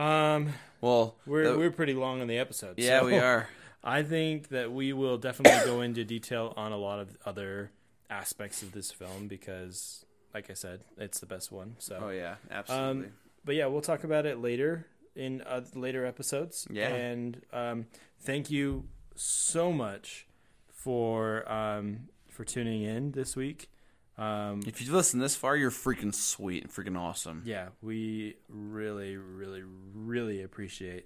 Um, 0.01 0.53
Well, 0.81 1.15
we're 1.25 1.51
the- 1.51 1.57
we're 1.57 1.71
pretty 1.71 1.93
long 1.93 2.21
on 2.21 2.27
the 2.27 2.37
episode. 2.37 2.75
yeah, 2.77 2.99
so 2.99 3.05
we 3.07 3.17
are. 3.17 3.49
I 3.83 4.03
think 4.03 4.49
that 4.49 4.71
we 4.71 4.91
will 4.93 5.17
definitely 5.17 5.65
go 5.65 5.81
into 5.81 6.03
detail 6.03 6.53
on 6.57 6.71
a 6.71 6.77
lot 6.77 6.99
of 6.99 7.15
other 7.25 7.71
aspects 8.09 8.61
of 8.61 8.73
this 8.73 8.91
film 8.91 9.27
because, 9.27 10.05
like 10.33 10.49
I 10.49 10.53
said, 10.53 10.81
it's 10.97 11.19
the 11.19 11.25
best 11.25 11.51
one. 11.51 11.75
So, 11.79 11.99
Oh 12.03 12.09
yeah, 12.09 12.35
absolutely. 12.51 13.05
um, 13.07 13.11
but 13.45 13.55
yeah, 13.55 13.67
we'll 13.67 13.81
talk 13.81 14.03
about 14.03 14.25
it 14.25 14.39
later 14.39 14.85
in 15.17 15.41
uh, 15.41 15.61
later 15.75 16.05
episodes. 16.05 16.67
Yeah. 16.69 16.87
and 16.89 17.41
um, 17.51 17.87
thank 18.21 18.49
you 18.49 18.85
so 19.15 19.73
much 19.73 20.27
for 20.69 21.51
um, 21.51 22.09
for 22.29 22.45
tuning 22.45 22.83
in 22.83 23.11
this 23.11 23.35
week. 23.35 23.69
Um, 24.17 24.61
if 24.65 24.81
you've 24.81 24.93
listened 24.93 25.21
this 25.21 25.35
far, 25.35 25.55
you're 25.55 25.69
freaking 25.71 26.13
sweet 26.13 26.63
and 26.63 26.71
freaking 26.73 26.97
awesome. 26.97 27.43
yeah, 27.45 27.69
we 27.81 28.37
really, 28.49 29.15
really, 29.17 29.61
really 29.93 30.41
appreciate 30.41 31.05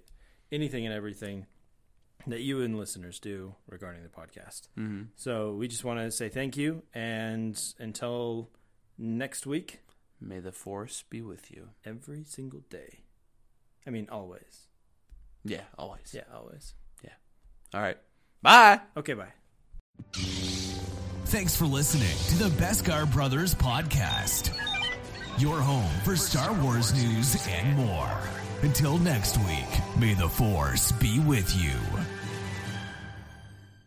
anything 0.50 0.86
and 0.86 0.94
everything 0.94 1.46
that 2.26 2.40
you 2.40 2.62
and 2.62 2.78
listeners 2.78 3.18
do 3.18 3.54
regarding 3.66 4.02
the 4.02 4.08
podcast. 4.08 4.68
Mm-hmm. 4.78 5.02
So 5.16 5.52
we 5.52 5.68
just 5.68 5.84
want 5.84 5.98
to 6.00 6.10
say 6.10 6.28
thank 6.30 6.56
you, 6.56 6.84
and 6.94 7.60
until 7.78 8.50
next 8.96 9.46
week, 9.46 9.80
May 10.20 10.38
the 10.38 10.52
force 10.52 11.02
be 11.10 11.20
with 11.20 11.50
you. 11.50 11.70
every 11.84 12.22
single 12.24 12.60
day. 12.70 13.00
I 13.86 13.90
mean, 13.90 14.08
always. 14.10 14.66
Yeah, 15.44 15.62
always. 15.76 16.12
Yeah, 16.14 16.22
always. 16.34 16.74
Yeah. 17.02 17.10
All 17.74 17.80
right. 17.80 17.98
Bye. 18.42 18.80
Okay, 18.96 19.14
bye. 19.14 19.32
Thanks 21.26 21.56
for 21.56 21.64
listening 21.64 22.16
to 22.38 22.44
the 22.44 22.62
Beskar 22.62 23.10
Brothers 23.10 23.54
podcast. 23.54 24.50
Your 25.38 25.60
home 25.60 25.90
for 26.04 26.14
Star 26.16 26.52
Wars 26.62 26.92
news 26.92 27.46
and 27.48 27.76
more. 27.76 28.18
Until 28.62 28.98
next 28.98 29.38
week, 29.38 29.98
may 29.98 30.14
the 30.14 30.28
Force 30.28 30.92
be 30.92 31.18
with 31.20 31.54
you. 31.56 32.01